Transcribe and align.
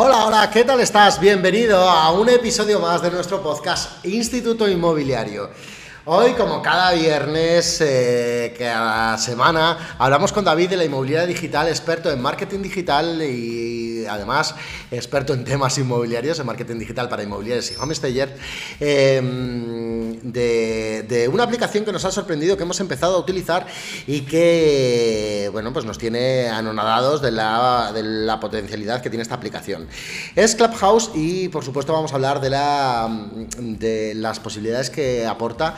Hola, 0.00 0.26
hola, 0.26 0.48
¿qué 0.48 0.62
tal 0.62 0.78
estás? 0.78 1.18
Bienvenido 1.18 1.76
a 1.76 2.12
un 2.12 2.28
episodio 2.28 2.78
más 2.78 3.02
de 3.02 3.10
nuestro 3.10 3.42
podcast 3.42 4.06
Instituto 4.06 4.68
Inmobiliario. 4.68 5.50
Hoy, 6.04 6.34
como 6.34 6.62
cada 6.62 6.92
viernes, 6.92 7.80
eh, 7.80 8.54
cada 8.56 9.18
semana, 9.18 9.96
hablamos 9.98 10.32
con 10.32 10.44
David 10.44 10.70
de 10.70 10.76
la 10.76 10.84
inmobiliaria 10.84 11.26
digital, 11.26 11.66
experto 11.66 12.12
en 12.12 12.22
marketing 12.22 12.62
digital 12.62 13.20
y 13.22 13.87
además 14.08 14.54
experto 14.90 15.34
en 15.34 15.44
temas 15.44 15.76
inmobiliarios, 15.78 16.38
en 16.38 16.46
marketing 16.46 16.78
digital 16.78 17.08
para 17.08 17.22
inmobiliarios 17.22 17.70
y 17.72 17.76
homestayer, 17.76 18.36
eh, 18.80 19.20
de, 20.22 21.04
de, 21.08 21.28
una 21.28 21.44
aplicación 21.44 21.84
que 21.84 21.92
nos 21.92 22.04
ha 22.04 22.10
sorprendido, 22.10 22.56
que 22.56 22.62
hemos 22.62 22.80
empezado 22.80 23.16
a 23.16 23.18
utilizar 23.18 23.66
y 24.06 24.22
que, 24.22 25.48
bueno, 25.52 25.72
pues 25.72 25.84
nos 25.84 25.98
tiene 25.98 26.48
anonadados 26.48 27.22
de 27.22 27.30
la, 27.30 27.92
de 27.92 28.02
la 28.02 28.40
potencialidad 28.40 29.02
que 29.02 29.10
tiene 29.10 29.22
esta 29.22 29.34
aplicación. 29.34 29.86
Es 30.34 30.54
Clubhouse 30.54 31.10
y, 31.14 31.48
por 31.48 31.64
supuesto, 31.64 31.92
vamos 31.92 32.12
a 32.12 32.16
hablar 32.16 32.40
de, 32.40 32.50
la, 32.50 33.08
de 33.58 34.14
las 34.14 34.40
posibilidades 34.40 34.90
que 34.90 35.26
aporta 35.26 35.76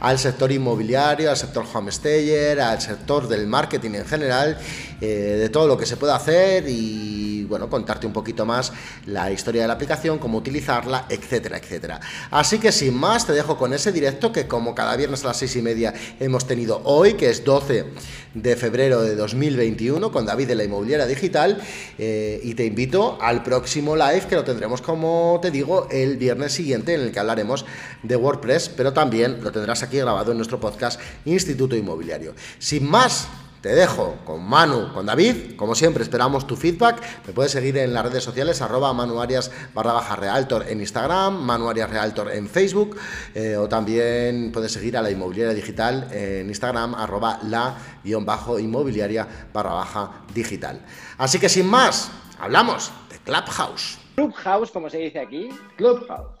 al 0.00 0.18
sector 0.18 0.50
inmobiliario, 0.50 1.30
al 1.30 1.36
sector 1.36 1.64
homestayer, 1.72 2.60
al 2.60 2.80
sector 2.80 3.28
del 3.28 3.46
marketing 3.46 3.92
en 3.94 4.04
general, 4.04 4.58
eh, 5.04 5.36
de 5.40 5.48
todo 5.48 5.66
lo 5.66 5.76
que 5.76 5.84
se 5.84 5.96
puede 5.96 6.12
hacer 6.12 6.64
y 6.68 7.42
bueno, 7.42 7.68
contarte 7.68 8.06
un 8.06 8.12
poquito 8.12 8.46
más 8.46 8.72
la 9.06 9.32
historia 9.32 9.62
de 9.62 9.66
la 9.66 9.74
aplicación, 9.74 10.18
cómo 10.18 10.38
utilizarla, 10.38 11.06
etcétera, 11.08 11.58
etcétera. 11.58 12.00
Así 12.30 12.58
que 12.58 12.70
sin 12.70 12.94
más, 12.94 13.26
te 13.26 13.32
dejo 13.32 13.58
con 13.58 13.72
ese 13.74 13.90
directo 13.90 14.30
que 14.30 14.46
como 14.46 14.76
cada 14.76 14.94
viernes 14.94 15.24
a 15.24 15.28
las 15.28 15.38
seis 15.38 15.56
y 15.56 15.60
media 15.60 15.92
hemos 16.20 16.46
tenido 16.46 16.82
hoy, 16.84 17.14
que 17.14 17.30
es 17.30 17.44
12 17.44 17.86
de 18.34 18.56
febrero 18.56 19.02
de 19.02 19.16
2021, 19.16 20.12
con 20.12 20.24
David 20.24 20.46
de 20.46 20.54
la 20.54 20.62
Inmobiliaria 20.62 21.06
Digital, 21.06 21.60
eh, 21.98 22.40
y 22.44 22.54
te 22.54 22.64
invito 22.64 23.18
al 23.20 23.42
próximo 23.42 23.96
live 23.96 24.26
que 24.28 24.36
lo 24.36 24.44
tendremos, 24.44 24.82
como 24.82 25.40
te 25.42 25.50
digo, 25.50 25.88
el 25.90 26.16
viernes 26.16 26.52
siguiente, 26.52 26.94
en 26.94 27.00
el 27.00 27.10
que 27.10 27.18
hablaremos 27.18 27.66
de 28.04 28.14
WordPress, 28.14 28.68
pero 28.68 28.92
también 28.92 29.42
lo 29.42 29.50
tendrás 29.50 29.82
aquí 29.82 29.98
grabado 29.98 30.30
en 30.30 30.38
nuestro 30.38 30.60
podcast 30.60 31.00
Instituto 31.24 31.74
Inmobiliario. 31.74 32.34
Sin 32.60 32.88
más, 32.88 33.28
te 33.62 33.76
dejo 33.76 34.16
con 34.24 34.44
Manu, 34.44 34.92
con 34.92 35.06
David. 35.06 35.54
Como 35.56 35.76
siempre, 35.76 36.02
esperamos 36.02 36.46
tu 36.48 36.56
feedback. 36.56 37.00
Me 37.26 37.32
puedes 37.32 37.52
seguir 37.52 37.78
en 37.78 37.94
las 37.94 38.04
redes 38.04 38.24
sociales, 38.24 38.60
arroba 38.60 38.92
manuarias 38.92 39.52
barra 39.72 39.92
baja 39.92 40.16
realtor 40.16 40.66
en 40.68 40.80
Instagram, 40.80 41.40
manuarias 41.40 41.88
realtor 41.88 42.32
en 42.32 42.48
Facebook, 42.48 42.96
eh, 43.34 43.56
o 43.56 43.68
también 43.68 44.50
puedes 44.52 44.72
seguir 44.72 44.96
a 44.96 45.02
la 45.02 45.10
inmobiliaria 45.10 45.54
digital 45.54 46.08
en 46.10 46.48
Instagram, 46.48 46.96
arroba 46.96 47.38
la 47.44 47.76
guion 48.02 48.26
bajo 48.26 48.58
inmobiliaria 48.58 49.28
barra 49.54 49.74
baja 49.74 50.24
digital. 50.34 50.84
Así 51.16 51.38
que 51.38 51.48
sin 51.48 51.66
más, 51.66 52.10
hablamos 52.40 52.90
de 53.10 53.18
Clubhouse. 53.18 53.98
Clubhouse, 54.16 54.72
como 54.72 54.90
se 54.90 54.98
dice 54.98 55.20
aquí. 55.20 55.50
Clubhouse. 55.76 56.36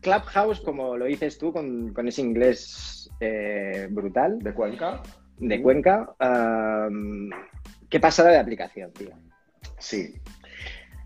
Clubhouse, 0.00 0.60
como 0.60 0.96
lo 0.96 1.04
dices 1.04 1.36
tú, 1.36 1.52
con, 1.52 1.92
con 1.92 2.08
ese 2.08 2.22
inglés 2.22 3.10
eh, 3.20 3.86
brutal. 3.90 4.38
¿De 4.38 4.54
Cuenca? 4.54 5.02
De 5.38 5.62
Cuenca. 5.62 6.14
Um, 6.20 7.30
¿Qué 7.88 8.00
pasada 8.00 8.30
de 8.30 8.38
aplicación, 8.38 8.92
tío? 8.92 9.10
Sí. 9.78 10.14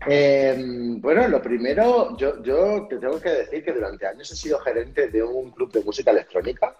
Eh, 0.07 0.55
bueno, 1.01 1.27
lo 1.27 1.41
primero, 1.41 2.15
yo, 2.15 2.41
yo, 2.41 2.87
te 2.87 2.97
tengo 2.97 3.19
que 3.19 3.29
decir 3.29 3.65
que 3.65 3.73
durante 3.73 4.07
años 4.07 4.31
he 4.31 4.35
sido 4.35 4.57
gerente 4.59 5.09
de 5.09 5.21
un 5.21 5.51
club 5.51 5.71
de 5.73 5.83
música 5.83 6.11
electrónica 6.11 6.73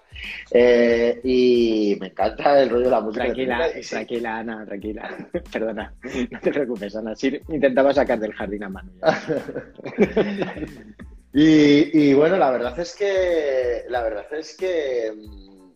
eh, 0.51 1.19
y 1.23 1.97
me 1.99 2.07
encanta 2.07 2.61
el 2.61 2.69
rollo 2.69 2.85
de 2.85 2.91
la 2.91 3.01
música 3.01 3.25
tranquila, 3.25 3.55
electrónica. 3.55 3.89
Tranquila, 3.89 4.37
Ana, 4.37 4.65
tranquila. 4.65 5.17
Perdona, 5.51 5.93
no 6.31 6.39
te 6.39 6.51
preocupes, 6.51 6.95
Ana. 6.95 7.13
Sí, 7.13 7.39
intentaba 7.49 7.93
sacar 7.93 8.19
del 8.19 8.33
jardín 8.33 8.63
a 8.63 8.69
mano. 8.69 8.91
Y, 11.31 12.09
y, 12.09 12.13
bueno, 12.15 12.37
la 12.37 12.49
verdad 12.49 12.77
es 12.79 12.95
que, 12.95 13.83
la 13.87 14.01
verdad 14.01 14.25
es 14.31 14.57
que, 14.57 15.13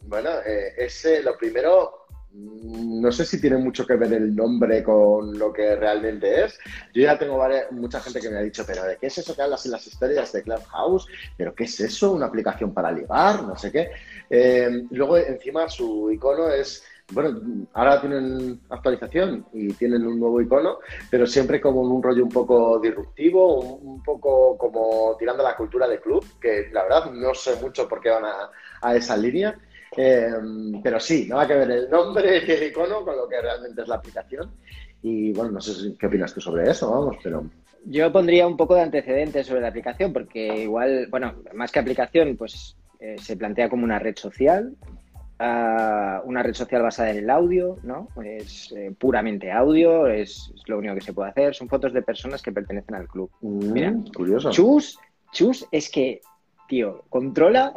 bueno, 0.04 0.30
eh, 0.46 0.74
ese, 0.78 1.24
lo 1.24 1.38
primero, 1.38 2.08
no 2.34 3.12
sé 3.12 3.26
si 3.26 3.40
tiene 3.40 3.58
mucho 3.58 3.86
que 3.86 3.96
ver 3.96 4.14
el 4.14 4.36
nombre 4.36 4.84
con 4.84 5.38
lo 5.38 5.54
que 5.54 5.76
realmente 5.76 6.46
es. 6.46 6.60
Yo 6.94 7.04
ya 7.04 7.18
tengo 7.18 7.38
varias, 7.38 7.72
mucha 7.72 8.00
gente 8.00 8.20
que 8.20 8.30
me 8.30 8.38
ha 8.38 8.42
dicho, 8.42 8.64
pero 8.66 8.84
¿de 8.84 8.98
qué 8.98 9.08
es 9.08 9.18
eso 9.18 9.36
que 9.36 9.42
hablas 9.42 9.66
en 9.66 9.72
las 9.72 9.86
historias 9.86 10.32
de 10.34 10.44
Clubhouse? 10.44 11.08
¿Pero 11.38 11.54
qué 11.54 11.66
es 11.66 11.80
eso? 11.80 12.12
¿Una 12.12 12.28
aplicación 12.28 12.74
para 12.74 12.92
ligar? 12.92 13.44
No 13.44 13.56
sé 13.58 13.72
qué. 13.72 13.92
Eh, 14.30 14.86
luego, 14.92 15.18
encima, 15.18 15.70
su 15.70 16.12
icono 16.12 16.50
es 16.50 16.84
bueno, 17.12 17.68
ahora 17.74 18.00
tienen 18.00 18.62
actualización 18.70 19.46
y 19.54 19.74
tienen 19.74 20.08
un 20.08 20.20
nuevo 20.20 20.42
icono, 20.42 20.80
pero 21.12 21.28
siempre 21.28 21.60
como 21.60 21.82
un 21.82 22.02
rollo 22.02 22.24
un 22.24 22.30
poco 22.30 22.80
disruptivo, 22.80 23.60
un, 23.60 24.02
poco 24.02 24.58
como 24.58 25.16
tirando 25.18 25.44
la 25.44 25.56
cultura 25.56 25.88
de 25.88 26.00
club, 26.00 26.26
que 26.40 26.70
la 26.72 26.84
verdad 26.84 27.12
no 27.12 27.34
sé 27.34 27.56
mucho 27.62 27.88
por 27.88 28.02
qué 28.02 28.10
van 28.10 28.26
a, 28.26 28.50
a 28.82 28.96
esa 28.96 29.18
línea. 29.18 29.58
Eh, 29.98 30.32
pero 30.84 31.00
sí, 31.00 31.28
nada 31.30 31.48
que 31.48 31.56
ver 31.56 31.72
el 31.72 31.90
nombre 31.90 32.44
y 32.48 32.52
el 32.52 32.64
icono 32.64 33.04
con 33.04 33.16
lo 33.18 33.28
que 33.28 33.42
realmente 33.42 33.82
es 33.82 33.88
la 33.88 33.96
aplicación. 33.96 34.52
Y 35.02 35.34
bueno, 35.34 35.52
no 35.52 35.62
sé 35.62 35.96
qué 35.98 36.08
opinas 36.08 36.34
tú 36.34 36.42
sobre 36.42 36.70
eso, 36.70 36.90
vamos, 36.90 37.18
pero... 37.22 37.44
Yo 37.86 38.12
pondría 38.14 38.48
un 38.48 38.56
poco 38.56 38.76
de 38.76 38.82
antecedentes 38.82 39.48
sobre 39.48 39.62
la 39.62 39.68
aplicación, 39.68 40.14
porque 40.14 40.64
igual, 40.64 41.08
bueno, 41.10 41.34
más 41.54 41.70
que 41.70 41.80
aplicación, 41.80 42.38
pues 42.38 42.78
eh, 43.00 43.18
se 43.20 43.36
plantea 43.36 43.70
como 43.70 43.84
una 43.84 44.00
red 44.00 44.16
social, 44.16 44.74
Uh, 45.40 46.22
una 46.26 46.44
red 46.44 46.54
social 46.54 46.84
basada 46.84 47.10
en 47.10 47.18
el 47.18 47.30
audio, 47.30 47.78
¿no? 47.84 48.08
Es 48.24 48.72
eh, 48.78 48.94
puramente 48.98 49.52
audio, 49.52 50.08
es, 50.08 50.52
es, 50.56 50.62
lo 50.68 50.78
único 50.78 50.94
que 50.96 51.02
se 51.02 51.12
puede 51.12 51.32
hacer. 51.32 51.56
Son 51.56 51.68
fotos 51.68 51.92
de 51.92 52.04
personas 52.04 52.42
que 52.42 52.52
pertenecen 52.52 52.96
al 52.96 53.08
club. 53.08 53.30
Mm, 53.42 53.74
Mira, 53.74 53.94
curioso. 54.16 54.52
Chus, 54.52 54.98
Chus 55.32 55.68
es 55.72 55.90
que, 55.90 56.22
tío, 56.68 57.04
controla. 57.10 57.74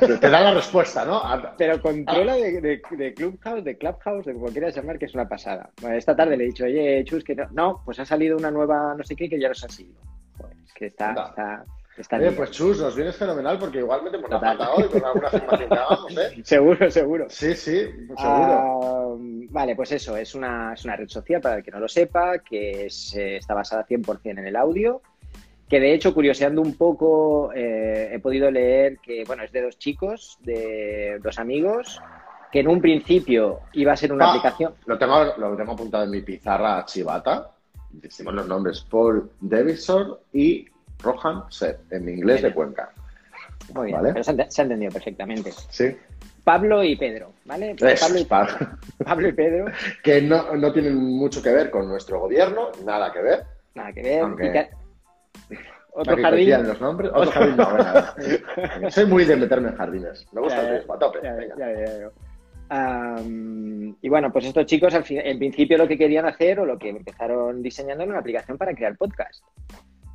Te 0.00 0.30
da 0.30 0.40
la 0.40 0.54
respuesta, 0.54 1.04
¿no? 1.04 1.22
Pero 1.56 1.80
controla 1.80 2.34
de, 2.34 2.60
de, 2.60 2.82
de, 2.90 3.14
Clubhouse, 3.14 3.64
de 3.64 3.76
Clubhouse, 3.76 4.26
de 4.26 4.34
como 4.34 4.46
quieras 4.46 4.76
llamar, 4.76 4.98
que 4.98 5.06
es 5.06 5.14
una 5.14 5.28
pasada. 5.28 5.70
Bueno, 5.80 5.96
esta 5.96 6.14
tarde 6.16 6.36
le 6.36 6.44
he 6.44 6.48
dicho, 6.48 6.64
oye, 6.64 7.04
Chus, 7.04 7.24
que 7.24 7.34
no, 7.34 7.48
no, 7.52 7.82
pues 7.84 7.98
ha 7.98 8.04
salido 8.04 8.36
una 8.36 8.50
nueva 8.50 8.94
no 8.96 9.04
sé 9.04 9.16
qué 9.16 9.28
que 9.28 9.40
ya 9.40 9.48
nos 9.48 9.64
ha 9.64 9.68
seguido. 9.68 10.00
Joder, 10.38 10.56
es 10.64 10.72
que 10.74 10.86
está, 10.86 11.12
no. 11.12 11.26
está, 11.26 11.64
Está 11.96 12.16
Oye, 12.18 12.32
pues 12.32 12.50
Chus, 12.50 12.78
nos 12.78 12.94
vienes 12.94 13.16
fenomenal 13.16 13.58
porque 13.58 13.78
igual 13.78 14.02
metemos 14.02 14.28
la 14.28 14.38
pata 14.38 14.70
hoy 14.72 14.84
con 14.84 15.02
alguna 15.02 15.28
afirmación 15.28 15.68
que 15.70 15.74
hagamos, 15.74 16.18
¿eh? 16.18 16.40
Seguro, 16.44 16.90
seguro. 16.90 17.26
Sí, 17.30 17.54
sí, 17.54 17.86
seguro. 18.18 19.14
Uh, 19.14 19.46
vale, 19.48 19.74
pues 19.74 19.92
eso, 19.92 20.14
es 20.14 20.34
una, 20.34 20.74
es 20.74 20.84
una 20.84 20.96
red 20.96 21.08
social 21.08 21.40
para 21.40 21.56
el 21.56 21.62
que 21.62 21.70
no 21.70 21.80
lo 21.80 21.88
sepa, 21.88 22.40
que 22.40 22.86
es, 22.86 23.16
eh, 23.16 23.38
está 23.38 23.54
basada 23.54 23.86
100% 23.86 24.20
en 24.24 24.46
el 24.46 24.56
audio, 24.56 25.00
que 25.68 25.80
de 25.80 25.94
hecho, 25.94 26.14
curioseando 26.14 26.62
un 26.62 26.74
poco, 26.74 27.52
eh, 27.52 28.10
he 28.12 28.18
podido 28.20 28.50
leer 28.50 28.98
que, 28.98 29.24
bueno, 29.24 29.42
es 29.42 29.52
de 29.52 29.62
dos 29.62 29.78
chicos, 29.78 30.38
de 30.42 31.18
dos 31.22 31.38
amigos, 31.38 32.00
que 32.52 32.60
en 32.60 32.68
un 32.68 32.80
principio 32.80 33.60
iba 33.72 33.92
a 33.92 33.96
ser 33.96 34.12
una 34.12 34.26
ah, 34.26 34.30
aplicación... 34.30 34.74
Lo 34.86 34.96
tengo, 34.96 35.24
lo 35.36 35.56
tengo 35.56 35.72
apuntado 35.72 36.04
en 36.04 36.10
mi 36.10 36.20
pizarra 36.22 36.84
chivata, 36.84 37.50
decimos 37.90 38.34
los 38.34 38.46
nombres, 38.46 38.80
Paul 38.88 39.28
Davidson 39.40 40.16
y 40.32 40.66
Rohan 41.02 41.44
Set, 41.50 41.80
en 41.90 42.04
mi 42.04 42.12
inglés 42.12 42.42
de 42.42 42.54
Cuenca. 42.54 42.92
Muy 43.74 43.86
bien, 43.86 43.98
¿vale? 43.98 44.12
pero 44.12 44.22
se 44.22 44.30
ha, 44.30 44.50
se 44.50 44.62
ha, 44.62 44.64
entendido 44.64 44.92
perfectamente. 44.92 45.50
Sí. 45.70 45.96
Pablo 46.44 46.84
y 46.84 46.94
Pedro, 46.94 47.32
¿vale? 47.44 47.74
Pablo, 47.74 48.18
y, 48.20 48.24
Pablo. 48.24 48.54
Pablo 49.04 49.28
y 49.28 49.32
Pedro. 49.32 49.64
Que 50.04 50.22
no, 50.22 50.54
no, 50.54 50.72
tienen 50.72 50.94
mucho 50.94 51.42
que 51.42 51.50
ver 51.50 51.72
con 51.72 51.88
nuestro 51.88 52.20
gobierno, 52.20 52.70
nada 52.84 53.12
que 53.12 53.20
ver. 53.20 53.44
Nada 53.74 53.92
que 53.92 54.02
ver. 54.02 54.20
Aunque... 54.20 54.52
Que... 54.52 54.85
Otro 55.92 56.16
jardín. 56.18 56.50
los 56.66 56.80
nombres. 56.80 57.10
Otro 57.14 57.30
jardín, 57.30 57.56
no. 57.56 58.90
Soy 58.90 59.06
muy 59.06 59.24
de 59.24 59.36
meterme 59.36 59.68
en 59.68 59.76
jardines. 59.76 60.26
Me 60.32 60.42
gusta 60.42 60.56
ya, 60.56 60.62
el 60.62 60.74
riesgo, 60.74 60.94
a 60.94 60.98
tope. 60.98 61.18
Ya, 61.22 61.32
venga. 61.34 61.54
ya, 61.56 62.10
Um, 62.68 63.94
y 64.02 64.08
bueno, 64.08 64.32
pues 64.32 64.44
estos 64.46 64.66
chicos 64.66 64.92
al 64.94 65.04
fin, 65.04 65.20
en 65.22 65.38
principio 65.38 65.78
lo 65.78 65.86
que 65.86 65.96
querían 65.96 66.26
hacer 66.26 66.58
o 66.58 66.66
lo 66.66 66.78
que 66.78 66.88
empezaron 66.88 67.62
diseñando 67.62 68.02
era 68.02 68.10
una 68.10 68.20
aplicación 68.20 68.58
para 68.58 68.74
crear 68.74 68.96
podcast. 68.96 69.44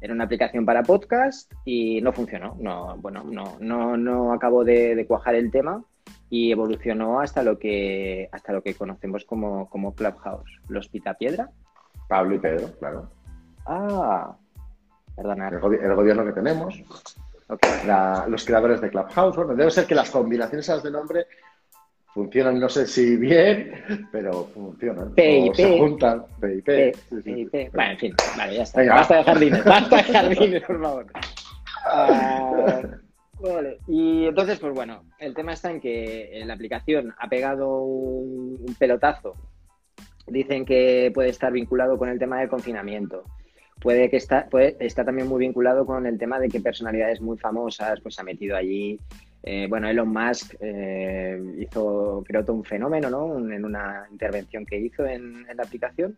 Era 0.01 0.13
una 0.13 0.25
aplicación 0.25 0.65
para 0.65 0.83
podcast 0.83 1.51
y 1.63 2.01
no 2.01 2.12
funcionó. 2.12 2.57
No, 2.59 2.97
bueno, 2.97 3.24
no, 3.24 3.57
no, 3.59 3.95
no 3.95 4.33
acabó 4.33 4.63
de, 4.63 4.95
de, 4.95 5.06
cuajar 5.06 5.35
el 5.35 5.51
tema 5.51 5.83
y 6.29 6.51
evolucionó 6.51 7.21
hasta 7.21 7.44
lo 7.44 7.59
que 7.59 8.27
hasta 8.31 8.51
lo 8.51 8.63
que 8.63 8.74
conocemos 8.74 9.24
como, 9.25 9.69
como 9.69 9.94
Clubhouse. 9.94 10.59
Los 10.67 10.89
Pitapiedra. 10.89 11.50
Pablo 12.09 12.35
y 12.35 12.39
Pedro, 12.39 12.67
claro. 12.79 13.09
Ah, 13.65 14.35
El, 15.21 15.59
gobi 15.59 15.77
el, 15.81 15.95
gobierno 15.95 16.25
que 16.25 16.31
tenemos. 16.31 16.81
Okay. 17.47 17.85
La, 17.85 18.25
los 18.27 18.45
creadores 18.45 18.81
de 18.81 18.89
Clubhouse. 18.89 19.35
Bueno, 19.35 19.56
debe 19.56 19.71
ser 19.71 19.85
que 19.85 19.95
las 19.95 20.09
combinaciones 20.09 20.65
esas 20.68 20.83
de 20.83 20.91
nombre 20.91 21.27
funcionan, 22.13 22.59
no 22.59 22.69
sé 22.69 22.88
si 22.88 23.18
bien, 23.18 24.07
pero 24.12 24.45
funcionan. 24.53 25.13
PIP. 25.13 25.53
Se 25.53 25.77
juntan. 25.77 26.25
PIP. 26.39 26.95
Sí, 27.09 27.21
sí, 27.23 27.50
sí. 27.51 27.69
Bueno, 27.73 27.91
en 27.91 27.97
fin, 27.97 28.15
vale, 28.38 28.56
ya 28.56 28.63
está. 28.63 28.79
Venga. 28.81 28.95
Basta 28.95 29.15
de 29.18 29.23
jardines, 29.23 29.63
basta 29.65 29.97
de 29.97 30.03
jardines, 30.03 30.63
por 30.63 30.81
favor. 30.81 31.06
Uh, 31.83 33.51
vale. 33.53 33.77
Y 33.88 34.25
entonces, 34.25 34.59
pues 34.59 34.74
bueno, 34.74 35.03
el 35.19 35.33
tema 35.33 35.53
está 35.53 35.71
en 35.71 35.81
que 35.81 36.41
la 36.45 36.53
aplicación 36.53 37.13
ha 37.17 37.27
pegado 37.27 37.81
un, 37.81 38.57
un 38.59 38.75
pelotazo. 38.75 39.35
Dicen 40.27 40.65
que 40.65 41.12
puede 41.13 41.29
estar 41.29 41.51
vinculado 41.51 41.97
con 41.97 42.07
el 42.09 42.19
tema 42.19 42.39
del 42.39 42.50
confinamiento 42.50 43.24
puede 43.81 44.10
que 44.10 44.18
está, 44.18 44.48
está 44.80 45.04
también 45.04 45.28
muy 45.28 45.39
vinculado 45.39 45.86
con 45.86 46.06
el 46.06 46.18
tema 46.18 46.39
de 46.39 46.48
que 46.48 46.62
personalidades 46.62 47.19
muy 47.19 47.38
famosas 47.38 48.00
pues 48.01 48.16
se 48.16 48.22
ha 48.22 48.24
metido 48.24 48.56
allí. 48.56 49.00
Eh, 49.44 49.66
bueno, 49.68 49.89
Elon 49.89 50.07
Musk 50.07 50.56
eh, 50.60 51.42
hizo, 51.60 52.24
creo, 52.25 52.45
todo 52.45 52.57
un 52.57 52.63
fenómeno, 52.63 53.10
¿no? 53.10 53.38
en 53.38 53.66
una 53.66 54.06
intervención 54.12 54.66
que 54.66 54.80
hizo 54.80 55.06
en, 55.06 55.45
la 55.56 55.63
aplicación. 55.63 56.18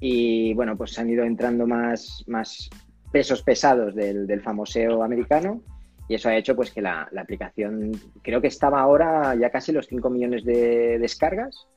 Y 0.00 0.52
bueno, 0.54 0.76
pues 0.76 0.98
han 0.98 1.08
ido 1.08 1.24
entrando 1.24 1.66
más, 1.66 2.24
más 2.26 2.68
pesos 3.12 3.42
pesados 3.42 3.94
del, 3.94 4.40
famoseo 4.42 5.02
americano 5.02 5.62
y 6.08 6.14
eso 6.14 6.28
ha 6.28 6.36
hecho 6.36 6.56
pues 6.56 6.70
que 6.72 6.82
la, 6.82 7.08
aplicación, 7.16 7.92
creo 8.22 8.40
que 8.40 8.48
estaba 8.48 8.80
ahora 8.80 9.34
ya 9.36 9.50
casi 9.50 9.72
los 9.72 9.86
5 9.86 10.10
millones 10.10 10.44
de 10.44 10.98
descargas 10.98 11.68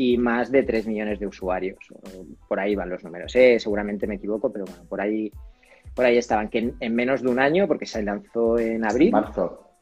y 0.00 0.16
más 0.16 0.52
de 0.52 0.62
3 0.62 0.86
millones 0.86 1.18
de 1.18 1.26
usuarios. 1.26 1.76
Por 2.46 2.60
ahí 2.60 2.76
van 2.76 2.88
los 2.88 3.02
números. 3.02 3.34
¿eh? 3.34 3.58
Seguramente 3.58 4.06
me 4.06 4.14
equivoco, 4.14 4.52
pero 4.52 4.64
bueno, 4.64 4.84
por 4.88 5.00
ahí, 5.00 5.28
por 5.92 6.04
ahí 6.04 6.16
estaban. 6.16 6.48
Que 6.48 6.72
en, 6.78 6.94
menos 6.94 7.20
de 7.20 7.28
un 7.28 7.40
año, 7.40 7.66
porque 7.66 7.84
se 7.84 8.04
lanzó 8.04 8.56
en 8.60 8.84
abril. 8.84 9.10
Marzo. 9.10 9.72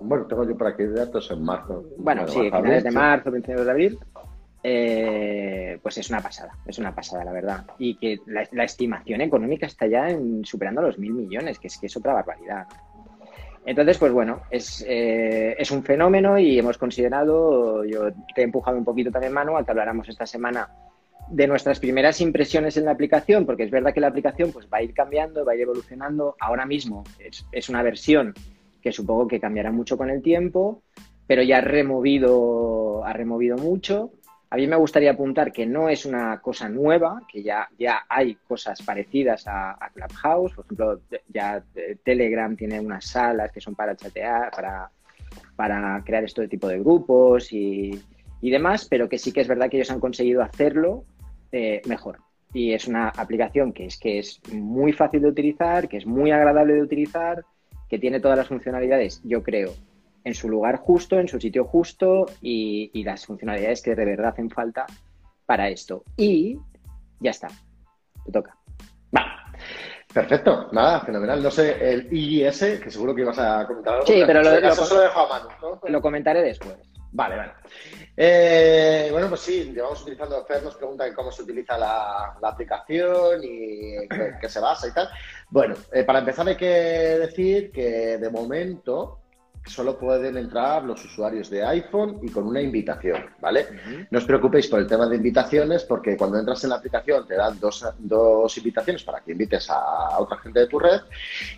bueno, 0.00 0.24
tengo 0.24 0.48
yo 0.48 0.56
por 0.56 0.68
aquí 0.68 0.82
datos 0.86 1.30
en 1.30 1.44
marzo. 1.44 1.84
Bueno, 1.98 2.26
sí, 2.26 2.40
finales 2.40 2.84
de 2.84 2.90
marzo, 2.90 3.30
principios 3.30 3.66
de 3.66 3.70
abril. 3.70 3.98
Eh, 4.62 5.78
pues 5.82 5.98
es 5.98 6.08
una 6.08 6.22
pasada, 6.22 6.56
es 6.66 6.78
una 6.78 6.94
pasada, 6.94 7.22
la 7.22 7.32
verdad. 7.32 7.66
Y 7.78 7.96
que 7.96 8.18
la, 8.26 8.64
estimación 8.64 9.20
económica 9.20 9.66
está 9.66 9.86
ya 9.86 10.08
en, 10.08 10.42
superando 10.46 10.80
los 10.80 10.98
mil 10.98 11.12
millones, 11.12 11.58
que 11.58 11.66
es 11.66 11.76
que 11.76 11.86
es 11.86 11.96
otra 11.98 12.14
barbaridad. 12.14 12.66
Entonces, 13.66 13.98
pues 13.98 14.12
bueno, 14.12 14.42
eh, 14.52 15.56
es, 15.58 15.70
un 15.72 15.82
fenómeno 15.82 16.38
y 16.38 16.56
hemos 16.56 16.78
considerado, 16.78 17.84
yo 17.84 18.12
te 18.32 18.42
he 18.42 18.44
empujado 18.44 18.78
un 18.78 18.84
poquito 18.84 19.10
también, 19.10 19.32
Manu, 19.32 19.56
a 19.56 19.64
que 19.64 19.72
habláramos 19.72 20.08
esta 20.08 20.24
semana 20.24 20.70
de 21.28 21.48
nuestras 21.48 21.80
primeras 21.80 22.20
impresiones 22.20 22.76
en 22.76 22.84
la 22.84 22.92
aplicación, 22.92 23.44
porque 23.44 23.64
es 23.64 23.72
verdad 23.72 23.92
que 23.92 23.98
la 23.98 24.06
aplicación 24.06 24.52
pues, 24.52 24.68
va 24.72 24.78
a 24.78 24.82
ir 24.82 24.94
cambiando, 24.94 25.44
va 25.44 25.52
a 25.52 25.54
ir 25.56 25.62
evolucionando. 25.62 26.36
Ahora 26.38 26.64
mismo 26.64 27.02
es, 27.18 27.68
una 27.68 27.82
versión 27.82 28.34
que 28.80 28.92
supongo 28.92 29.26
que 29.26 29.40
cambiará 29.40 29.72
mucho 29.72 29.96
con 29.96 30.10
el 30.10 30.22
tiempo, 30.22 30.82
pero 31.26 31.42
ya 31.42 31.60
removido, 31.60 33.04
ha 33.04 33.12
removido 33.12 33.56
mucho. 33.56 34.12
A 34.48 34.56
mí 34.56 34.66
me 34.66 34.76
gustaría 34.76 35.10
apuntar 35.10 35.52
que 35.52 35.66
no 35.66 35.88
es 35.88 36.06
una 36.06 36.40
cosa 36.40 36.68
nueva, 36.68 37.22
que 37.30 37.42
ya, 37.42 37.68
ya 37.78 38.04
hay 38.08 38.36
cosas 38.36 38.80
parecidas 38.82 39.44
a, 39.48 39.76
Clubhouse. 39.92 40.54
Por 40.54 40.64
ejemplo, 40.64 41.00
ya 41.28 41.62
eh, 41.74 41.96
Telegram 42.04 42.54
tiene 42.56 42.78
unas 42.78 43.06
salas 43.06 43.50
que 43.50 43.60
son 43.60 43.74
para 43.74 43.96
chatear, 43.96 44.50
para, 44.52 44.90
para 45.56 46.00
crear 46.04 46.24
este 46.24 46.46
tipo 46.46 46.68
de 46.68 46.78
grupos 46.78 47.52
y, 47.52 48.00
demás, 48.40 48.86
pero 48.88 49.08
que 49.08 49.18
sí 49.18 49.32
que 49.32 49.40
es 49.40 49.48
verdad 49.48 49.68
que 49.68 49.78
ellos 49.78 49.90
han 49.90 49.98
conseguido 49.98 50.40
hacerlo 50.42 51.04
eh, 51.50 51.82
mejor. 51.86 52.18
Y 52.52 52.72
es 52.72 52.86
una 52.86 53.08
aplicación 53.08 53.72
que 53.72 53.86
es, 53.86 53.98
que 53.98 54.20
es 54.20 54.40
muy 54.52 54.92
fácil 54.92 55.22
de 55.22 55.28
utilizar, 55.28 55.88
que 55.88 55.96
es 55.96 56.06
muy 56.06 56.30
agradable 56.30 56.74
de 56.74 56.82
utilizar, 56.82 57.44
que 57.88 57.98
tiene 57.98 58.20
todas 58.20 58.38
las 58.38 58.46
funcionalidades, 58.46 59.20
yo 59.24 59.42
creo, 59.42 59.74
en 60.26 60.34
su 60.34 60.48
lugar 60.48 60.78
justo, 60.78 61.20
en 61.20 61.28
su 61.28 61.38
sitio 61.38 61.64
justo 61.64 62.26
y, 62.42 63.04
las 63.04 63.24
funcionalidades 63.24 63.80
que 63.80 63.94
de 63.94 64.04
verdad 64.04 64.30
hacen 64.30 64.50
falta 64.50 64.84
para 65.46 65.68
esto. 65.68 66.02
Y 66.16 66.58
ya 67.20 67.30
está. 67.30 67.46
Te 68.24 68.32
toca. 68.32 68.56
Va. 69.16 69.52
Perfecto, 70.12 70.68
nada, 70.72 71.02
fenomenal. 71.02 71.40
No 71.40 71.50
sé, 71.52 71.92
el 71.92 72.12
IIS, 72.12 72.80
que 72.82 72.90
seguro 72.90 73.14
que 73.14 73.20
ibas 73.20 73.38
a 73.38 73.68
comentar 73.68 73.94
algo. 73.94 74.06
Sí, 74.06 74.20
pero 74.26 74.42
lo, 74.42 74.50
lo, 74.50 74.60
dejo 74.60 75.20
a 75.20 75.28
mano. 75.28 75.80
Lo 75.86 76.02
comentaré 76.02 76.42
después. 76.42 76.74
Vale, 77.12 77.36
vale. 77.36 77.52
Eh, 78.16 79.08
bueno, 79.12 79.28
pues 79.28 79.42
sí, 79.42 79.70
llevamos 79.72 80.02
utilizando, 80.02 80.44
Fer 80.44 80.64
nos 80.64 80.74
pregunta 80.74 81.14
cómo 81.14 81.30
se 81.30 81.44
utiliza 81.44 81.78
la, 81.78 82.36
aplicación 82.42 83.44
y 83.44 84.08
qué, 84.40 84.48
se 84.48 84.58
basa 84.58 84.88
y 84.88 84.92
tal. 84.92 85.08
Bueno, 85.50 85.76
eh, 85.92 86.02
para 86.02 86.18
empezar 86.18 86.48
hay 86.48 86.56
que 86.56 86.66
decir 86.66 87.70
que 87.70 88.18
de 88.18 88.28
momento 88.28 89.20
solo 89.66 89.98
pueden 89.98 90.36
entrar 90.36 90.84
los 90.84 91.04
usuarios 91.04 91.50
de 91.50 91.64
iPhone 91.64 92.20
y 92.22 92.30
con 92.30 92.46
una 92.46 92.60
invitación, 92.60 93.26
¿vale? 93.40 93.66
No 94.10 94.18
os 94.18 94.24
preocupéis 94.24 94.68
por 94.68 94.80
el 94.80 94.86
tema 94.86 95.08
de 95.08 95.16
invitaciones 95.16 95.84
porque 95.84 96.16
cuando 96.16 96.38
entras 96.38 96.62
en 96.64 96.70
la 96.70 96.76
aplicación 96.76 97.26
te 97.26 97.34
dan 97.34 97.58
dos, 97.58 97.84
dos 97.98 98.56
invitaciones 98.56 99.02
para 99.02 99.20
que 99.20 99.32
invites 99.32 99.68
a, 99.70 100.18
otra 100.18 100.38
gente 100.38 100.60
de 100.60 100.66
tu 100.66 100.78
red 100.78 101.00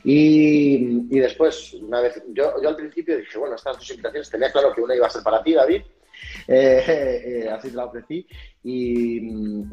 y, 0.05 1.19
después, 1.19 1.75
una 1.75 2.01
vez, 2.01 2.23
yo, 2.33 2.61
yo 2.63 2.69
al 2.69 2.77
principio 2.77 3.17
dije, 3.17 3.39
bueno, 3.39 3.57
estas 3.57 3.77
dos 3.77 3.91
invitaciones 3.91 4.31
tenía 4.31 4.51
claro 4.51 4.73
que 4.75 4.81
una 4.81 4.95
iba 4.95 5.07
a 5.07 5.11
ser 5.11 5.23
para 5.23 5.43
ti, 5.43 5.55
David, 5.55 5.83
eh, 6.49 7.45
eh, 7.45 7.51
así 7.51 7.71
te 7.71 7.77
la 7.77 7.85
ofrecí. 7.85 8.27
Y, 8.65 9.21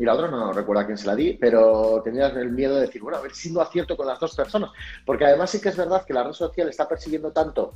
la 0.04 0.14
otra 0.14 0.28
no, 0.28 0.54
recuerdo 0.54 0.82
a 0.82 0.86
quién 0.86 0.98
se 0.98 1.08
la 1.08 1.16
di, 1.16 1.34
pero 1.34 2.02
tenía 2.04 2.28
el 2.28 2.52
miedo 2.52 2.76
de 2.76 2.82
decir, 2.82 3.02
bueno, 3.02 3.18
a 3.18 3.22
ver 3.22 3.34
si 3.34 3.52
no 3.52 3.62
acierto 3.62 3.98
con 3.98 4.08
las 4.08 4.20
dos 4.20 4.36
personas. 4.36 4.72
Porque 5.06 5.26
además 5.26 5.50
sí 5.50 5.60
que 5.60 5.70
es 5.70 5.78
verdad 5.78 6.06
que 6.06 6.14
la 6.14 6.24
red 6.24 6.34
social 6.34 6.70
está 6.70 6.88
persiguiendo 6.88 7.32
tanto 7.32 7.74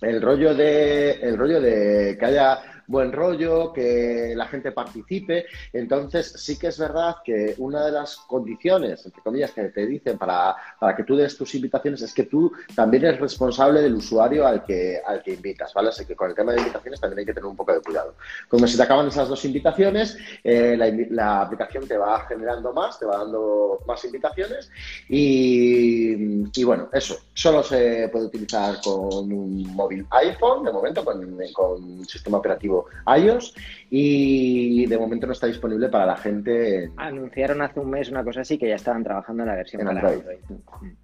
el 0.00 0.20
rollo 0.20 0.54
de 0.54 1.12
el 1.22 1.36
rollo 1.36 1.60
de 1.60 2.16
que 2.18 2.26
haya 2.26 2.58
buen 2.86 3.12
rollo, 3.12 3.72
que 3.72 4.34
la 4.36 4.46
gente 4.46 4.72
participe. 4.72 5.46
Entonces, 5.72 6.32
sí 6.36 6.58
que 6.58 6.68
es 6.68 6.78
verdad 6.78 7.16
que 7.24 7.54
una 7.58 7.84
de 7.86 7.92
las 7.92 8.16
condiciones, 8.16 9.04
entre 9.04 9.22
comillas, 9.22 9.52
que 9.52 9.64
te 9.64 9.86
dicen 9.86 10.18
para, 10.18 10.54
para 10.78 10.96
que 10.96 11.04
tú 11.04 11.16
des 11.16 11.36
tus 11.36 11.54
invitaciones 11.54 12.02
es 12.02 12.12
que 12.12 12.24
tú 12.24 12.52
también 12.74 13.04
eres 13.04 13.20
responsable 13.20 13.80
del 13.80 13.94
usuario 13.94 14.46
al 14.46 14.64
que, 14.64 15.00
al 15.04 15.22
que 15.22 15.34
invitas, 15.34 15.72
¿vale? 15.74 15.88
Así 15.88 16.04
que 16.04 16.16
con 16.16 16.30
el 16.30 16.36
tema 16.36 16.52
de 16.52 16.58
invitaciones 16.58 17.00
también 17.00 17.20
hay 17.20 17.26
que 17.26 17.34
tener 17.34 17.46
un 17.46 17.56
poco 17.56 17.72
de 17.72 17.80
cuidado. 17.80 18.14
Cuando 18.48 18.66
se 18.66 18.76
te 18.76 18.82
acaban 18.82 19.08
esas 19.08 19.28
dos 19.28 19.44
invitaciones, 19.44 20.16
eh, 20.42 20.76
la, 21.10 21.42
aplicación 21.42 21.86
te 21.86 21.96
va 21.96 22.26
generando 22.26 22.72
más, 22.72 22.98
te 22.98 23.06
va 23.06 23.18
dando 23.18 23.80
más 23.86 24.04
invitaciones 24.04 24.70
y, 25.08 26.44
y, 26.58 26.64
bueno, 26.64 26.88
eso, 26.92 27.16
solo 27.32 27.62
se 27.62 28.08
puede 28.08 28.26
utilizar 28.26 28.80
con 28.82 29.32
un 29.32 29.74
móvil 29.74 30.06
iPhone, 30.10 30.64
de 30.64 30.72
momento, 30.72 31.04
con, 31.04 31.36
con 31.52 32.04
sistema 32.04 32.38
operativo 32.38 32.73
iOS 33.16 33.54
y 33.90 34.86
de 34.86 34.98
momento 34.98 35.26
no 35.26 35.32
está 35.32 35.46
disponible 35.46 35.88
para 35.88 36.06
la 36.06 36.16
gente. 36.16 36.90
Anunciaron 36.96 37.62
hace 37.62 37.80
un 37.80 37.90
mes 37.90 38.10
una 38.10 38.24
cosa 38.24 38.40
así 38.40 38.58
que 38.58 38.68
ya 38.68 38.74
estaban 38.74 39.04
trabajando 39.04 39.42
en 39.42 39.48
la 39.48 39.56
versión 39.56 39.82
en 39.82 39.88
Android. 39.88 40.20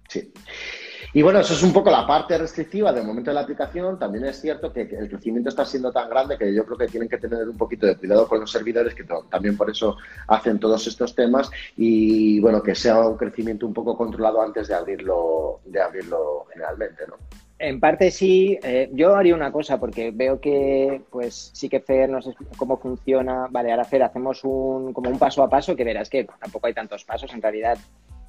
Sí. 0.07 0.31
Y 1.13 1.21
bueno, 1.21 1.39
eso 1.39 1.53
es 1.53 1.63
un 1.63 1.73
poco 1.73 1.91
la 1.91 2.07
parte 2.07 2.37
restrictiva 2.37 2.93
del 2.93 3.05
momento 3.05 3.31
de 3.31 3.35
la 3.35 3.41
aplicación. 3.41 3.99
También 3.99 4.25
es 4.25 4.39
cierto 4.39 4.71
que 4.71 4.81
el 4.81 5.09
crecimiento 5.09 5.49
está 5.49 5.65
siendo 5.65 5.91
tan 5.91 6.09
grande 6.09 6.37
que 6.37 6.53
yo 6.53 6.65
creo 6.65 6.77
que 6.77 6.87
tienen 6.87 7.09
que 7.09 7.17
tener 7.17 7.49
un 7.49 7.57
poquito 7.57 7.85
de 7.85 7.97
cuidado 7.97 8.27
con 8.27 8.39
los 8.39 8.51
servidores, 8.51 8.95
que 8.95 9.05
también 9.29 9.57
por 9.57 9.69
eso 9.69 9.97
hacen 10.27 10.59
todos 10.59 10.87
estos 10.87 11.13
temas. 11.13 11.51
Y 11.75 12.39
bueno, 12.39 12.63
que 12.63 12.75
sea 12.75 12.99
un 12.99 13.17
crecimiento 13.17 13.65
un 13.65 13.73
poco 13.73 13.97
controlado 13.97 14.41
antes 14.41 14.69
de 14.69 14.75
abrirlo, 14.75 15.59
de 15.65 15.81
abrirlo 15.81 16.45
generalmente, 16.51 17.03
¿no? 17.07 17.15
En 17.63 17.79
parte 17.79 18.09
sí, 18.09 18.57
eh, 18.63 18.89
yo 18.91 19.15
haría 19.15 19.35
una 19.35 19.51
cosa 19.51 19.79
porque 19.79 20.09
veo 20.09 20.41
que 20.41 21.03
pues 21.11 21.51
sí 21.53 21.69
que 21.69 21.79
Fer 21.79 22.09
no 22.09 22.19
sé 22.19 22.33
cómo 22.57 22.77
funciona. 22.77 23.47
Vale, 23.51 23.69
ahora 23.69 23.83
Fer 23.83 24.01
hacemos 24.01 24.43
un 24.43 24.93
como 24.93 25.11
un 25.11 25.19
paso 25.19 25.43
a 25.43 25.49
paso 25.49 25.75
que 25.75 25.83
verás 25.83 26.09
que 26.09 26.27
tampoco 26.39 26.65
hay 26.65 26.73
tantos 26.73 27.05
pasos. 27.05 27.31
En 27.35 27.41
realidad 27.41 27.77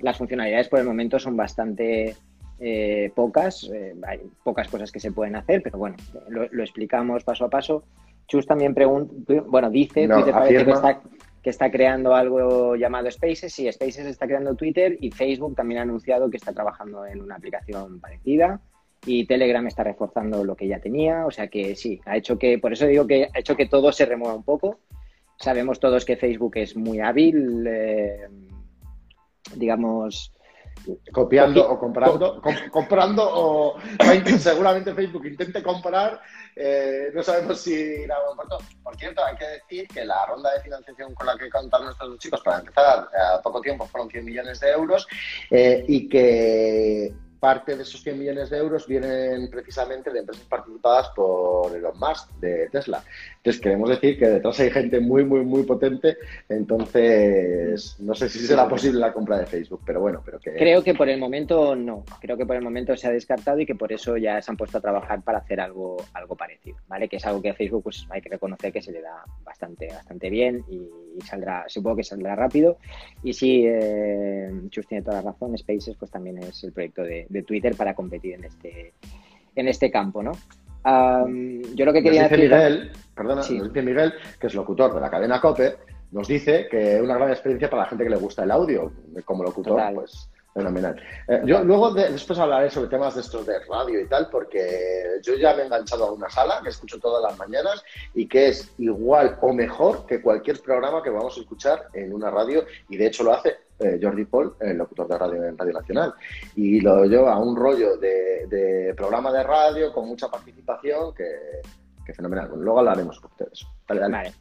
las 0.00 0.18
funcionalidades 0.18 0.68
por 0.68 0.80
el 0.80 0.84
momento 0.84 1.18
son 1.18 1.34
bastante 1.34 2.14
eh, 2.60 3.10
pocas. 3.14 3.70
Eh, 3.72 3.94
hay 4.06 4.20
pocas 4.44 4.68
cosas 4.68 4.92
que 4.92 5.00
se 5.00 5.12
pueden 5.12 5.34
hacer, 5.34 5.62
pero 5.62 5.78
bueno, 5.78 5.96
lo, 6.28 6.62
explicamos 6.62 7.24
paso 7.24 7.46
a 7.46 7.48
paso. 7.48 7.84
Chus 8.28 8.46
también 8.46 8.74
pregunta, 8.74 9.14
bueno, 9.46 9.70
dice, 9.70 10.08
que 10.08 10.70
está, 10.70 11.00
que 11.42 11.50
está 11.50 11.70
creando 11.70 12.14
algo 12.14 12.76
llamado 12.76 13.10
Spaces. 13.10 13.50
Sí, 13.50 13.72
Spaces 13.72 14.04
está 14.04 14.26
creando 14.26 14.54
Twitter 14.56 14.98
y 15.00 15.10
Facebook 15.10 15.56
también 15.56 15.78
ha 15.78 15.82
anunciado 15.84 16.28
que 16.28 16.36
está 16.36 16.52
trabajando 16.52 17.06
en 17.06 17.22
una 17.22 17.36
aplicación 17.36 17.98
parecida 17.98 18.60
y 19.04 19.26
Telegram 19.26 19.66
está 19.66 19.82
reforzando 19.82 20.44
lo 20.44 20.54
que 20.54 20.68
ya 20.68 20.80
tenía, 20.80 21.26
o 21.26 21.30
sea 21.30 21.48
que 21.48 21.74
sí, 21.74 22.00
ha 22.06 22.16
hecho 22.16 22.38
que, 22.38 22.58
por 22.58 22.72
eso 22.72 22.86
digo 22.86 23.06
que 23.06 23.28
ha 23.34 23.38
hecho 23.38 23.56
que 23.56 23.66
todo 23.66 23.90
se 23.92 24.06
remueva 24.06 24.34
un 24.34 24.44
poco. 24.44 24.80
Sabemos 25.38 25.80
todos 25.80 26.04
que 26.04 26.16
Facebook 26.16 26.56
es 26.56 26.76
muy 26.76 27.00
hábil, 27.00 27.66
eh, 27.66 28.28
digamos... 29.56 30.32
Copiando 31.12 31.70
o 31.70 31.78
comprando, 31.78 32.42
comprando 32.72 33.22
o 33.22 33.76
seguramente 34.38 34.94
Facebook 34.94 35.26
intente 35.26 35.62
comprar, 35.62 36.20
eh, 36.56 37.10
no 37.14 37.22
sabemos 37.22 37.60
si 37.60 37.72
irá 37.72 38.16
Por 38.82 38.96
cierto, 38.96 39.24
hay 39.24 39.36
que 39.36 39.46
decir 39.46 39.86
que 39.86 40.04
la 40.04 40.26
ronda 40.26 40.52
de 40.54 40.62
financiación 40.62 41.14
con 41.14 41.26
la 41.26 41.36
que 41.36 41.50
contaron 41.50 41.86
nuestros 41.86 42.18
chicos 42.18 42.40
para 42.40 42.60
empezar 42.60 43.08
a 43.14 43.40
poco 43.42 43.60
tiempo 43.60 43.86
fueron 43.86 44.10
100 44.10 44.24
millones 44.24 44.58
de 44.58 44.70
euros 44.70 45.06
eh, 45.50 45.84
y 45.86 46.08
que 46.08 47.12
parte 47.42 47.74
de 47.74 47.82
esos 47.82 48.00
100 48.04 48.20
millones 48.20 48.50
de 48.50 48.58
euros 48.58 48.86
vienen 48.86 49.50
precisamente 49.50 50.12
de 50.12 50.20
empresas 50.20 50.44
participadas 50.44 51.08
por 51.08 51.74
Elon 51.74 51.98
Musk 51.98 52.30
de 52.38 52.68
Tesla. 52.70 53.02
Entonces, 53.38 53.60
queremos 53.60 53.88
decir 53.88 54.16
que 54.16 54.28
detrás 54.28 54.60
hay 54.60 54.70
gente 54.70 55.00
muy, 55.00 55.24
muy, 55.24 55.40
muy 55.40 55.64
potente. 55.64 56.18
Entonces, 56.48 57.96
no 57.98 58.14
sé 58.14 58.28
si 58.28 58.38
será 58.38 58.68
posible 58.68 59.00
la 59.00 59.12
compra 59.12 59.38
de 59.38 59.46
Facebook, 59.46 59.80
pero 59.84 60.00
bueno, 60.00 60.22
pero 60.24 60.38
que... 60.38 60.52
Creo 60.52 60.84
que 60.84 60.94
por 60.94 61.08
el 61.08 61.18
momento 61.18 61.74
no. 61.74 62.04
Creo 62.20 62.36
que 62.36 62.46
por 62.46 62.54
el 62.54 62.62
momento 62.62 62.96
se 62.96 63.08
ha 63.08 63.10
descartado 63.10 63.58
y 63.58 63.66
que 63.66 63.74
por 63.74 63.92
eso 63.92 64.16
ya 64.16 64.40
se 64.40 64.48
han 64.48 64.56
puesto 64.56 64.78
a 64.78 64.80
trabajar 64.80 65.22
para 65.22 65.38
hacer 65.38 65.60
algo, 65.60 65.96
algo 66.14 66.36
parecido, 66.36 66.76
¿vale? 66.86 67.08
Que 67.08 67.16
es 67.16 67.26
algo 67.26 67.42
que 67.42 67.50
a 67.50 67.54
Facebook 67.54 67.82
pues 67.82 68.06
hay 68.10 68.22
que 68.22 68.28
reconocer 68.28 68.72
que 68.72 68.82
se 68.82 68.92
le 68.92 69.02
da 69.02 69.24
bastante, 69.42 69.88
bastante 69.88 70.30
bien 70.30 70.64
y, 70.70 70.88
saldrá, 71.26 71.64
supongo 71.66 71.96
que 71.96 72.04
saldrá 72.04 72.36
rápido. 72.36 72.78
Y 73.24 73.32
sí, 73.32 73.64
eh, 73.66 74.48
Chus 74.70 74.86
tiene 74.86 75.02
toda 75.02 75.20
la 75.20 75.32
razón, 75.32 75.58
Spaces 75.58 75.96
pues 75.98 76.12
también 76.12 76.38
es 76.38 76.62
el 76.62 76.72
proyecto 76.72 77.02
de, 77.02 77.26
de 77.32 77.42
Twitter 77.42 77.74
para 77.76 77.94
competir 77.94 78.34
en 78.34 78.44
este, 78.44 78.94
en 79.56 79.68
este 79.68 79.90
campo, 79.90 80.22
¿no? 80.22 80.32
yo 81.74 81.84
lo 81.84 81.92
que 81.92 82.02
quería 82.02 82.24
decir... 82.24 82.40
Miguel, 82.40 82.90
perdona, 83.14 83.42
dice 83.42 83.82
Miguel, 83.82 84.14
que 84.40 84.48
es 84.48 84.54
locutor 84.54 84.92
de 84.92 85.00
la 85.00 85.10
cadena 85.10 85.40
COPE, 85.40 85.76
nos 86.10 86.26
dice 86.26 86.66
que 86.68 86.96
es 86.96 87.02
una 87.02 87.14
gran 87.14 87.30
experiencia 87.30 87.70
para 87.70 87.84
la 87.84 87.88
gente 87.88 88.04
que 88.04 88.10
le 88.10 88.16
gusta 88.16 88.42
el 88.42 88.50
audio. 88.50 88.92
Como 89.24 89.44
locutor, 89.44 89.80
pues 89.94 90.28
fenomenal. 90.52 91.00
Eh, 91.28 91.42
yo 91.46 91.64
luego 91.64 91.92
después 91.92 92.38
hablaré 92.38 92.70
sobre 92.70 92.88
temas 92.88 93.14
de 93.14 93.22
estos 93.22 93.46
de 93.46 93.58
radio 93.60 94.00
y 94.00 94.06
tal, 94.06 94.28
porque 94.30 95.18
yo 95.22 95.34
ya 95.34 95.54
me 95.54 95.62
he 95.62 95.66
enganchado 95.66 96.04
a 96.04 96.12
una 96.12 96.28
sala 96.28 96.60
que 96.62 96.68
escucho 96.68 96.98
todas 96.98 97.22
las 97.22 97.38
mañanas 97.38 97.82
y 98.14 98.28
que 98.28 98.48
es 98.48 98.70
igual 98.78 99.38
o 99.40 99.52
mejor 99.52 100.06
que 100.06 100.20
cualquier 100.20 100.60
programa 100.60 101.02
que 101.02 101.10
vamos 101.10 101.36
a 101.36 101.40
escuchar 101.40 101.88
en 101.94 102.12
una 102.12 102.30
radio 102.30 102.64
y 102.88 102.96
de 102.96 103.06
hecho 103.06 103.24
lo 103.24 103.32
hace 103.32 103.56
eh, 103.82 103.98
Jordi 104.00 104.24
Paul, 104.24 104.54
el 104.60 104.78
locutor 104.78 105.08
de 105.08 105.18
radio 105.18 105.44
en 105.44 105.58
Radio 105.58 105.72
Nacional. 105.72 106.14
Y 106.56 106.80
lo 106.80 107.04
lleva 107.04 107.34
a 107.34 107.38
un 107.38 107.56
rollo 107.56 107.96
de, 107.96 108.94
programa 108.96 109.32
de 109.32 109.42
radio 109.42 109.92
con 109.92 110.08
mucha 110.08 110.28
participación 110.28 111.14
que, 111.14 112.12
fenomenal. 112.12 112.50
luego 112.56 112.80
hablaremos 112.80 113.18
con 113.20 113.30
ustedes. 113.30 113.66
Vale, 113.88 114.32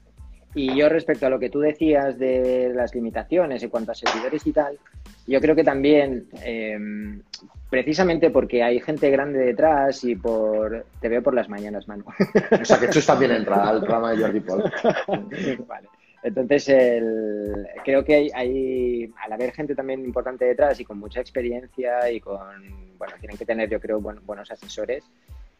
Y 0.53 0.75
yo 0.75 0.89
respecto 0.89 1.25
a 1.25 1.29
lo 1.29 1.39
que 1.39 1.49
tú 1.49 1.59
decías 1.59 2.17
de 2.19 2.71
las 2.73 2.93
limitaciones 2.93 3.63
en 3.63 3.69
cuanto 3.69 3.91
a 3.91 3.95
servidores 3.95 4.45
y 4.45 4.51
tal, 4.51 4.77
yo 5.27 5.39
creo 5.39 5.55
que 5.55 5.63
también, 5.63 6.27
em, 6.43 7.21
precisamente 7.69 8.29
porque 8.29 8.63
hay 8.63 8.79
gente 8.79 9.09
grande 9.09 9.39
detrás 9.39 10.03
y 10.03 10.15
por... 10.15 10.85
Te 10.99 11.09
veo 11.09 11.23
por 11.23 11.33
las 11.33 11.47
mañanas, 11.47 11.87
Manu. 11.87 12.03
O 12.59 12.65
sea, 12.65 12.79
que 12.79 12.87
tú 12.87 12.99
también 13.01 13.31
entra 13.31 13.63
al 13.69 13.79
programa 13.79 14.11
de 14.11 14.21
Jordi 14.21 14.39
Paul. 14.41 14.63
vale. 15.67 15.87
Entonces, 16.23 16.69
el, 16.69 17.67
creo 17.83 18.03
que 18.03 18.29
hay, 18.33 19.11
al 19.23 19.33
haber 19.33 19.51
gente 19.53 19.75
también 19.75 20.05
importante 20.05 20.45
detrás 20.45 20.79
y 20.79 20.85
con 20.85 20.99
mucha 20.99 21.19
experiencia 21.19 22.11
y 22.11 22.19
con, 22.19 22.97
bueno, 22.97 23.13
tienen 23.19 23.37
que 23.37 23.45
tener, 23.45 23.69
yo 23.69 23.79
creo, 23.79 23.99
buenos 23.99 24.51
asesores. 24.51 25.03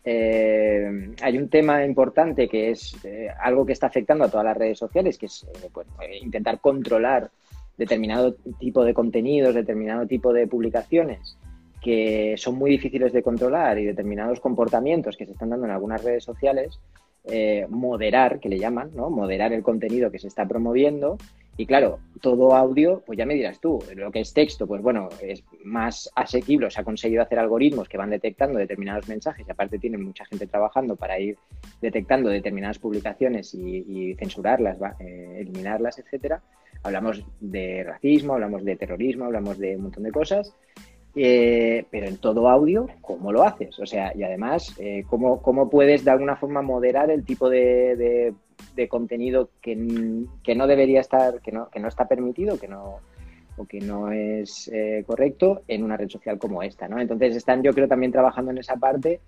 Eh, 0.04 1.14
hay 1.22 1.38
un 1.38 1.50
tema 1.50 1.86
importante 1.86 2.48
que 2.48 2.72
es 2.72 2.96
eh, 3.06 3.28
algo 3.40 3.66
que 3.66 3.74
está 3.74 3.88
afectando 3.88 4.26
a 4.26 4.30
todas 4.30 4.46
las 4.46 4.58
redes 4.58 4.78
sociales, 4.78 5.18
que 5.18 5.28
es 5.28 5.44
eh, 5.44 6.18
intentar 6.22 6.60
controlar 6.60 7.30
determinado 7.78 8.36
tipo 8.60 8.84
de 8.84 8.94
contenidos, 8.94 9.56
determinado 9.56 10.06
tipo 10.06 10.34
de 10.34 10.48
publicaciones 10.48 11.38
que 11.82 12.36
son 12.38 12.56
muy 12.56 12.70
difíciles 12.70 13.12
de 13.12 13.24
controlar 13.24 13.80
y 13.80 13.86
determinados 13.86 14.40
comportamientos 14.40 15.18
que 15.18 15.26
se 15.26 15.32
están 15.32 15.50
dando 15.50 15.66
en 15.66 15.72
algunas 15.72 16.04
redes 16.04 16.24
sociales 16.24 16.80
eh, 17.26 17.66
moderar, 17.70 18.40
que 18.40 18.50
le 18.50 18.58
llaman, 18.58 18.92
¿no? 18.96 19.10
Moderar 19.10 19.54
el 19.54 19.62
contenido 19.62 20.12
que 20.12 20.20
se 20.20 20.28
está 20.28 20.48
promoviendo. 20.48 21.18
Y 21.58 21.66
claro, 21.66 22.00
todo 22.22 22.56
audio, 22.56 23.04
pues 23.06 23.18
ya 23.18 23.26
me 23.26 23.36
dirás 23.36 23.60
tú, 23.60 23.84
lo 23.96 24.12
que 24.12 24.22
es 24.22 24.34
texto, 24.34 24.66
pues 24.66 24.82
bueno, 24.82 25.10
es 25.22 25.44
más 25.64 26.10
asequible, 26.16 26.72
se 26.72 26.80
ha 26.80 26.84
conseguido 26.84 27.22
hacer 27.22 27.38
algoritmos 27.38 27.90
que 27.90 27.98
van 27.98 28.10
detectando 28.10 28.58
determinados 28.58 29.08
mensajes 29.10 29.46
y 29.48 29.52
aparte 29.52 29.78
tienen 29.78 30.04
mucha 30.04 30.26
gente 30.26 30.48
trabajando 30.48 30.96
para 30.96 31.20
ir 31.20 31.38
detectando 31.82 32.30
determinadas 32.30 32.80
publicaciones 32.80 33.54
y, 33.54 34.16
censurarlas, 34.16 34.78
eh, 35.00 35.38
eliminarlas, 35.42 36.00
etcétera. 36.00 36.42
Hablamos 36.84 37.24
de 37.40 37.84
racismo, 37.84 38.34
hablamos 38.34 38.64
de 38.64 38.76
terrorismo, 38.78 39.26
hablamos 39.26 39.60
de 39.60 39.76
un 39.76 39.84
montón 39.84 40.04
de 40.04 40.12
cosas 40.12 40.56
eh, 41.16 41.86
pero 41.90 42.08
en 42.08 42.18
todo 42.18 42.48
audio, 42.48 42.88
¿cómo 43.02 43.32
lo 43.32 43.44
haces? 43.44 43.78
O 43.80 43.86
sea, 43.86 44.16
y 44.16 44.24
además, 44.24 44.76
eh, 44.80 45.04
¿cómo, 45.10 45.42
¿cómo, 45.42 45.70
puedes 45.70 46.06
de 46.06 46.12
alguna 46.12 46.38
forma 46.38 46.62
moderar 46.62 47.12
el 47.12 47.26
tipo 47.26 47.50
de, 47.50 48.34
de, 48.76 48.88
contenido 48.88 49.50
que, 49.62 50.26
que, 50.44 50.56
no 50.56 50.68
debería 50.68 51.02
estar, 51.02 51.42
que 51.42 51.52
no, 51.52 51.70
que 51.70 51.80
no 51.80 51.90
está 51.90 52.08
permitido, 52.08 52.58
que 52.58 52.68
no, 52.70 53.00
o 53.58 53.66
que 53.66 53.80
no 53.80 54.12
es 54.12 54.70
eh, 54.74 55.04
correcto 55.06 55.64
en 55.68 55.84
una 55.84 55.98
red 55.98 56.10
social 56.10 56.40
como 56.40 56.64
esta, 56.64 56.88
¿no? 56.88 57.00
Entonces 57.00 57.36
están, 57.36 57.62
yo 57.62 57.74
creo, 57.74 57.88
también 57.88 58.12
trabajando 58.12 58.52
en 58.52 58.58
esa 58.58 58.78
parte 58.78 59.20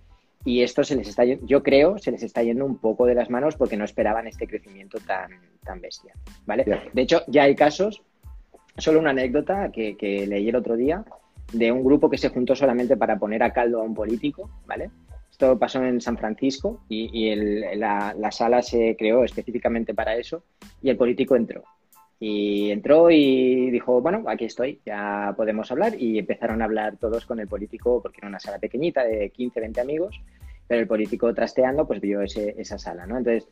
y 0.46 0.62
esto 0.62 0.84
se 0.84 0.96
les 0.96 1.08
está, 1.10 1.24
yo 1.26 1.64
creo, 1.64 1.98
se 1.98 2.12
les 2.12 2.24
está 2.24 2.44
yendo 2.44 2.66
un 2.66 2.78
poco 2.78 3.06
de 3.06 3.16
las 3.16 3.30
manos 3.30 3.56
porque 3.56 3.78
no 3.78 3.86
esperaban 3.86 4.28
este 4.28 4.48
crecimiento 4.48 5.00
tan, 5.06 5.32
tan 5.64 5.82
bestia, 5.82 6.14
¿vale? 6.46 6.66
De 6.94 7.02
hecho, 7.02 7.22
ya 7.28 7.44
hay 7.44 7.56
casos, 7.56 8.02
solo 8.78 9.00
una 9.00 9.12
anécdota 9.12 9.72
que, 9.72 9.96
que 9.96 10.28
leí 10.28 10.50
el 10.50 10.56
otro 10.56 10.76
día, 10.76 11.06
de 11.52 11.72
un 11.72 11.84
grupo 11.84 12.10
que 12.10 12.18
se 12.18 12.30
juntó 12.30 12.56
solamente 12.56 12.98
para 12.98 13.18
poner 13.18 13.44
a 13.44 13.52
caldo 13.52 13.82
a 13.82 13.84
un 13.84 13.94
político, 13.94 14.50
¿vale? 14.66 14.90
Esto 15.34 15.58
pasó 15.58 15.84
en 15.84 16.00
San 16.00 16.16
Francisco 16.16 16.84
y, 16.88 17.34
la, 17.76 18.32
sala 18.32 18.62
se 18.62 18.96
creó 18.98 19.24
específicamente 19.24 19.96
para 19.96 20.16
eso 20.16 20.44
y 20.82 20.90
el 20.90 20.98
político 20.98 21.36
entró. 21.36 21.64
Y 22.20 22.70
entró 22.70 23.10
y 23.10 23.72
dijo, 23.72 24.00
bueno, 24.00 24.24
aquí 24.28 24.46
estoy, 24.46 24.80
ya 24.86 25.34
podemos 25.36 25.72
hablar. 25.72 26.00
Y 26.00 26.20
empezaron 26.20 26.62
a 26.62 26.66
hablar 26.66 26.98
todos 26.98 27.26
con 27.26 27.40
el 27.40 27.48
político, 27.48 28.00
porque 28.02 28.20
era 28.20 28.28
una 28.28 28.40
sala 28.40 28.60
pequeñita 28.60 29.04
de 29.04 29.32
15, 29.32 29.60
20 29.60 29.82
amigos, 29.82 30.22
pero 30.68 30.82
el 30.82 30.88
político 30.88 31.34
trasteando 31.34 31.86
pues 31.86 32.00
vio 32.00 32.22
ese, 32.22 32.56
esa 32.58 32.78
sala, 32.78 33.06
¿no? 33.06 33.18
Entonces, 33.18 33.50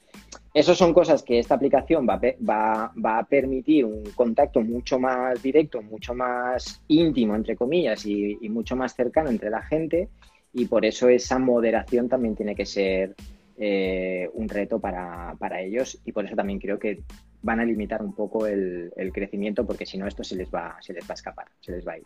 esas 0.53 0.77
son 0.77 0.93
cosas 0.93 1.23
que 1.23 1.39
esta 1.39 1.55
aplicación 1.55 2.07
va, 2.07 2.19
va, 2.47 2.91
va, 3.03 3.19
a 3.19 3.25
permitir 3.25 3.85
un 3.85 4.03
contacto 4.15 4.61
mucho 4.61 4.99
más 4.99 5.41
directo, 5.41 5.81
mucho 5.81 6.13
más 6.13 6.81
íntimo, 6.87 7.35
entre 7.35 7.55
comillas, 7.55 8.05
y, 8.05 8.37
mucho 8.49 8.75
más 8.75 8.95
cercano 8.95 9.29
entre 9.29 9.49
la 9.49 9.61
gente, 9.61 10.09
y 10.53 10.65
por 10.65 10.85
eso 10.85 11.07
esa 11.07 11.39
moderación 11.39 12.09
también 12.09 12.35
tiene 12.35 12.55
que 12.55 12.65
ser 12.65 13.15
eh, 13.57 14.29
un 14.33 14.49
reto 14.49 14.79
para, 14.79 15.35
para, 15.39 15.61
ellos, 15.61 15.99
y 16.05 16.11
por 16.11 16.25
eso 16.25 16.35
también 16.35 16.59
creo 16.59 16.79
que 16.79 17.01
van 17.43 17.59
a 17.59 17.65
limitar 17.65 18.01
un 18.03 18.13
poco 18.13 18.45
el, 18.45 18.91
el 18.97 19.13
crecimiento, 19.13 19.65
porque 19.65 19.85
si 19.85 19.97
no 19.97 20.07
esto 20.07 20.23
se 20.23 20.35
les 20.35 20.49
va, 20.49 20.77
se 20.81 20.93
les 20.93 21.03
va 21.05 21.11
a 21.11 21.13
escapar, 21.13 21.47
se 21.61 21.71
les 21.71 21.87
va 21.87 21.93
a 21.93 21.97
ir. 21.97 22.05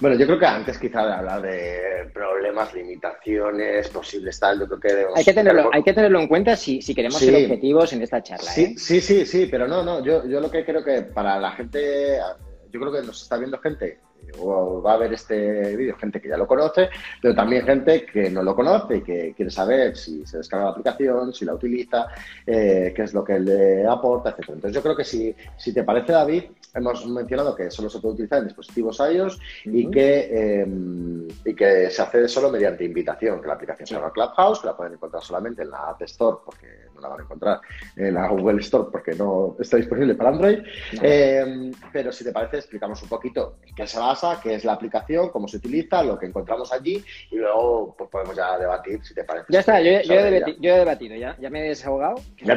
Bueno, 0.00 0.16
yo 0.16 0.26
creo 0.26 0.38
que 0.38 0.46
antes 0.46 0.78
quizá 0.78 1.04
de 1.04 1.12
hablar 1.12 1.42
de 1.42 2.10
problemas, 2.14 2.72
limitaciones, 2.72 3.88
posibles 3.88 4.38
tal, 4.38 4.60
yo 4.60 4.66
creo 4.68 4.80
que 4.80 5.06
Hay 5.16 5.24
que 5.24 5.34
tenerlo, 5.34 5.70
hay 5.72 5.82
que 5.82 5.92
tenerlo 5.92 6.20
en 6.20 6.28
cuenta 6.28 6.54
si, 6.54 6.80
si 6.80 6.94
queremos 6.94 7.18
ser 7.18 7.34
objetivos 7.34 7.92
en 7.92 8.02
esta 8.02 8.22
charla. 8.22 8.48
Sí, 8.48 8.64
¿eh? 8.64 8.74
sí, 8.76 9.00
sí, 9.00 9.26
sí, 9.26 9.48
pero 9.50 9.66
no, 9.66 9.82
no, 9.82 10.04
yo, 10.04 10.24
yo 10.26 10.40
lo 10.40 10.50
que 10.50 10.64
creo 10.64 10.84
que 10.84 11.02
para 11.02 11.40
la 11.40 11.50
gente, 11.50 12.18
yo 12.70 12.78
creo 12.80 12.92
que 12.92 13.02
nos 13.02 13.22
está 13.22 13.38
viendo 13.38 13.58
gente 13.58 13.98
o 14.38 14.82
va 14.82 14.94
a 14.94 14.96
ver 14.96 15.12
este 15.12 15.76
vídeo 15.76 15.96
gente 15.96 16.20
que 16.20 16.28
ya 16.28 16.36
lo 16.36 16.46
conoce, 16.46 16.88
pero 17.20 17.34
también 17.34 17.64
gente 17.64 18.04
que 18.04 18.30
no 18.30 18.42
lo 18.42 18.54
conoce 18.54 18.98
y 18.98 19.02
que 19.02 19.34
quiere 19.34 19.50
saber 19.50 19.96
si 19.96 20.26
se 20.26 20.38
descarga 20.38 20.66
la 20.66 20.70
aplicación, 20.72 21.32
si 21.32 21.44
la 21.44 21.54
utiliza, 21.54 22.08
eh, 22.46 22.92
qué 22.94 23.02
es 23.02 23.14
lo 23.14 23.24
que 23.24 23.38
le 23.38 23.86
aporta, 23.86 24.30
etc. 24.30 24.50
Entonces 24.50 24.72
yo 24.72 24.82
creo 24.82 24.96
que 24.96 25.04
si, 25.04 25.34
si 25.56 25.72
te 25.72 25.84
parece, 25.84 26.12
David, 26.12 26.44
hemos 26.74 27.06
mencionado 27.06 27.54
que 27.54 27.70
solo 27.70 27.88
se 27.88 28.00
puede 28.00 28.14
utilizar 28.14 28.38
en 28.38 28.46
dispositivos 28.46 29.00
iOS 29.00 29.40
y, 29.64 29.90
que, 29.90 30.60
em, 30.60 31.26
y 31.44 31.54
que 31.54 31.90
se 31.90 32.02
accede 32.02 32.28
solo 32.28 32.50
mediante 32.50 32.84
invitación, 32.84 33.40
que 33.40 33.48
la 33.48 33.54
aplicación 33.54 33.86
se 33.86 33.94
llama 33.94 34.12
Clubhouse, 34.12 34.60
que 34.60 34.66
la 34.66 34.76
pueden 34.76 34.94
encontrar 34.94 35.22
solamente 35.22 35.62
en 35.62 35.70
la 35.70 35.88
App 35.90 36.02
Store, 36.02 36.38
porque 36.44 36.87
no 36.98 37.02
la 37.02 37.08
van 37.08 37.20
a 37.20 37.22
encontrar 37.22 37.60
en 37.96 38.14
la 38.14 38.28
Google 38.28 38.60
Store, 38.60 38.88
porque 38.90 39.14
no 39.14 39.56
está 39.58 39.76
disponible 39.76 40.14
para 40.14 40.30
Android. 40.30 40.58
Em, 41.00 41.72
pero 41.92 42.12
si 42.12 42.24
te 42.24 42.32
parece, 42.32 42.58
explicamos 42.58 43.02
un 43.02 43.08
poquito 43.08 43.58
en 43.64 43.74
qué 43.74 43.86
se 43.86 43.98
basa, 43.98 44.40
qué 44.42 44.54
es 44.54 44.64
la 44.64 44.72
aplicación, 44.72 45.30
cómo 45.30 45.48
se 45.48 45.58
utiliza, 45.58 46.02
lo 46.02 46.18
que 46.18 46.26
encontramos 46.26 46.72
allí 46.72 47.02
y 47.30 47.36
luego 47.36 47.94
pues, 47.96 48.10
podemos 48.10 48.36
ya 48.36 48.58
debatir, 48.58 49.04
si 49.04 49.14
te 49.14 49.24
parece. 49.24 49.46
Ya 49.48 49.60
está, 49.60 49.80
yo, 49.80 50.00
yo, 50.02 50.14
he, 50.14 50.78
debatido, 50.78 51.16
ya, 51.16 51.36
ya 51.38 51.50
me 51.50 51.64
he 51.64 51.68
desahogado. 51.68 52.16
Ya, 52.42 52.56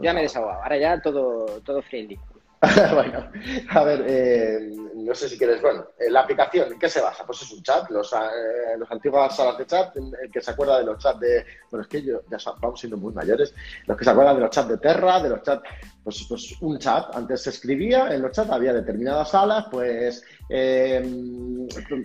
ya 0.00 0.12
me 0.12 0.20
he 0.20 0.22
desahogado, 0.22 0.62
ahora 0.62 0.78
ya 0.78 1.00
todo, 1.00 1.60
todo 1.62 1.82
friendly. 1.82 2.18
bueno, 2.94 3.30
a 3.70 3.84
ver, 3.84 4.04
eh, 4.08 4.72
no 5.08 5.14
sé 5.14 5.28
si 5.28 5.38
quieres, 5.38 5.62
bueno, 5.62 5.86
eh, 5.98 6.10
la 6.10 6.20
aplicación, 6.20 6.72
¿en 6.72 6.78
qué 6.78 6.88
se 6.88 7.00
basa? 7.00 7.24
Pues 7.24 7.42
es 7.42 7.50
un 7.50 7.62
chat, 7.62 7.88
los, 7.90 8.12
eh, 8.12 8.76
los 8.78 8.90
antiguas 8.90 9.34
salas 9.34 9.56
de 9.58 9.66
chat, 9.66 9.96
el 9.96 10.30
que 10.30 10.40
se 10.40 10.50
acuerda 10.50 10.78
de 10.78 10.84
los 10.84 10.98
chats 10.98 11.18
de, 11.18 11.44
bueno, 11.70 11.82
es 11.82 11.88
que 11.88 12.02
yo, 12.02 12.20
ya 12.30 12.38
vamos 12.60 12.78
siendo 12.78 12.96
muy 12.98 13.12
mayores, 13.14 13.54
los 13.86 13.96
que 13.96 14.04
se 14.04 14.10
acuerdan 14.10 14.36
de 14.36 14.42
los 14.42 14.50
chats 14.50 14.68
de 14.68 14.76
Terra, 14.78 15.20
de 15.20 15.30
los 15.30 15.42
chats, 15.42 15.62
pues, 16.04 16.26
pues 16.28 16.56
un 16.60 16.78
chat, 16.78 17.14
antes 17.16 17.42
se 17.42 17.50
escribía, 17.50 18.14
en 18.14 18.22
los 18.22 18.32
chats 18.32 18.50
había 18.50 18.72
determinadas 18.72 19.30
salas, 19.30 19.66
pues 19.70 20.22
eh, 20.50 21.02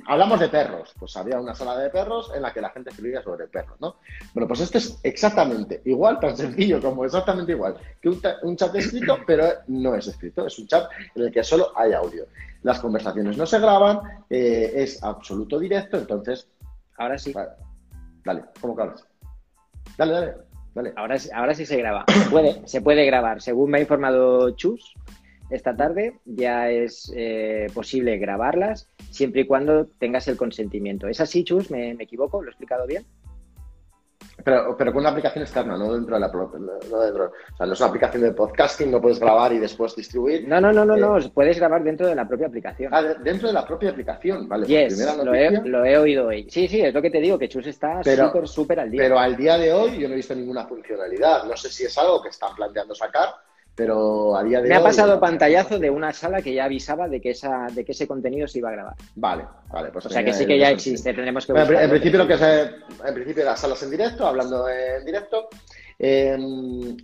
hablamos 0.08 0.40
de 0.40 0.50
perros, 0.50 0.94
pues 1.00 1.16
había 1.16 1.40
una 1.40 1.56
sala 1.56 1.78
de 1.78 1.90
perros 1.90 2.32
en 2.36 2.42
la 2.42 2.54
que 2.54 2.62
la 2.62 2.70
gente 2.70 2.90
escribía 2.90 3.22
sobre 3.22 3.48
perros, 3.48 3.80
¿no? 3.80 3.98
Bueno, 4.34 4.48
pues 4.48 4.60
este 4.60 4.80
es 4.80 5.00
exactamente 5.04 5.82
igual, 5.86 6.20
tan 6.20 6.36
sencillo 6.36 6.82
como 6.82 7.06
exactamente 7.06 7.54
igual 7.54 7.78
que 8.02 8.10
un, 8.10 8.58
chat 8.58 8.76
escrito, 8.76 9.20
pero 9.26 9.48
no 9.68 9.96
es 9.96 10.08
escrito, 10.08 10.46
es 10.46 10.60
un 10.60 10.68
chat 10.68 10.90
en 11.16 11.24
el 11.24 11.32
que 11.32 11.44
solo 11.44 11.72
hay 11.76 11.94
audio. 11.94 12.26
Las 12.64 12.80
conversaciones 12.80 13.38
no 13.38 13.46
se 13.46 13.60
graban, 13.60 14.00
eh, 14.30 14.72
es 14.76 15.04
absoluto 15.04 15.60
directo, 15.60 15.98
entonces... 15.98 16.50
Ahora 16.98 17.18
sí. 17.18 17.34
Dale, 18.24 18.44
¿cómo 18.62 18.76
que 18.76 18.82
hablas? 18.82 19.08
Dale, 19.98 20.14
dale. 20.14 20.34
Dale. 20.74 20.94
Ahora, 20.96 21.18
ahora 21.36 21.54
sí 21.54 21.66
se 21.66 21.78
graba. 21.78 22.06
Se 22.08 22.30
puede, 22.30 22.68
se 22.68 22.82
puede 22.82 23.06
grabar. 23.06 23.42
Según 23.42 23.70
me 23.70 23.78
ha 23.78 23.82
informado 23.82 24.52
Chus, 24.52 24.96
esta 25.50 25.76
tarde 25.76 26.20
ya 26.26 26.70
es 26.70 27.12
eh, 27.16 27.68
posible 27.74 28.18
grabarlas 28.18 28.90
siempre 29.12 29.42
y 29.42 29.46
cuando 29.46 29.86
tengas 29.86 30.28
el 30.28 30.38
consentimiento. 30.38 31.08
¿Es 31.08 31.22
así, 31.22 31.44
Chus? 31.44 31.70
¿Me, 31.70 31.92
equivoco? 31.92 32.42
¿Lo 32.42 32.48
he 32.48 32.52
explicado 32.52 32.88
bien? 32.88 33.06
Pero, 34.44 34.76
pero, 34.78 34.92
con 34.92 35.02
una 35.02 35.10
aplicación 35.10 35.44
externa, 35.44 35.78
no 35.78 35.94
dentro 35.94 36.16
de 36.16 36.22
la 36.22 36.28
no 36.28 37.00
dentro, 37.00 37.26
o 37.26 37.58
sea, 37.58 37.66
no 37.66 37.74
es 37.74 37.80
una 37.80 37.90
aplicación 37.90 38.24
de 38.24 38.32
podcasting, 38.32 38.92
no 38.92 39.02
puedes 39.02 39.20
grabar 39.20 39.54
y 39.54 39.60
después 39.60 39.96
distribuir. 39.96 40.48
No, 40.48 40.60
no, 40.60 40.74
no, 40.74 40.86
no, 40.86 40.98
no, 40.98 41.18
eh, 41.18 41.32
puedes 41.34 41.58
grabar 41.58 41.84
dentro 41.84 42.08
de 42.08 42.16
la 42.16 42.28
propia 42.28 42.48
aplicación. 42.48 42.94
Ah, 42.94 43.02
dentro 43.02 43.48
de 43.48 43.54
la 43.54 43.66
propia 43.66 43.92
aplicación, 43.92 44.48
vale. 44.48 44.68
Yes, 44.68 44.98
lo, 45.24 45.34
he, 45.34 45.52
lo, 45.52 45.86
he, 45.86 45.98
oído 45.98 46.28
hoy. 46.28 46.48
Sí, 46.50 46.68
sí, 46.68 46.82
es 46.82 46.94
lo 46.94 47.02
que 47.02 47.10
te 47.10 47.20
digo, 47.20 47.40
que 47.40 47.48
Chus 47.48 47.68
está 47.68 48.04
súper, 48.04 48.48
súper 48.48 48.80
al 48.80 48.92
día. 48.92 49.02
Pero 49.02 49.20
al 49.20 49.38
día 49.38 49.58
de 49.58 49.72
hoy 49.72 49.98
yo 49.98 50.08
no 50.08 50.14
he 50.14 50.18
visto 50.18 50.36
ninguna 50.36 50.66
funcionalidad. 50.66 51.44
No 51.46 51.56
sé 51.56 51.70
si 51.70 51.86
es 51.86 51.98
algo 51.98 52.22
que 52.22 52.30
están 52.30 52.56
planteando 52.56 52.94
sacar, 52.94 53.30
pero 53.76 54.38
a 54.38 54.44
día 54.44 54.62
de 54.62 54.70
Me 54.70 54.76
ha 54.76 54.84
pasado 54.84 55.20
pantallazo 55.20 55.80
de 55.80 55.90
una 55.90 56.14
sala 56.14 56.42
que 56.42 56.54
ya 56.54 56.66
avisaba 56.66 57.08
de 57.08 57.20
que 57.20 57.32
esa, 57.32 57.68
de 57.74 57.84
que 57.84 57.94
ese 57.94 58.08
contenido 58.08 58.48
se 58.48 58.60
iba 58.60 58.70
a 58.70 58.74
grabar. 58.74 58.96
Vale, 59.16 59.46
vale, 59.72 59.90
pues. 59.92 60.06
O 60.06 60.10
sea 60.10 60.24
que 60.24 60.34
sí 60.34 60.46
que 60.46 60.60
ya 60.60 60.70
existe, 60.70 61.14
tendremos 61.14 61.46
que 61.46 61.54
En, 61.54 61.90
principio 61.90 62.20
lo 62.20 62.28
que 62.28 62.34
es, 62.36 62.42
en 62.42 63.14
principio 63.14 63.44
las 63.46 63.60
salas 63.60 63.82
en 63.84 63.92
directo, 63.92 64.28
hablando 64.28 64.70
en 64.70 65.06
directo, 65.06 65.50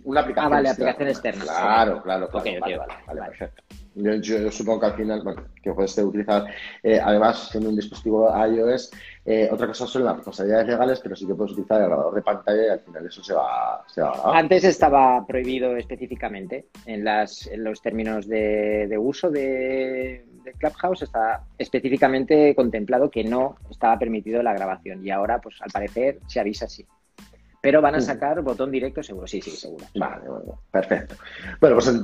una 0.04 0.20
aplicación. 0.20 0.52
Ah, 0.52 0.56
vale, 0.56 0.68
aplicación 0.68 1.08
externa. 1.08 1.44
Claro, 1.44 2.02
claro, 2.02 2.28
claro. 2.28 2.60
vale, 2.60 2.78
vale, 3.06 3.20
perfecto. 3.22 3.62
Yo, 3.94 4.50
supongo 4.52 4.80
que 4.80 4.86
al 4.86 4.94
final, 4.94 5.22
bueno, 5.22 5.42
que 5.62 5.72
puedes 5.72 5.98
utilizar, 5.98 6.46
eh, 6.82 7.00
además, 7.02 7.48
siendo 7.50 7.70
un 7.70 7.76
dispositivo 7.76 8.32
iOS, 8.46 8.90
eh, 9.32 9.48
otra 9.48 9.68
cosa 9.68 9.86
son 9.86 10.04
las 10.04 10.16
responsabilidades 10.16 10.66
legales, 10.66 10.98
pero 11.00 11.14
sí 11.14 11.24
que 11.24 11.36
puedes 11.36 11.52
utilizar 11.52 11.80
el 11.80 11.86
grabador 11.86 12.12
de 12.16 12.22
pantalla 12.22 12.66
y 12.66 12.68
al 12.70 12.80
final 12.80 13.06
eso 13.06 13.22
se 13.22 13.32
va, 13.32 13.84
se 13.86 14.02
va 14.02 14.36
Antes 14.36 14.64
estaba 14.64 15.24
prohibido 15.24 15.76
específicamente 15.76 16.66
en, 16.84 17.04
las, 17.04 17.46
en 17.46 17.62
los 17.62 17.80
términos 17.80 18.26
de, 18.26 18.88
de 18.88 18.98
uso 18.98 19.30
de, 19.30 20.24
de, 20.42 20.52
Clubhouse, 20.54 21.02
está 21.02 21.44
específicamente 21.56 22.56
contemplado 22.56 23.08
que 23.08 23.22
no 23.22 23.54
estaba 23.70 23.96
permitido 24.00 24.42
la 24.42 24.52
grabación 24.52 25.06
y 25.06 25.12
ahora, 25.12 25.40
pues 25.40 25.62
al 25.62 25.70
parecer, 25.70 26.18
se 26.26 26.40
avisa 26.40 26.64
así. 26.64 26.84
Pero 27.62 27.80
van 27.80 27.94
a 27.94 28.00
sacar 28.00 28.40
botón 28.42 28.72
directo 28.72 29.00
seguro, 29.00 29.28
sí, 29.28 29.40
sí, 29.40 29.50
seguro. 29.50 29.86
Vale, 29.94 30.28
bueno, 30.28 30.60
perfecto. 30.72 31.14
Bueno, 31.60 31.76
pues 31.76 31.94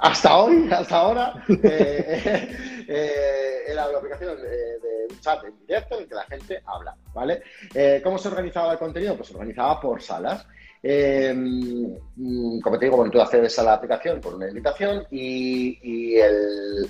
hasta 0.00 0.36
hoy, 0.36 0.68
hasta 0.70 0.96
ahora, 0.96 1.44
eh, 1.48 2.54
eh, 2.86 3.74
la 3.74 3.84
aplicación 3.84 4.36
de, 4.36 4.97
un 5.10 5.20
chat 5.20 5.44
en 5.44 5.58
directo 5.66 5.96
en 5.96 6.02
el 6.02 6.08
que 6.08 6.14
la 6.14 6.24
gente 6.24 6.62
habla, 6.64 6.96
¿vale? 7.14 7.42
Eh, 7.74 8.00
¿Cómo 8.02 8.18
se 8.18 8.28
organizaba 8.28 8.72
el 8.72 8.78
contenido? 8.78 9.16
Pues 9.16 9.28
se 9.28 9.34
organizaba 9.34 9.80
por 9.80 10.02
salas. 10.02 10.46
Mm, 10.82 12.60
como 12.60 12.78
te 12.78 12.84
digo, 12.84 12.96
bueno, 12.96 13.10
tú 13.10 13.20
accedes 13.20 13.58
a 13.58 13.64
la 13.64 13.74
aplicación 13.74 14.20
por 14.20 14.34
una 14.34 14.48
invitación 14.48 15.06
y, 15.10 16.16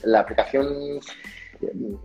la 0.02 0.20
aplicación 0.20 1.00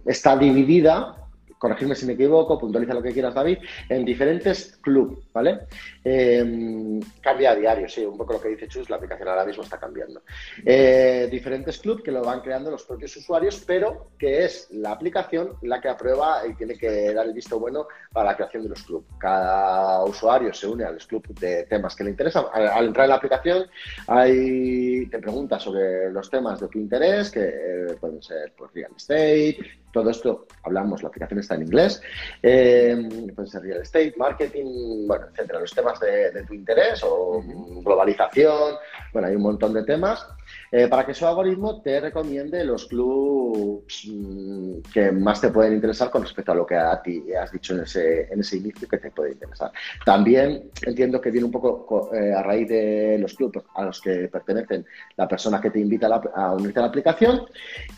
está 0.06 0.38
dividida 0.38 1.23
corregirme 1.64 1.96
si 1.96 2.06
me 2.06 2.12
equivoco, 2.12 2.60
puntualiza 2.60 2.94
lo 2.94 3.02
que 3.02 3.14
quieras, 3.14 3.34
David, 3.34 3.60
en 3.88 4.04
diferentes 4.04 4.78
clubs, 4.82 5.18
¿vale? 5.32 5.62
Em, 6.04 7.00
cambia 7.22 7.52
a 7.52 7.56
diario, 7.56 7.88
sí, 7.88 8.04
un 8.04 8.18
poco 8.18 8.34
lo 8.34 8.42
que 8.42 8.50
dice 8.50 8.68
Chus, 8.68 8.90
la 8.90 8.98
aplicación 8.98 9.30
ahora 9.30 9.46
mismo 9.46 9.64
está 9.64 9.78
cambiando. 9.78 10.24
Eh, 10.66 11.30
diferentes 11.32 11.80
clubs 11.80 12.04
que 12.04 12.12
lo 12.12 12.22
van 12.22 12.42
creando 12.42 12.70
los 12.70 12.84
propios 12.84 13.16
usuarios, 13.16 13.64
pero 13.66 14.10
que 14.20 14.44
es 14.44 14.68
la 14.72 14.92
aplicación 14.92 15.52
la 15.62 15.80
que 15.80 15.88
aprueba 15.88 16.46
y 16.46 16.54
tiene 16.56 16.78
que 16.78 17.14
dar 17.14 17.28
el 17.28 17.34
visto 17.34 17.58
bueno 17.58 17.88
para 18.12 18.32
la 18.32 18.36
creación 18.36 18.64
de 18.64 18.70
los 18.70 18.84
clubs. 18.84 19.06
Cada 19.18 20.04
usuario 20.04 20.54
se 20.54 20.68
une 20.68 20.84
a 20.84 20.92
los 20.92 21.08
clubs 21.08 21.34
de 21.40 21.64
temas 21.64 21.96
que 21.96 22.04
le 22.04 22.10
interesan. 22.10 22.44
Al, 22.52 22.88
entrar 22.88 23.06
en 23.06 23.10
la 23.12 23.16
aplicación, 23.16 23.68
hay, 24.08 25.08
te 25.08 25.20
pregunta 25.20 25.58
sobre 25.62 26.12
los 26.12 26.30
temas 26.30 26.60
de 26.60 26.68
tu 26.68 26.78
interés, 26.78 27.32
que 27.32 27.40
eh, 27.40 27.96
pueden 28.02 28.22
ser 28.22 28.52
pues, 28.58 28.70
real 28.74 28.92
estate, 28.98 29.83
todo 29.94 30.10
esto 30.10 30.48
hablamos, 30.64 31.04
la 31.04 31.10
aplicación 31.10 31.40
está 31.40 31.56
en 31.56 31.62
inglés. 31.62 32.02
Eh, 32.42 33.32
puede 33.34 33.48
ser 33.48 33.62
real 33.62 33.82
estate, 33.82 34.16
marketing, 34.18 35.08
bueno, 35.08 35.28
etcétera. 35.28 35.60
Los 35.60 35.72
temas 35.72 36.00
de, 36.00 36.44
tu 36.46 36.54
interés 36.54 37.02
o 37.06 37.42
globalización. 37.86 38.76
Bueno, 39.14 39.28
hay 39.28 39.36
un 39.36 39.44
montón 39.44 39.74
de 39.74 39.84
temas. 39.84 40.28
Eh, 40.76 40.88
para 40.88 41.06
que 41.06 41.14
su 41.14 41.28
algoritmo 41.28 41.84
te 41.84 42.00
recomiende 42.00 42.66
los 42.66 42.88
clubs 42.88 44.08
mm, 44.12 44.78
que 44.92 45.12
más 45.12 45.40
te 45.40 45.52
pueden 45.52 45.74
interesar 45.74 46.10
con 46.10 46.24
respecto 46.24 46.52
a 46.52 46.56
lo 46.56 46.66
que 46.66 46.76
a 46.76 47.00
ti 47.00 47.26
has 47.32 47.52
dicho 47.52 47.76
en 47.76 47.82
ese, 47.82 48.34
en 48.34 48.40
ese 48.40 48.58
inicio 48.58 48.88
que 48.88 48.98
te 48.98 49.12
puede 49.12 49.34
interesar. 49.34 49.72
También 50.04 50.72
entiendo 50.82 51.22
que 51.22 51.30
viene 51.30 51.46
un 51.46 51.52
poco 51.52 52.10
eh, 52.16 52.34
a 52.34 52.42
raíz 52.42 52.68
de 52.70 53.20
los 53.20 53.36
clubs 53.36 53.60
a 53.76 53.86
los 53.86 54.02
que 54.02 54.28
pertenecen 54.30 54.84
la 55.16 55.28
persona 55.28 55.62
que 55.62 55.70
te 55.70 55.80
invita 55.80 56.08
a, 56.08 56.56
unirte 56.56 56.80
a 56.80 56.82
la 56.82 56.88
aplicación 56.88 57.44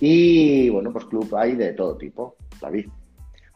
y, 0.01 0.69
bueno, 0.69 0.91
pues 0.91 1.05
club 1.05 1.33
hay 1.33 1.55
de 1.55 1.71
todo 1.71 1.95
tipo, 1.95 2.35
David. 2.59 2.87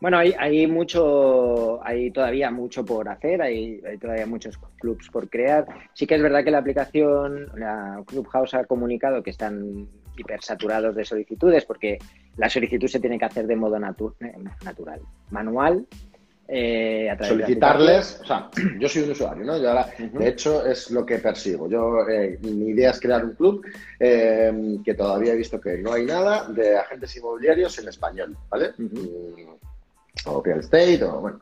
Bueno, 0.01 0.17
hay, 0.17 0.33
hay 0.39 0.65
mucho, 0.65 1.85
hay 1.85 2.09
todavía 2.11 2.49
mucho 2.51 2.85
por 2.85 3.09
hacer, 3.09 3.41
hay, 3.41 3.81
todavía 3.99 4.25
muchos 4.25 4.57
clubs 4.79 5.09
por 5.09 5.29
crear. 5.29 5.65
Sí 5.93 6.07
que 6.07 6.15
es 6.15 6.21
verdad 6.21 6.43
que 6.43 6.51
la 6.51 6.59
aplicación, 6.59 7.47
la 7.55 8.01
Clubhouse 8.05 8.53
ha 8.53 8.63
comunicado 8.63 9.21
que 9.21 9.31
están 9.31 9.89
hipersaturados 10.17 10.95
de 10.95 11.03
solicitudes 11.03 11.65
porque 11.65 11.97
la 12.37 12.49
solicitud 12.49 12.87
se 12.87 12.99
tiene 12.99 13.19
que 13.19 13.25
hacer 13.25 13.45
de 13.45 13.55
modo 13.55 13.77
eh, 13.77 14.33
natural, 14.63 15.01
manual. 15.31 15.85
Eh, 16.51 17.15
Solicitarles, 17.21 18.21
o 18.21 18.25
sea, 18.25 18.49
yo 18.79 18.87
soy 18.87 19.03
un 19.03 19.11
usuario, 19.11 19.43
¿no? 19.43 19.57
Yo 19.57 19.73
De 20.17 20.29
hecho, 20.29 20.65
es 20.65 20.89
lo 20.91 21.05
que 21.05 21.19
persigo. 21.19 21.69
Yo, 21.69 22.07
eh, 22.07 22.39
mi 22.41 22.69
idea 22.69 22.91
es 22.91 22.99
crear 22.99 23.23
un 23.23 23.33
club 23.33 23.63
que 23.99 24.93
todavía 24.97 25.33
he 25.33 25.37
visto 25.37 25.59
que 25.59 25.77
no 25.77 25.91
hay 25.91 26.05
nada 26.05 26.47
de 26.47 26.77
agentes 26.77 27.15
inmobiliarios 27.17 27.77
en 27.79 27.89
español, 27.89 28.37
¿vale? 28.49 28.71
O 30.25 30.41
real 30.41 30.59
estate, 30.59 31.03
o 31.03 31.21
bueno. 31.21 31.39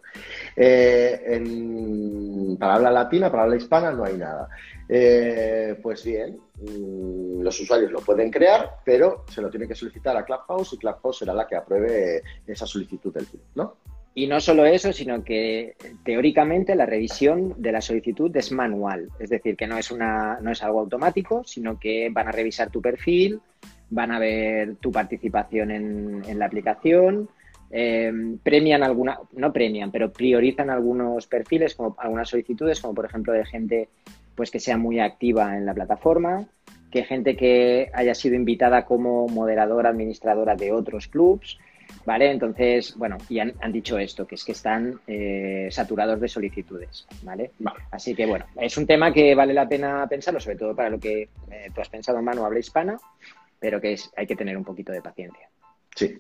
Eh, 0.56 2.56
para 2.60 2.76
habla 2.76 2.92
latina, 2.92 3.30
para 3.30 3.44
habla 3.44 3.58
hispana, 3.58 3.92
no 3.92 4.04
hay 4.04 4.18
nada. 4.18 4.50
Eh, 4.90 5.78
pues 5.82 6.04
bien, 6.04 6.40
mm, 6.56 7.42
los 7.42 7.60
usuarios 7.60 7.92
lo 7.92 8.00
pueden 8.00 8.32
crear, 8.32 8.78
pero 8.86 9.26
se 9.30 9.42
lo 9.42 9.50
tiene 9.50 9.68
que 9.68 9.76
solicitar 9.76 10.16
a 10.16 10.24
Clubhouse 10.24 10.74
y 10.74 10.78
Clubhouse 10.78 11.20
será 11.20 11.34
la 11.34 11.48
que 11.48 11.56
apruebe 11.56 12.22
esa 12.46 12.66
solicitud 12.66 13.14
del 13.14 13.26
club, 13.26 13.42
¿no? 13.56 13.76
Y 14.16 14.26
no 14.26 14.40
solo 14.40 14.66
eso, 14.66 14.92
sino 14.94 15.24
que 15.24 15.76
teóricamente 16.04 16.74
la 16.74 16.88
revisión 16.88 17.54
de 17.58 17.72
la 17.72 17.82
solicitud 17.82 18.36
es 18.36 18.52
manual, 18.52 19.10
es 19.20 19.30
decir, 19.30 19.56
que 19.56 19.68
no 19.68 19.78
es, 19.78 19.92
una, 19.92 20.40
no 20.42 20.52
es 20.52 20.64
algo 20.64 20.80
automático, 20.80 21.44
sino 21.44 21.80
que 21.80 22.10
van 22.12 22.28
a 22.28 22.32
revisar 22.32 22.72
tu 22.72 22.82
perfil, 22.82 23.40
van 23.92 24.12
a 24.12 24.18
ver 24.18 24.78
tu 24.78 24.92
participación 24.92 25.70
en 25.70 26.40
la 26.40 26.46
aplicación, 26.46 27.30
eh, 27.72 28.12
premian 28.44 28.84
alguna, 28.84 29.20
no 29.34 29.52
premian, 29.52 29.92
pero 29.92 30.12
priorizan 30.12 30.70
algunos 30.70 31.28
perfiles, 31.28 31.76
como 31.76 31.96
algunas 32.00 32.30
solicitudes, 32.30 32.80
como 32.80 32.94
por 32.94 33.06
ejemplo 33.06 33.34
de 33.34 33.46
gente 33.46 33.90
pues 34.36 34.52
que 34.52 34.60
sea 34.60 34.78
muy 34.78 35.00
activa 35.00 35.58
en 35.58 35.66
la 35.66 35.74
plataforma, 35.74 36.48
que 36.92 37.04
gente 37.04 37.36
que 37.36 37.90
haya 37.94 38.14
sido 38.14 38.36
invitada 38.36 38.86
como 38.86 39.28
moderadora, 39.28 39.90
administradora 39.90 40.56
de 40.56 40.72
otros 40.72 41.08
clubs, 41.08 41.58
¿vale? 42.06 42.32
Entonces, 42.32 42.96
bueno, 42.98 43.18
y 43.30 43.40
han, 43.40 43.54
dicho 43.72 43.98
esto, 43.98 44.26
que 44.28 44.36
es 44.36 44.46
que 44.46 44.52
están 44.52 45.00
eh, 45.08 45.68
saturados 45.72 46.22
de 46.22 46.28
solicitudes, 46.28 47.08
¿vale? 47.24 47.52
Así 47.92 48.14
que, 48.16 48.26
bueno, 48.26 48.46
es 48.60 48.78
un 48.78 48.86
tema 48.86 49.12
que 49.12 49.36
vale 49.36 49.54
la 49.54 49.68
pena 49.68 50.06
pensarlo, 50.08 50.40
sobre 50.40 50.58
todo 50.58 50.76
para 50.76 50.90
lo 50.90 51.00
que 51.00 51.30
eh, 51.52 51.72
tú 51.74 51.82
has 51.82 51.90
pensado, 51.90 52.22
Manu, 52.22 52.46
habla 52.46 52.60
hispana, 52.60 52.98
pero 53.60 53.82
que 53.82 53.94
es, 53.94 54.12
hay 54.16 54.28
que 54.28 54.36
tener 54.36 54.56
un 54.56 54.64
poquito 54.64 54.92
de 54.92 55.02
paciencia. 55.02 55.50
Sí. 55.98 56.16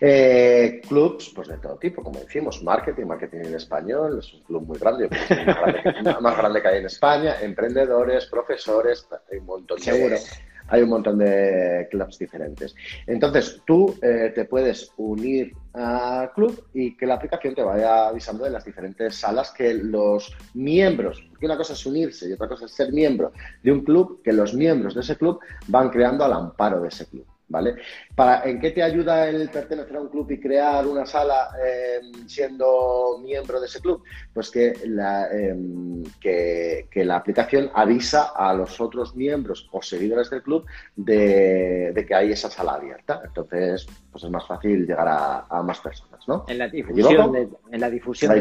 Eh, 0.00 0.80
clubs, 0.88 1.32
pues 1.34 1.48
de 1.48 1.58
todo 1.58 1.76
tipo, 1.78 2.00
como 2.00 2.20
decimos, 2.20 2.62
marketing, 2.62 3.06
marketing 3.06 3.38
en 3.38 3.54
español, 3.56 4.20
es 4.20 4.32
un 4.34 4.42
club 4.44 4.66
muy 4.68 4.78
grande, 4.78 5.08
más, 6.20 6.36
grande 6.36 6.62
que, 6.62 6.68
hay 6.68 6.78
en 6.78 6.86
España, 6.86 7.34
emprendedores, 7.42 8.26
profesores, 8.26 9.08
hay 9.28 9.38
un 9.38 9.46
montón 9.46 9.80
de, 9.80 10.20
hay 10.68 10.82
un 10.82 10.90
montón 10.90 11.18
de 11.18 11.88
clubs 11.90 12.20
diferentes. 12.20 12.76
Entonces, 13.04 13.60
tú 13.66 13.98
eh, 14.00 14.30
te 14.32 14.44
puedes 14.44 14.92
unir 14.96 15.52
al 15.72 16.32
club 16.32 16.68
y 16.72 16.96
que 16.96 17.06
la 17.06 17.14
aplicación 17.14 17.56
te 17.56 17.64
vaya 17.64 18.06
avisando 18.06 18.44
de 18.44 18.50
las 18.50 18.64
diferentes 18.64 19.16
salas 19.16 19.50
que 19.50 19.74
los 19.74 20.32
miembros, 20.54 21.20
porque 21.30 21.46
una 21.46 21.56
cosa 21.56 21.72
es 21.72 21.84
unirse 21.84 22.28
y 22.28 22.32
otra 22.32 22.46
cosa 22.46 22.66
es 22.66 22.70
ser 22.70 22.92
miembro 22.92 23.32
de 23.60 23.72
un 23.72 23.80
club, 23.80 24.22
que 24.22 24.32
los 24.32 24.54
miembros 24.54 24.94
de 24.94 25.00
ese 25.00 25.16
club 25.16 25.40
van 25.66 25.90
creando 25.90 26.24
al 26.24 26.32
amparo 26.32 26.80
de 26.80 26.90
ese 26.90 27.06
club. 27.06 27.26
¿Vale? 27.48 27.76
Para, 28.14 28.44
¿En 28.44 28.60
qué 28.60 28.70
te 28.70 28.82
ayuda 28.82 29.28
el 29.28 29.48
pertenecer 29.48 29.96
a 29.96 30.00
un 30.00 30.08
club 30.08 30.30
y 30.30 30.40
crear 30.40 30.86
una 30.86 31.06
sala 31.06 31.50
eh, 31.64 32.00
siendo 32.26 33.18
miembro 33.22 33.60
de 33.60 33.66
ese 33.66 33.80
club? 33.80 34.02
Pues 34.32 34.50
que 34.50 34.74
la, 34.86 35.28
em, 35.30 36.02
que, 36.20 36.88
la 37.04 37.16
aplicación 37.16 37.70
avisa 37.74 38.32
a 38.34 38.52
los 38.54 38.80
otros 38.80 39.14
miembros 39.14 39.68
o 39.72 39.82
seguidores 39.82 40.30
del 40.30 40.42
club 40.42 40.66
de, 40.96 42.04
que 42.06 42.14
hay 42.14 42.32
esa 42.32 42.50
sala 42.50 42.74
abierta. 42.74 43.22
Entonces, 43.24 43.86
pues 44.10 44.24
es 44.24 44.30
más 44.30 44.46
fácil 44.46 44.86
llegar 44.86 45.06
a, 45.08 45.62
más 45.62 45.80
personas, 45.80 46.26
¿no? 46.26 46.44
En 46.48 46.58
la 46.58 46.68
difusión, 46.68 47.32
de, 47.32 47.48
en 47.70 47.80
la 47.80 47.90
difusión, 47.90 48.32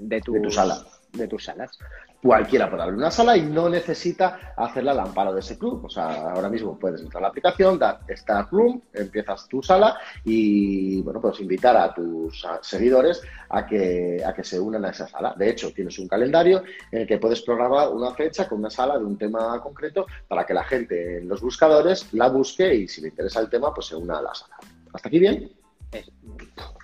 de, 0.00 0.20
tu, 0.20 0.40
tu, 0.42 0.50
sala. 0.50 0.78
De 1.12 1.26
tus 1.26 1.44
salas 1.44 1.78
cualquiera 2.22 2.68
puede 2.68 2.82
abrir 2.82 2.98
una 2.98 3.10
sala 3.10 3.36
y 3.36 3.42
no 3.42 3.68
necesita 3.68 4.54
hacerla 4.56 4.92
al 4.92 5.00
amparo 5.00 5.32
de 5.32 5.40
ese 5.40 5.58
club. 5.58 5.84
O 5.84 5.88
sea, 5.88 6.32
ahora 6.32 6.48
mismo 6.48 6.78
puedes 6.78 7.00
entrar 7.00 7.22
a 7.22 7.22
la 7.22 7.28
aplicación, 7.28 7.78
dar 7.78 8.00
Start 8.08 8.50
Room, 8.50 8.82
empiezas 8.92 9.48
tu 9.48 9.62
sala 9.62 9.98
y, 10.24 11.00
bueno, 11.02 11.20
puedes 11.20 11.40
invitar 11.40 11.76
a 11.76 11.94
tus 11.94 12.46
seguidores 12.62 13.22
a 13.48 13.66
que, 13.66 14.22
a 14.24 14.34
que 14.34 14.44
se 14.44 14.60
unan 14.60 14.84
a 14.84 14.90
esa 14.90 15.08
sala. 15.08 15.34
De 15.36 15.50
hecho, 15.50 15.72
tienes 15.72 15.98
un 15.98 16.08
calendario 16.08 16.62
en 16.92 17.02
el 17.02 17.06
que 17.06 17.18
puedes 17.18 17.42
programar 17.42 17.88
una 17.90 18.12
fecha 18.12 18.48
con 18.48 18.58
una 18.58 18.70
sala 18.70 18.98
de 18.98 19.04
un 19.04 19.16
tema 19.16 19.60
concreto 19.62 20.06
para 20.28 20.44
que 20.44 20.54
la 20.54 20.64
gente 20.64 21.18
en 21.18 21.28
los 21.28 21.40
buscadores 21.40 22.12
la 22.12 22.28
busque 22.28 22.74
y 22.74 22.88
si 22.88 23.00
le 23.00 23.08
interesa 23.08 23.40
el 23.40 23.48
tema, 23.48 23.72
pues 23.72 23.86
se 23.86 23.96
una 23.96 24.18
a 24.18 24.22
la 24.22 24.34
sala. 24.34 24.56
¿Hasta 24.92 25.08
aquí 25.08 25.18
bien? 25.18 25.50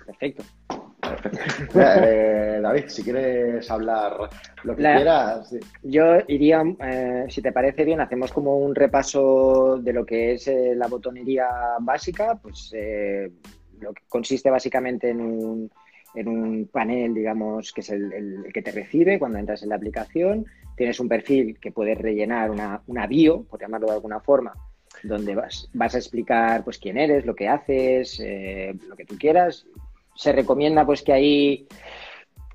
Perfecto. 0.05 0.43
Eh, 1.75 2.59
David, 2.61 2.85
si 2.87 3.03
quieres 3.03 3.69
hablar 3.69 4.17
lo 4.63 4.75
que 4.75 4.81
quieras. 4.81 5.55
Yo 5.83 6.17
iría, 6.27 6.63
eh, 6.83 7.25
si 7.29 7.41
te 7.41 7.51
parece 7.51 7.83
bien, 7.83 8.01
hacemos 8.01 8.31
como 8.31 8.57
un 8.57 8.73
repaso 8.73 9.77
de 9.81 9.93
lo 9.93 10.05
que 10.05 10.33
es 10.33 10.47
eh, 10.47 10.73
la 10.75 10.87
botonería 10.87 11.47
básica, 11.79 12.35
pues 12.35 12.71
lo 13.79 13.93
que 13.93 14.03
consiste 14.07 14.49
básicamente 14.49 15.09
en 15.09 15.21
un, 15.21 15.71
en 16.15 16.27
un 16.27 16.67
panel, 16.67 17.13
digamos, 17.13 17.71
que 17.71 17.81
es 17.81 17.89
el, 17.89 18.45
que 18.53 18.61
te 18.61 18.71
recibe 18.71 19.19
cuando 19.19 19.37
entras 19.37 19.63
en 19.63 19.69
la 19.69 19.75
aplicación. 19.75 20.45
Tienes 20.75 20.99
un 20.99 21.07
perfil 21.07 21.59
que 21.59 21.71
puedes 21.71 21.97
rellenar 21.97 22.51
una, 22.51 22.81
una 22.87 23.07
bio, 23.07 23.43
por 23.43 23.59
llamarlo 23.59 23.87
de 23.87 23.93
alguna 23.93 24.19
forma, 24.19 24.53
donde 25.03 25.35
vas, 25.35 25.69
vas 25.73 25.95
a 25.95 25.99
explicar 25.99 26.63
pues 26.63 26.79
quién 26.79 26.97
eres, 26.97 27.25
lo 27.25 27.35
que 27.35 27.47
haces, 27.47 28.19
lo 28.19 28.95
que 28.95 29.05
tú 29.05 29.17
quieras, 29.17 29.65
se 30.17 30.31
recomienda 30.31 30.85
pues 30.85 31.03
que 31.03 31.13
ahí 31.13 31.67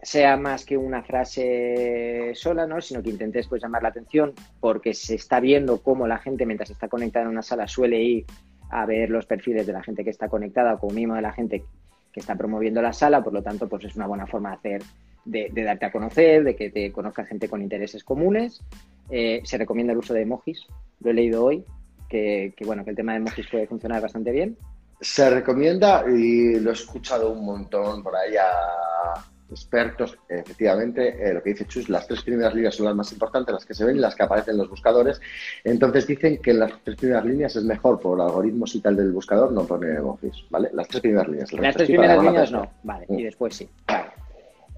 sea 0.03 0.37
más 0.37 0.64
que 0.64 0.77
una 0.77 1.05
frase 1.05 2.33
sola, 2.35 2.66
¿no? 2.66 2.81
sino 2.81 3.03
que 3.03 3.11
intentes 3.11 3.46
pues 3.46 3.62
llamar 3.62 3.85
la 3.85 3.90
atención 3.90 4.35
porque 4.59 4.94
se 4.94 5.14
está 5.14 5.38
viendo 5.38 5.81
cómo 5.81 6.09
la 6.09 6.18
gente 6.18 6.44
mientras 6.44 6.70
está 6.70 6.88
conectada 6.88 7.25
en 7.25 7.31
una 7.31 7.42
sala 7.42 7.68
suele 7.68 8.03
ir 8.03 8.27
a 8.70 8.85
ver 8.85 9.11
los 9.11 9.27
perfiles 9.27 9.64
de 9.64 9.72
la 9.72 9.83
gente 9.83 10.03
que 10.03 10.11
está 10.11 10.29
conectada 10.29 10.75
o 10.75 10.79
como 10.79 10.94
mismo 10.94 11.14
de 11.14 11.22
la 11.22 11.33
gente 11.33 11.62
que 12.12 12.20
está 12.20 12.35
promoviendo 12.35 12.83
la 12.83 12.92
sala, 12.92 13.22
por 13.22 13.33
lo 13.33 13.42
tanto 13.42 13.68
pues 13.68 13.85
es 13.85 13.94
una 13.94 14.09
buena 14.09 14.27
forma 14.27 14.51
de 14.51 14.57
hacer 14.57 14.83
de, 15.25 15.51
darte 15.55 15.87
a 15.87 15.92
conocer, 15.92 16.42
de 16.42 16.57
que 16.57 16.70
te 16.70 16.90
conozca 16.90 17.25
gente 17.25 17.48
con 17.48 17.62
intereses 17.62 18.03
comunes. 18.03 18.61
Eh, 19.09 19.40
se 19.44 19.57
recomienda 19.57 19.92
el 19.92 20.01
uso 20.01 20.14
de 20.14 20.22
emojis, 20.22 20.66
lo 20.98 21.11
he 21.11 21.14
leído 21.14 21.44
hoy, 21.44 21.64
que 22.09 22.53
bueno, 22.66 22.85
que 22.85 22.90
el 22.90 22.96
tema 22.96 23.12
de 23.12 23.18
emojis 23.18 23.46
puede 23.48 23.68
funcionar 23.68 24.03
bastante 24.03 24.33
bien. 24.33 24.59
Se 25.03 25.29
recomienda, 25.29 26.05
y 26.09 26.61
lo 26.61 26.71
he 26.71 26.75
escuchado 26.75 27.33
un 27.33 27.45
montón 27.45 28.05
por 28.05 28.15
ahí 28.15 28.37
a 28.37 29.15
expertos, 29.51 30.17
efectivamente, 30.29 31.09
eh, 31.09 31.35
lo 31.35 31.43
que 31.43 31.51
dice 31.51 31.67
Chus, 31.67 31.88
las 31.88 32.07
tres 32.07 32.23
primeras 32.23 32.55
líneas 32.55 32.77
son 32.77 32.87
las 32.87 32.95
más 32.95 33.12
importantes, 33.12 33.53
las 33.53 33.67
que 33.67 33.75
se 33.75 33.85
ven 33.85 33.97
y 33.97 33.99
las 33.99 34.15
que 34.15 34.23
aparecen 34.23 34.53
en 34.53 34.59
los 34.59 34.71
buscadores. 34.71 35.21
Entonces 35.65 36.07
dicen 36.07 36.38
que 36.38 36.55
las 36.55 36.73
tres 36.85 36.97
primeras 36.97 37.25
líneas 37.25 37.57
es 37.57 37.65
mejor 37.65 37.99
por 37.99 38.21
algoritmos 38.21 38.77
y 38.77 38.81
tal 38.81 38.95
del 38.97 39.11
buscador 39.11 39.51
no 39.51 39.65
poner 39.65 39.97
emojis, 39.97 40.45
¿vale? 40.51 40.71
Las 40.73 40.87
tres 40.87 41.01
primeras 41.01 41.29
líneas. 41.29 41.53
Las, 41.53 41.75
tres 41.75 41.88
primeras 41.88 42.23
líneas 42.23 42.53
no, 42.53 42.71
vale, 42.85 43.05
y 43.09 43.15
mm. 43.15 43.25
después 43.25 43.57
sí. 43.57 43.69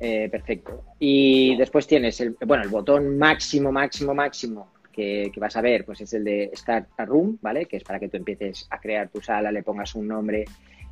Eh, 0.00 0.28
perfecto. 0.30 0.82
Y 0.98 1.54
después 1.56 1.86
tienes 1.86 2.18
el, 2.22 2.34
bueno, 2.46 2.64
el 2.64 2.70
botón 2.70 3.18
máximo, 3.18 3.70
máximo, 3.70 4.14
máximo 4.14 4.68
que, 4.94 5.32
vas 5.36 5.56
a 5.56 5.60
ver, 5.60 5.84
pues 5.84 6.00
es 6.00 6.12
el 6.14 6.24
de 6.24 6.50
Start 6.54 6.88
a 6.96 7.04
Room, 7.04 7.38
¿vale? 7.42 7.66
Que 7.66 7.76
es 7.76 7.84
para 7.84 7.98
que 7.98 8.08
tú 8.08 8.16
empieces 8.16 8.66
a 8.70 8.78
crear 8.80 9.08
tu 9.08 9.20
sala, 9.20 9.50
le 9.50 9.62
pongas 9.62 9.94
un 9.94 10.08
nombre 10.08 10.44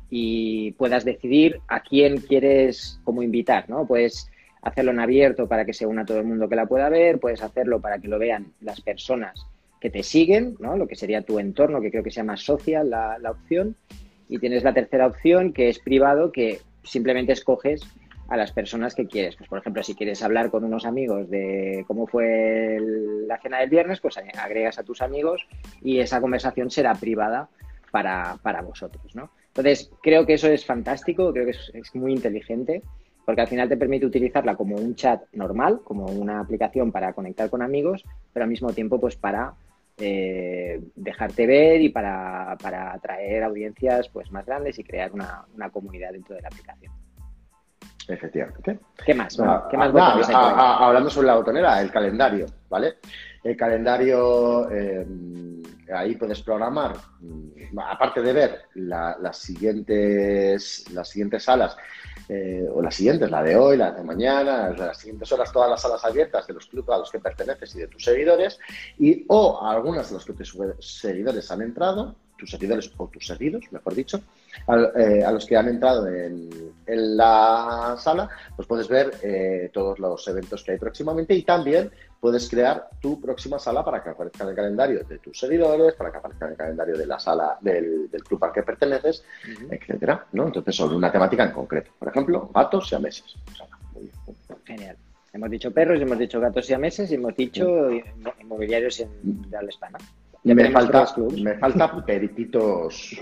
y 0.09 0.71
puedas 0.73 1.05
decidir 1.05 1.59
a 1.67 1.81
quién 1.81 2.17
quieres 2.17 2.99
como 3.03 3.23
invitar, 3.23 3.69
¿no? 3.69 3.87
Puedes 3.87 4.29
hacerlo 4.61 4.91
en 4.91 4.99
abierto 4.99 5.47
para 5.47 5.65
que 5.65 5.73
se 5.73 5.85
una 5.85 6.05
todo 6.05 6.19
el 6.19 6.25
mundo 6.25 6.47
que 6.47 6.55
la 6.55 6.65
pueda 6.65 6.89
ver, 6.89 7.19
puedes 7.19 7.41
hacerlo 7.41 7.81
para 7.81 7.99
que 7.99 8.07
lo 8.07 8.19
vean 8.19 8.53
las 8.61 8.81
personas 8.81 9.47
que 9.79 9.89
te 9.89 10.03
siguen, 10.03 10.55
¿no? 10.59 10.77
Lo 10.77 10.87
que 10.87 10.95
sería 10.95 11.21
tu 11.21 11.39
entorno, 11.39 11.81
que 11.81 11.91
creo 11.91 12.03
que 12.03 12.11
se 12.11 12.17
llama 12.17 12.37
social 12.37 12.89
la, 12.89 13.17
la 13.19 13.31
opción. 13.31 13.75
Y 14.29 14.39
tienes 14.39 14.63
la 14.63 14.73
tercera 14.73 15.07
opción, 15.07 15.51
que 15.51 15.69
es 15.69 15.79
privado, 15.79 16.31
que 16.31 16.59
simplemente 16.83 17.33
escoges 17.33 17.81
a 18.27 18.37
las 18.37 18.51
personas 18.51 18.95
que 18.95 19.07
quieres. 19.07 19.35
Pues, 19.35 19.49
por 19.49 19.59
ejemplo, 19.59 19.83
si 19.83 19.95
quieres 19.95 20.21
hablar 20.23 20.49
con 20.49 20.63
unos 20.63 20.85
amigos 20.85 21.29
de 21.29 21.83
cómo 21.87 22.07
fue 22.07 22.77
la 23.27 23.39
cena 23.39 23.59
del 23.59 23.69
viernes, 23.69 23.99
pues 23.99 24.17
agregas 24.17 24.79
a 24.79 24.83
tus 24.83 25.01
amigos 25.01 25.47
y 25.81 25.99
esa 25.99 26.21
conversación 26.21 26.69
será 26.69 26.93
privada 26.95 27.49
para, 27.91 28.61
vosotros, 28.63 29.15
¿no? 29.15 29.29
Entonces, 29.47 29.91
creo 30.01 30.25
que 30.25 30.33
eso 30.33 30.47
es 30.47 30.65
fantástico, 30.65 31.31
creo 31.31 31.45
que 31.45 31.51
es, 31.51 31.95
muy 31.95 32.11
inteligente, 32.11 32.81
porque 33.23 33.41
al 33.41 33.47
final 33.47 33.69
te 33.69 33.77
permite 33.77 34.05
utilizarla 34.05 34.55
como 34.55 34.75
un 34.75 34.95
chat 34.95 35.21
normal, 35.33 35.81
como 35.83 36.05
una 36.05 36.39
aplicación 36.39 36.91
para 36.91 37.13
conectar 37.13 37.51
con 37.51 37.61
amigos, 37.61 38.03
pero 38.33 38.45
al 38.45 38.49
mismo 38.49 38.73
tiempo, 38.73 38.99
pues 38.99 39.15
para 39.15 39.53
eh, 39.97 40.81
dejarte 40.95 41.45
ver 41.45 41.81
y 41.81 41.89
para, 41.89 42.53
atraer 42.53 43.43
audiencias 43.43 44.09
pues 44.09 44.31
más 44.31 44.45
grandes 44.45 44.79
y 44.79 44.83
crear 44.83 45.11
una 45.11 45.69
comunidad 45.71 46.13
dentro 46.13 46.35
de 46.35 46.41
la 46.41 46.47
aplicación. 46.47 46.91
Efectivamente. 48.07 48.79
¿Qué 49.05 49.13
más? 49.13 49.39
Ah, 49.39 49.67
ah, 49.73 50.87
hablando 50.87 51.09
sobre 51.09 51.27
la 51.27 51.35
botonera, 51.35 51.81
el 51.81 51.91
calendario, 51.91 52.45
¿vale? 52.69 52.97
El 53.43 53.55
calendario, 53.55 54.69
eh, 54.71 55.05
ahí 55.93 56.15
puedes 56.15 56.41
programar, 56.41 56.95
mm, 57.19 57.79
aparte 57.79 58.21
de 58.21 58.33
ver 58.33 58.61
las, 58.75 59.37
siguientes, 59.37 60.85
las 60.91 61.09
siguientes 61.09 61.43
salas, 61.43 61.75
eh, 62.29 62.65
o 62.73 62.81
las 62.81 62.95
siguientes, 62.95 63.29
la 63.29 63.43
de 63.43 63.55
hoy, 63.55 63.77
la 63.77 63.91
de 63.91 64.03
mañana, 64.03 64.69
las 64.69 64.97
siguientes 64.97 65.31
horas, 65.31 65.51
todas 65.51 65.69
las 65.69 65.81
salas 65.81 66.03
abiertas 66.05 66.47
de 66.47 66.53
los 66.53 66.67
clubes 66.67 66.89
a 66.89 66.99
los 66.99 67.11
que 67.11 67.19
perteneces 67.19 67.75
y 67.75 67.79
de 67.79 67.87
tus 67.87 68.03
seguidores, 68.03 68.59
y 68.97 69.25
o 69.27 69.65
algunas 69.65 70.09
de 70.09 70.15
los 70.15 70.25
que 70.25 70.33
tus 70.33 70.57
seguidores 70.79 71.51
han 71.51 71.61
entrado, 71.61 72.15
tus 72.37 72.51
seguidores 72.51 72.91
o 72.97 73.07
tus 73.07 73.27
seguidos, 73.27 73.65
mejor 73.71 73.93
dicho, 73.95 74.21
eh, 74.95 75.23
a, 75.23 75.31
los 75.31 75.45
que 75.45 75.57
han 75.57 75.67
entrado 75.67 76.07
en, 76.07 76.49
la 76.85 77.95
sala, 77.97 78.29
pues 78.55 78.67
puedes 78.67 78.87
ver 78.87 79.11
eh, 79.23 79.69
todos 79.73 79.99
los 79.99 80.27
eventos 80.27 80.63
que 80.63 80.73
hay 80.73 80.77
próximamente 80.77 81.33
y 81.33 81.43
también 81.43 81.89
puedes 82.19 82.49
crear 82.49 82.89
tu 83.01 83.19
próxima 83.21 83.57
sala 83.57 83.83
para 83.83 84.03
que 84.03 84.09
aparezca 84.09 84.43
en 84.43 84.49
el 84.49 84.55
calendario 84.55 85.03
de 85.03 85.17
tus 85.19 85.39
seguidores, 85.39 85.93
para 85.93 86.11
que 86.11 86.17
aparezca 86.17 86.45
en 86.45 86.51
el 86.51 86.57
calendario 86.57 86.97
de 86.97 87.05
la 87.05 87.19
sala 87.19 87.57
del, 87.61 88.09
club 88.27 88.43
al 88.43 88.51
que 88.51 88.63
perteneces, 88.63 89.23
etcétera, 89.69 90.25
¿no? 90.33 90.47
Entonces, 90.47 90.75
sobre 90.75 90.95
una 90.95 91.11
temática 91.11 91.43
en 91.43 91.51
concreto. 91.51 91.91
Por 91.97 92.09
ejemplo, 92.09 92.49
gatos 92.53 92.91
y 92.91 93.01
meses. 93.01 93.35
Genial. 94.65 94.97
Hemos 95.31 95.49
dicho 95.49 95.71
perros, 95.71 95.99
hemos 95.99 96.19
dicho 96.19 96.39
gatos 96.39 96.69
y 96.69 96.77
meses 96.77 97.11
y 97.11 97.15
hemos 97.15 97.35
dicho 97.35 97.89
inmobiliarios 98.39 98.99
en, 98.99 99.49
de 99.49 99.57
Hispana 99.67 99.97
me 100.43 100.71
falta, 100.71 101.05
me 101.37 101.53
falta 101.55 102.05
periquitos, 102.05 103.15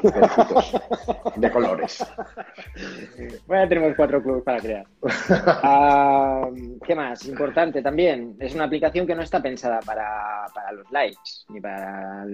de 1.35 1.51
colores. 1.51 2.03
Bueno, 3.45 3.67
tenemos 3.67 3.95
cuatro 3.95 4.21
clubes 4.21 4.43
para 4.43 4.59
crear. 4.59 4.85
Ah, 5.63 6.49
¿Qué 6.85 6.95
más? 6.95 7.25
Importante 7.27 7.81
también, 7.81 8.35
es 8.39 8.55
una 8.55 8.63
aplicación 8.63 9.05
que 9.05 9.15
no 9.15 9.21
está 9.21 9.41
pensada 9.41 9.79
para, 9.81 10.47
los 10.73 10.89
likes 10.91 11.45
ni 11.49 11.61
para 11.61 12.25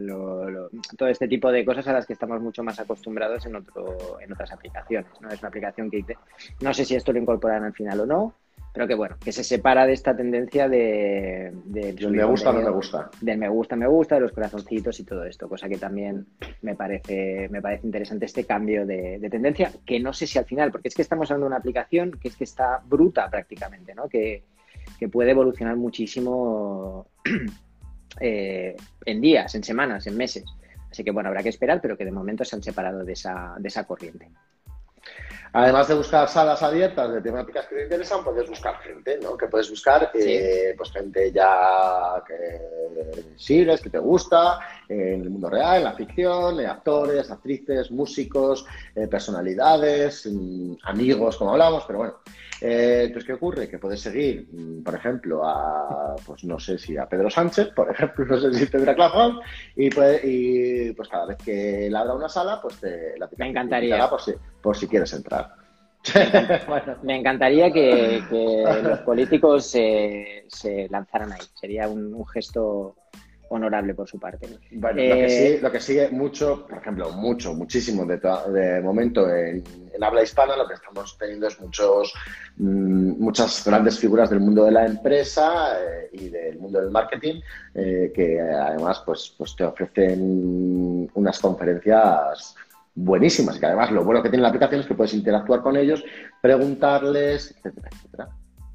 todo 0.98 1.10
este 1.10 1.28
tipo 1.28 1.52
de 1.52 1.66
cosas 1.66 1.88
a 1.88 1.94
las 1.94 2.06
que 2.06 2.14
estamos 2.14 2.42
mucho 2.42 2.64
más 2.64 2.80
acostumbrados 2.80 3.46
en, 3.46 3.56
otro, 3.56 4.20
en 4.22 4.32
otras 4.32 4.52
aplicaciones. 4.52 5.12
¿no? 5.20 5.30
Es 5.30 5.40
una 5.40 5.50
aplicación 5.50 5.92
que 5.92 6.06
no 6.62 6.74
sé 6.74 6.86
si 6.86 6.96
esto 6.96 7.12
lo 7.12 7.20
incorporarán 7.20 7.66
al 7.66 7.74
final 7.74 8.02
o 8.02 8.06
no, 8.06 8.34
pero 8.78 8.88
que 8.88 8.94
bueno, 8.94 9.18
que 9.20 9.32
se 9.32 9.44
separa 9.44 9.88
de 9.88 9.94
esta 9.94 10.16
tendencia 10.16 10.70
de... 10.70 11.52
me 11.66 12.24
gusta 12.26 12.54
no 12.54 12.62
me 12.62 12.70
gusta. 12.70 13.10
Del 13.20 13.40
me 13.40 13.50
gusta, 13.50 13.76
me 13.76 13.88
gusta, 13.88 14.16
de 14.16 14.22
los 14.22 14.32
corazoncitos 14.32 15.00
y 15.00 15.04
todo 15.04 15.26
esto, 15.26 15.50
cosa 15.50 15.68
que 15.68 15.78
también 15.78 16.28
me 16.62 16.76
parece, 16.76 17.50
me 17.50 17.60
parece 17.60 17.88
interesante 17.88 18.28
este 18.28 18.44
cambio 18.44 18.86
de, 18.86 19.28
tendencia, 19.32 19.72
que 19.84 20.00
no 20.00 20.14
sé 20.14 20.28
si 20.28 20.38
al 20.38 20.46
final, 20.46 20.72
porque 20.72 20.90
es 20.90 20.94
que 20.94 21.02
estamos 21.02 21.32
hablando 21.32 21.46
de 21.46 21.48
una 21.48 21.58
aplicación 21.58 22.12
que 22.22 22.28
es 22.28 22.36
que 22.36 22.44
está 22.44 22.80
bruta 22.86 23.28
prácticamente, 23.32 23.96
¿no? 23.96 24.08
Que, 24.08 24.44
puede 25.12 25.32
evolucionar 25.32 25.76
muchísimo 25.76 27.08
eh, 28.22 28.76
en 29.06 29.22
días, 29.22 29.56
en 29.56 29.64
semanas, 29.64 30.06
en 30.06 30.16
meses. 30.16 30.46
Así 30.92 31.04
que 31.04 31.10
bueno, 31.10 31.30
habrá 31.30 31.42
que 31.42 31.50
esperar, 31.50 31.82
pero 31.82 31.98
que 31.98 32.06
de 32.06 32.12
momento 32.12 32.46
se 32.46 32.56
han 32.56 32.62
separado 32.62 33.04
de 33.04 33.14
esa, 33.14 33.56
de 33.58 33.70
esa 33.70 33.86
corriente. 33.86 34.30
Además 35.54 35.88
de 35.88 35.96
buscar 35.96 36.28
salas 36.28 36.62
abiertas 36.62 37.12
de 37.14 37.22
temáticas 37.22 37.66
que 37.68 37.76
te 37.76 37.84
interesan, 37.84 38.24
puedes 38.24 38.50
buscar 38.50 38.80
gente, 38.80 39.20
¿no? 39.22 39.38
Que 39.38 39.48
puedes 39.48 39.70
buscar, 39.70 40.12
eh, 40.14 40.74
pues 40.78 40.92
gente 40.92 41.32
ya 41.32 42.24
que 42.28 43.24
sigues, 43.36 43.82
que 43.82 43.90
te 43.90 44.00
gusta, 44.00 44.60
en 44.88 45.22
el 45.22 45.30
mundo 45.30 45.50
real, 45.50 45.78
en 45.78 45.84
la 45.84 45.94
ficción, 45.94 46.60
actores, 46.60 47.32
actrices, 47.32 47.92
músicos, 47.92 48.66
eh, 48.96 49.08
personalidades, 49.08 50.26
mm, 50.26 50.74
amigos, 50.84 51.38
como 51.38 51.52
hablamos, 51.52 51.84
pero 51.86 52.00
bueno. 52.00 52.16
Eh, 52.62 53.04
entonces, 53.06 53.26
¿qué 53.26 53.34
ocurre? 53.34 53.70
Que 53.70 53.78
puedes 53.78 54.02
seguir, 54.02 54.48
mm, 54.52 54.84
por 54.84 54.96
ejemplo, 54.96 55.46
a, 55.46 56.16
pues 56.26 56.44
no 56.44 56.60
sé 56.60 56.78
si 56.78 56.98
a 56.98 57.08
Pedro 57.08 57.30
Sánchez, 57.30 57.70
por 57.76 57.90
ejemplo, 57.92 58.26
no 58.26 58.38
sé 58.38 58.54
si 58.54 58.68
tendrá 58.68 58.96
Clafón, 58.96 59.40
y, 59.76 59.88
y 59.88 60.92
pues 60.94 61.10
cada 61.10 61.28
vez 61.28 61.38
que 61.38 61.88
le 61.90 61.98
abra 61.98 62.14
una 62.14 62.30
sala, 62.30 62.60
pues 62.62 62.80
te 62.80 63.18
la 63.18 63.30
Me 63.38 63.50
encantaría. 63.50 64.10
Por 64.10 64.22
si, 64.22 64.34
por 64.62 64.76
si 64.76 64.88
quieres 64.88 65.14
entrar. 65.14 65.54
Me 67.04 67.18
encantaría 67.18 67.72
que, 67.72 68.24
los 68.84 69.00
políticos 69.00 69.66
se, 69.66 70.88
lanzaran 70.90 71.34
ahí. 71.34 71.42
Sería 71.54 71.88
un 71.88 72.26
gesto 72.28 72.96
honorable 73.50 73.94
por 73.94 74.08
su 74.08 74.20
parte. 74.20 74.48
Bueno, 74.72 75.02
lo, 75.02 75.16
que 75.16 75.30
sí, 75.30 75.44
eh, 75.44 75.60
lo 75.62 75.72
que 75.72 75.80
sigue 75.80 76.10
mucho, 76.10 76.66
por 76.68 76.78
ejemplo, 76.78 77.12
mucho, 77.12 77.54
muchísimo 77.54 78.06
de, 78.06 78.18
de 78.18 78.82
momento 78.82 79.30
en, 79.34 79.64
habla 80.02 80.24
hispana, 80.24 80.56
lo 80.56 80.68
que 80.68 80.76
estamos 80.76 81.18
teniendo 81.18 81.48
es 81.48 81.60
muchos, 81.60 82.14
mm, 82.58 83.22
muchas 83.22 83.66
grandes 83.66 84.00
figuras 84.00 84.30
del 84.30 84.40
mundo 84.40 84.66
de 84.66 84.72
la 84.72 84.86
empresa 84.86 85.80
eh, 85.80 86.10
y 86.14 86.30
del 86.30 86.60
mundo 86.60 86.80
del 86.82 86.92
marketing 86.92 87.42
eh, 87.74 88.12
que 88.14 88.40
además 88.40 89.02
pues, 89.06 89.34
pues 89.38 89.56
te 89.56 89.64
ofrecen 89.64 91.10
unas 91.14 91.40
conferencias 91.40 92.56
buenísimas 92.96 93.58
y 93.58 93.60
que 93.60 93.66
además 93.68 93.92
lo 93.92 94.04
bueno 94.04 94.24
que 94.24 94.30
tiene 94.30 94.42
la 94.42 94.50
aplicación 94.50 94.82
es 94.82 94.88
que 94.88 94.96
puedes 94.96 95.14
interactuar 95.14 95.62
con 95.62 95.78
ellos, 95.78 96.04
preguntarles, 96.42 97.52
etcétera, 97.52 97.90
etcétera. 97.94 98.30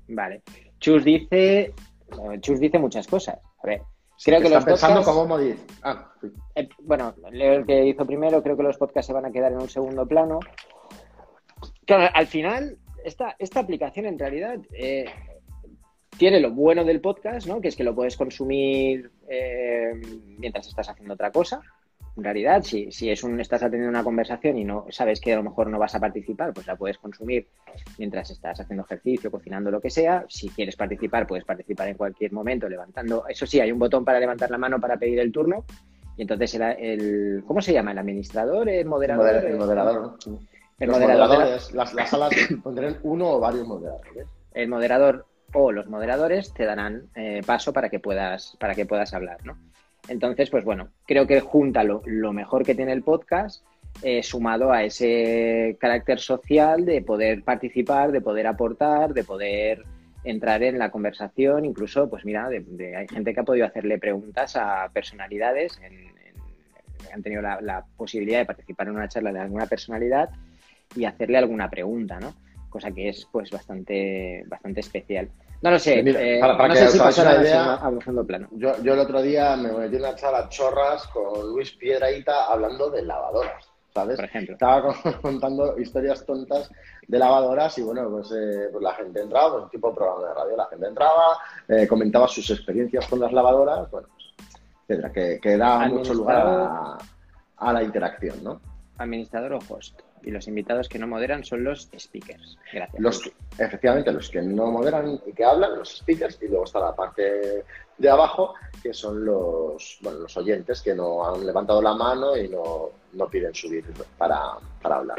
Vale. 0.08 0.42
Chus 0.78 1.04
dice, 1.04 1.74
Chus 2.40 2.60
dice 2.60 2.78
muchas 2.78 3.06
cosas. 3.06 3.38
A 3.62 3.66
ver, 3.66 3.82
Creo 4.24 4.40
que 4.40 4.48
los 4.48 4.64
pensando 4.64 5.02
cómo 5.02 5.36
ah, 5.82 6.12
eh, 6.54 6.68
bueno, 6.80 7.14
leo 7.30 7.54
el 7.54 7.66
que 7.66 7.86
hizo 7.86 8.06
primero, 8.06 8.42
creo 8.42 8.56
que 8.56 8.62
los 8.62 8.76
podcasts 8.76 9.08
se 9.08 9.12
van 9.12 9.24
a 9.24 9.32
quedar 9.32 9.52
en 9.52 9.58
un 9.58 9.68
segundo 9.68 10.06
plano. 10.06 10.38
Claro, 11.84 12.10
al 12.14 12.26
final, 12.26 12.78
esta, 13.04 13.34
esta 13.38 13.60
aplicación 13.60 14.06
en 14.06 14.18
realidad 14.18 14.58
eh, 14.72 15.06
tiene 16.16 16.40
lo 16.40 16.52
bueno 16.52 16.84
del 16.84 17.00
podcast, 17.00 17.46
¿no? 17.46 17.60
Que 17.60 17.68
es 17.68 17.76
que 17.76 17.84
lo 17.84 17.94
puedes 17.94 18.16
consumir 18.16 19.10
eh, 19.28 19.92
mientras 20.38 20.68
estás 20.68 20.88
haciendo 20.88 21.14
otra 21.14 21.32
cosa 21.32 21.62
en 22.14 22.24
realidad, 22.24 22.62
si, 22.62 22.92
si 22.92 23.10
es 23.10 23.22
un, 23.22 23.40
estás 23.40 23.62
atendiendo 23.62 23.88
una 23.88 24.04
conversación 24.04 24.58
y 24.58 24.64
no 24.64 24.86
sabes 24.90 25.20
que 25.20 25.32
a 25.32 25.36
lo 25.36 25.42
mejor 25.42 25.68
no 25.68 25.78
vas 25.78 25.94
a 25.94 26.00
participar, 26.00 26.52
pues 26.52 26.66
la 26.66 26.76
puedes 26.76 26.98
consumir 26.98 27.48
mientras 27.98 28.30
estás 28.30 28.60
haciendo 28.60 28.84
ejercicio, 28.84 29.30
cocinando, 29.30 29.70
lo 29.70 29.80
que 29.80 29.88
sea. 29.88 30.26
Si 30.28 30.50
quieres 30.50 30.76
participar, 30.76 31.26
puedes 31.26 31.44
participar 31.44 31.88
en 31.88 31.96
cualquier 31.96 32.32
momento 32.32 32.68
levantando. 32.68 33.24
Eso 33.28 33.46
sí, 33.46 33.60
hay 33.60 33.72
un 33.72 33.78
botón 33.78 34.04
para 34.04 34.20
levantar 34.20 34.50
la 34.50 34.58
mano 34.58 34.78
para 34.78 34.98
pedir 34.98 35.20
el 35.20 35.32
turno. 35.32 35.64
Y 36.16 36.22
entonces 36.22 36.54
el, 36.54 36.62
el 36.62 37.44
¿cómo 37.46 37.62
se 37.62 37.72
llama? 37.72 37.92
¿El 37.92 37.98
administrador? 37.98 38.68
¿El 38.68 38.86
moderador? 38.86 39.44
el 39.46 39.56
moderador. 39.56 40.18
El 40.78 40.88
los 40.88 40.98
moderador 40.98 41.28
moderadores, 41.28 41.72
las, 41.72 41.94
las, 41.94 42.10
salas 42.10 42.34
pondrán 42.62 42.98
uno 43.04 43.30
o 43.30 43.40
varios 43.40 43.66
moderadores. 43.66 44.26
El 44.52 44.68
moderador 44.68 45.26
o 45.54 45.72
los 45.72 45.86
moderadores 45.86 46.52
te 46.52 46.64
darán 46.64 47.04
eh, 47.14 47.40
paso 47.46 47.72
para 47.72 47.88
que 47.88 48.00
puedas 48.00 48.56
para 48.58 48.74
que 48.74 48.84
puedas 48.84 49.14
hablar, 49.14 49.38
¿no? 49.44 49.56
Entonces, 50.08 50.50
pues 50.50 50.64
bueno, 50.64 50.88
creo 51.06 51.26
que 51.26 51.40
junta 51.40 51.84
lo, 51.84 52.32
mejor 52.32 52.64
que 52.64 52.74
tiene 52.74 52.92
el 52.92 53.02
podcast 53.02 53.64
eh, 54.02 54.22
sumado 54.22 54.72
a 54.72 54.82
ese 54.82 55.76
carácter 55.80 56.18
social 56.18 56.84
de 56.84 57.02
poder 57.02 57.42
participar, 57.44 58.10
de 58.10 58.20
poder 58.20 58.46
aportar, 58.46 59.14
de 59.14 59.24
poder 59.24 59.84
entrar 60.24 60.62
en 60.62 60.78
la 60.78 60.90
conversación, 60.90 61.64
incluso, 61.64 62.08
pues 62.08 62.24
mira, 62.24 62.46
hay 62.46 63.08
gente 63.08 63.34
que 63.34 63.40
ha 63.40 63.44
podido 63.44 63.66
hacerle 63.66 63.98
preguntas 63.98 64.56
a 64.56 64.88
personalidades, 64.92 65.80
han 67.12 67.22
tenido 67.22 67.42
la, 67.42 67.60
la, 67.60 67.84
posibilidad 67.96 68.38
de 68.38 68.46
participar 68.46 68.88
en 68.88 68.94
una 68.94 69.08
charla 69.08 69.32
de 69.32 69.40
alguna 69.40 69.66
personalidad 69.66 70.30
y 70.94 71.04
hacerle 71.04 71.38
alguna 71.38 71.68
pregunta, 71.68 72.18
¿no? 72.20 72.34
Cosa 72.70 72.90
que 72.90 73.08
es 73.08 73.28
pues 73.30 73.50
bastante, 73.50 74.44
bastante 74.46 74.80
especial. 74.80 75.28
No 75.62 75.70
lo 75.70 75.78
sé. 75.78 76.00
Eh, 76.04 76.40
para, 76.40 76.68
no 76.68 76.74
sé 76.74 76.88
si 76.88 76.98
la 77.22 77.40
idea, 77.40 77.80
plano. 78.26 78.48
Yo, 78.50 78.82
yo 78.82 78.94
el 78.94 78.98
otro 78.98 79.22
día 79.22 79.56
me 79.56 79.72
metí 79.72 79.96
en 79.96 80.02
una 80.02 80.16
charla 80.16 80.48
chorras 80.48 81.06
con 81.08 81.52
Luis 81.52 81.70
Piedraíta 81.72 82.46
hablando 82.46 82.90
de 82.90 83.02
lavadoras. 83.02 83.72
¿sabes? 83.94 84.16
Por 84.16 84.24
ejemplo. 84.24 84.54
Estaba 84.54 84.94
contando 85.22 85.78
historias 85.78 86.26
tontas 86.26 86.70
de 87.06 87.18
lavadoras 87.18 87.76
y 87.78 87.82
bueno, 87.82 88.10
pues, 88.10 88.32
eh, 88.32 88.68
pues 88.72 88.82
la 88.82 88.94
gente 88.94 89.20
entraba, 89.20 89.60
pues, 89.60 89.70
tipo 89.70 89.94
programa 89.94 90.28
de 90.28 90.34
radio, 90.34 90.56
la 90.56 90.66
gente 90.66 90.86
entraba, 90.86 91.38
eh, 91.68 91.86
comentaba 91.86 92.26
sus 92.26 92.50
experiencias 92.50 93.06
con 93.06 93.20
las 93.20 93.32
lavadoras, 93.32 93.90
bueno, 93.90 94.08
pues, 94.86 95.12
que, 95.12 95.38
que 95.40 95.56
da 95.56 95.86
mucho 95.88 96.14
lugar 96.14 96.44
a, 96.44 96.98
a, 97.56 97.72
la 97.72 97.82
interacción, 97.82 98.42
¿no? 98.42 98.60
Administrador 98.98 99.54
o 99.54 99.58
host 99.68 100.00
y 100.24 100.30
los 100.30 100.48
invitados 100.48 100.88
que 100.88 100.98
no 100.98 101.06
moderan 101.06 101.44
son 101.44 101.64
los 101.64 101.88
speakers. 101.98 102.58
Gracias. 102.72 103.00
Los 103.00 103.30
efectivamente, 103.58 104.12
los 104.12 104.30
que 104.30 104.42
no 104.42 104.70
moderan 104.70 105.20
y 105.26 105.32
que 105.32 105.44
hablan, 105.44 105.78
los 105.78 105.98
speakers, 105.98 106.38
y 106.42 106.48
luego 106.48 106.64
está 106.64 106.80
la 106.80 106.94
parte 106.94 107.64
de 107.98 108.10
abajo, 108.10 108.54
que 108.82 108.92
son 108.92 109.24
los, 109.24 109.98
bueno, 110.02 110.20
los 110.20 110.36
oyentes 110.36 110.82
que 110.82 110.94
no 110.94 111.24
han 111.26 111.44
levantado 111.46 111.80
la 111.82 111.94
mano 111.94 112.36
y 112.36 112.48
no, 112.48 112.90
no 113.12 113.28
piden 113.28 113.54
subir 113.54 113.84
para, 114.18 114.38
para 114.80 114.96
hablar. 114.96 115.18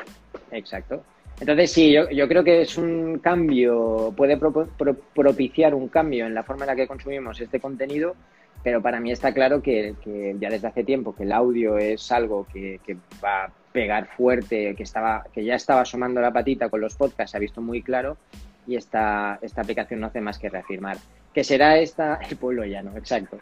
Exacto. 0.51 1.01
Entonces, 1.39 1.71
sí, 1.71 1.91
yo, 1.91 2.09
yo, 2.09 2.27
creo 2.27 2.43
que 2.43 2.61
es 2.61 2.77
un 2.77 3.19
cambio, 3.19 4.13
puede 4.15 4.37
propiciar 4.37 5.73
un 5.73 5.87
cambio 5.87 6.25
en 6.25 6.33
la 6.33 6.43
forma 6.43 6.63
en 6.63 6.67
la 6.67 6.75
que 6.75 6.87
consumimos 6.87 7.39
este 7.41 7.59
contenido, 7.59 8.15
pero 8.63 8.81
para 8.81 8.99
mí 8.99 9.11
está 9.11 9.33
claro 9.33 9.61
que, 9.61 9.95
que 10.03 10.35
ya 10.39 10.49
desde 10.49 10.67
hace 10.67 10.83
tiempo 10.83 11.15
que 11.15 11.23
el 11.23 11.31
audio 11.31 11.77
es 11.77 12.11
algo 12.11 12.47
que, 12.51 12.79
que 12.85 12.97
va 13.23 13.51
pegar 13.73 14.07
fuerte, 14.15 14.75
que, 14.75 14.83
estaba, 14.83 15.25
que 15.33 15.43
ya 15.43 15.55
estaba 15.55 15.81
asomando 15.81 16.21
la 16.21 16.31
patita 16.31 16.69
con 16.69 16.79
los 16.79 16.95
podcasts, 16.95 17.31
se 17.31 17.38
ha 17.38 17.39
visto 17.39 17.59
muy 17.59 17.81
claro 17.81 18.17
y 18.65 18.77
esta, 18.77 19.39
esta 19.41 19.62
aplicación 19.62 19.99
no 19.99 20.07
hace 20.07 20.21
más 20.21 20.39
que 20.39 20.49
reafirmar. 20.49 20.97
¿Que 21.33 21.43
será 21.43 21.77
esta 21.77 22.19
el 22.29 22.38
pueblo 22.38 22.63
llano? 22.63 22.95
Exacto. 22.95 23.39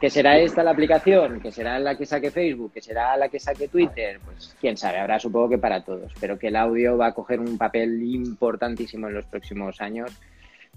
¿Que 0.00 0.10
será 0.10 0.38
esta 0.38 0.64
la 0.64 0.72
aplicación? 0.72 1.40
¿Que 1.40 1.52
será 1.52 1.78
la 1.78 1.96
que 1.96 2.06
saque 2.06 2.30
Facebook? 2.30 2.72
¿Que 2.72 2.80
será 2.80 3.16
la 3.16 3.28
que 3.28 3.38
saque 3.38 3.68
Twitter? 3.68 4.18
Pues 4.24 4.56
quién 4.60 4.76
sabe, 4.76 4.98
habrá 4.98 5.20
supongo 5.20 5.50
que 5.50 5.58
para 5.58 5.84
todos, 5.84 6.12
pero 6.20 6.38
que 6.38 6.48
el 6.48 6.56
audio 6.56 6.96
va 6.96 7.08
a 7.08 7.12
coger 7.12 7.38
un 7.38 7.56
papel 7.56 8.02
importantísimo 8.02 9.06
en 9.06 9.14
los 9.14 9.26
próximos 9.26 9.80
años, 9.80 10.10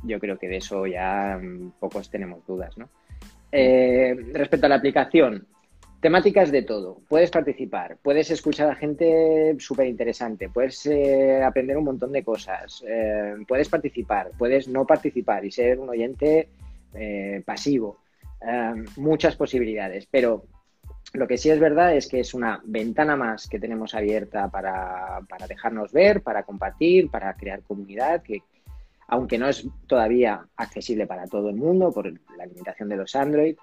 yo 0.03 0.19
creo 0.19 0.37
que 0.37 0.47
de 0.47 0.57
eso 0.57 0.85
ya 0.85 1.39
mm, 1.41 1.71
pocos 1.79 2.09
tenemos 2.11 2.45
dudas, 2.45 2.77
¿no? 2.77 2.89
Eh, 3.51 4.15
respecto 4.33 4.67
a 4.67 4.69
la 4.69 4.75
aplicación, 4.75 5.47
Temáticas 6.01 6.51
de 6.51 6.61
todo. 6.61 7.01
Puedes 7.07 7.31
participar, 7.31 7.97
puedes 8.01 8.29
escuchar 8.29 8.69
a 8.69 8.75
gente 8.75 9.55
súper 9.59 9.87
interesante, 9.87 10.49
puedes 10.49 10.85
eh, 10.85 11.41
aprender 11.43 11.77
un 11.77 11.85
montón 11.85 12.11
de 12.11 12.23
cosas, 12.23 12.83
eh, 12.87 13.35
puedes 13.47 13.69
participar, 13.69 14.31
puedes 14.37 14.67
no 14.67 14.85
participar 14.85 15.43
y 15.45 15.51
ser 15.51 15.79
un 15.79 15.89
oyente 15.89 16.49
eh, 16.93 17.41
pasivo. 17.45 17.99
muchas 18.97 19.35
posibilidades, 19.35 20.07
pero 20.11 20.43
lo 21.13 21.27
que 21.27 21.37
sí 21.37 21.49
es 21.49 21.59
verdad 21.59 21.95
es 21.95 22.07
que 22.07 22.19
es 22.19 22.35
una 22.35 22.61
ventana 22.63 23.15
más 23.15 23.47
que 23.47 23.59
tenemos 23.59 23.95
abierta 23.95 24.49
para, 24.49 25.21
para 25.27 25.47
dejarnos 25.47 25.91
ver, 25.91 26.21
para 26.21 26.43
compartir, 26.43 27.09
para 27.09 27.33
crear 27.33 27.63
comunidad, 27.63 28.21
que 28.21 28.43
aunque 29.07 29.37
no 29.37 29.47
es 29.47 29.67
todavía 29.87 30.45
accesible 30.57 31.07
para 31.07 31.25
todo 31.25 31.49
el 31.49 31.55
mundo 31.55 31.91
por 31.91 32.11
la 32.37 32.45
limitación 32.45 32.89
de 32.89 32.97
los 32.97 33.15
Android, 33.15 33.55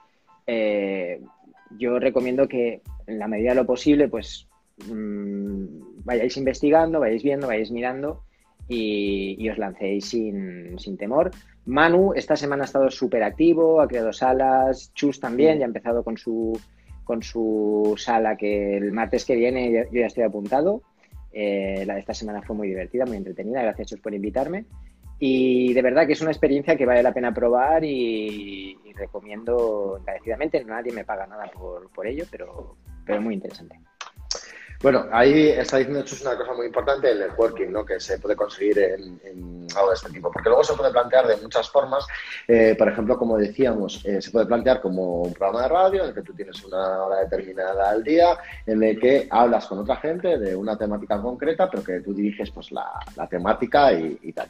yo 1.78 1.98
recomiendo 1.98 2.48
que 2.48 2.82
en 3.06 3.18
la 3.18 3.28
medida 3.28 3.50
de 3.50 3.56
lo 3.56 3.66
posible, 3.66 4.08
pues 4.08 4.48
mm, 4.86 6.04
vayáis 6.04 6.36
investigando, 6.36 7.00
vayáis 7.00 7.22
viendo, 7.22 7.46
vayáis 7.46 7.70
mirando 7.70 8.24
y, 8.68 9.48
os 9.48 9.58
lancéis 9.58 10.08
sin, 10.08 10.96
temor. 10.98 11.30
Manu 11.64 12.12
esta 12.14 12.36
semana 12.36 12.64
ha 12.64 12.66
estado 12.66 12.90
súper 12.90 13.22
activo, 13.22 13.80
ha 13.80 13.88
creado 13.88 14.12
salas, 14.12 14.92
Chus 14.94 15.20
también, 15.20 15.58
ya 15.58 15.64
ha 15.64 15.68
empezado 15.68 16.02
con 16.02 16.16
su, 16.16 16.58
con 17.04 17.22
su 17.22 17.94
sala 17.96 18.36
que 18.36 18.76
el 18.76 18.92
martes 18.92 19.24
que 19.24 19.36
viene 19.36 19.72
yo, 19.72 19.82
ya 19.92 20.06
estoy 20.06 20.24
apuntado. 20.24 20.82
Eh, 21.32 21.84
la 21.86 21.94
de 21.94 22.00
esta 22.00 22.14
semana 22.14 22.42
fue 22.42 22.56
muy 22.56 22.68
divertida, 22.68 23.06
muy 23.06 23.16
entretenida, 23.16 23.62
gracias 23.62 23.88
Chus 23.88 24.00
por 24.00 24.14
invitarme. 24.14 24.66
Y 25.18 25.72
de 25.72 25.82
verdad 25.82 26.06
que 26.06 26.14
es 26.14 26.20
una 26.20 26.30
experiencia 26.30 26.76
que 26.76 26.86
vale 26.86 27.02
la 27.02 27.14
pena 27.14 27.32
probar 27.32 27.84
y, 27.84 28.78
recomiendo 28.94 29.98
encarecidamente. 30.00 30.64
Nadie 30.64 30.92
me 30.92 31.04
paga 31.04 31.26
nada 31.26 31.50
por, 31.50 32.06
ello, 32.06 32.24
pero, 32.30 32.76
pero 33.06 33.20
muy 33.20 33.34
interesante. 33.34 33.78
Bueno, 34.82 35.06
ahí 35.12 35.50
está 35.50 35.76
diciendo 35.76 36.00
es 36.00 36.20
una 36.22 36.36
cosa 36.36 36.54
muy 36.54 36.66
importante, 36.66 37.08
el 37.08 37.20
networking, 37.20 37.68
¿no? 37.68 37.84
que 37.84 38.00
se 38.00 38.18
puede 38.18 38.34
conseguir 38.34 38.76
en, 38.80 39.68
algo 39.76 39.90
de 39.90 39.94
este 39.94 40.10
tipo. 40.10 40.28
Porque 40.32 40.48
luego 40.48 40.64
se 40.64 40.74
puede 40.74 40.90
plantear 40.90 41.28
de 41.28 41.36
muchas 41.36 41.70
formas. 41.70 42.04
Eh, 42.48 42.74
por 42.76 42.88
ejemplo, 42.88 43.16
como 43.16 43.38
decíamos, 43.38 44.04
eh, 44.04 44.20
se 44.20 44.32
puede 44.32 44.46
plantear 44.46 44.80
como 44.80 45.22
un 45.22 45.34
programa 45.34 45.62
de 45.62 45.68
radio 45.68 46.02
en 46.02 46.08
el 46.08 46.14
que 46.14 46.22
tú 46.22 46.34
tienes 46.34 46.64
una 46.64 47.04
hora 47.04 47.20
determinada 47.20 47.90
al 47.90 48.02
día, 48.02 48.36
en 48.66 48.82
el 48.82 48.98
que 48.98 49.28
hablas 49.30 49.66
con 49.66 49.78
otra 49.78 49.96
gente 49.96 50.36
de 50.36 50.56
una 50.56 50.76
temática 50.76 51.22
concreta, 51.22 51.70
pero 51.70 51.84
que 51.84 52.00
tú 52.00 52.12
diriges 52.12 52.50
pues, 52.50 52.72
la, 52.72 52.90
temática 53.30 53.92
y, 53.92 54.32
tal. 54.32 54.48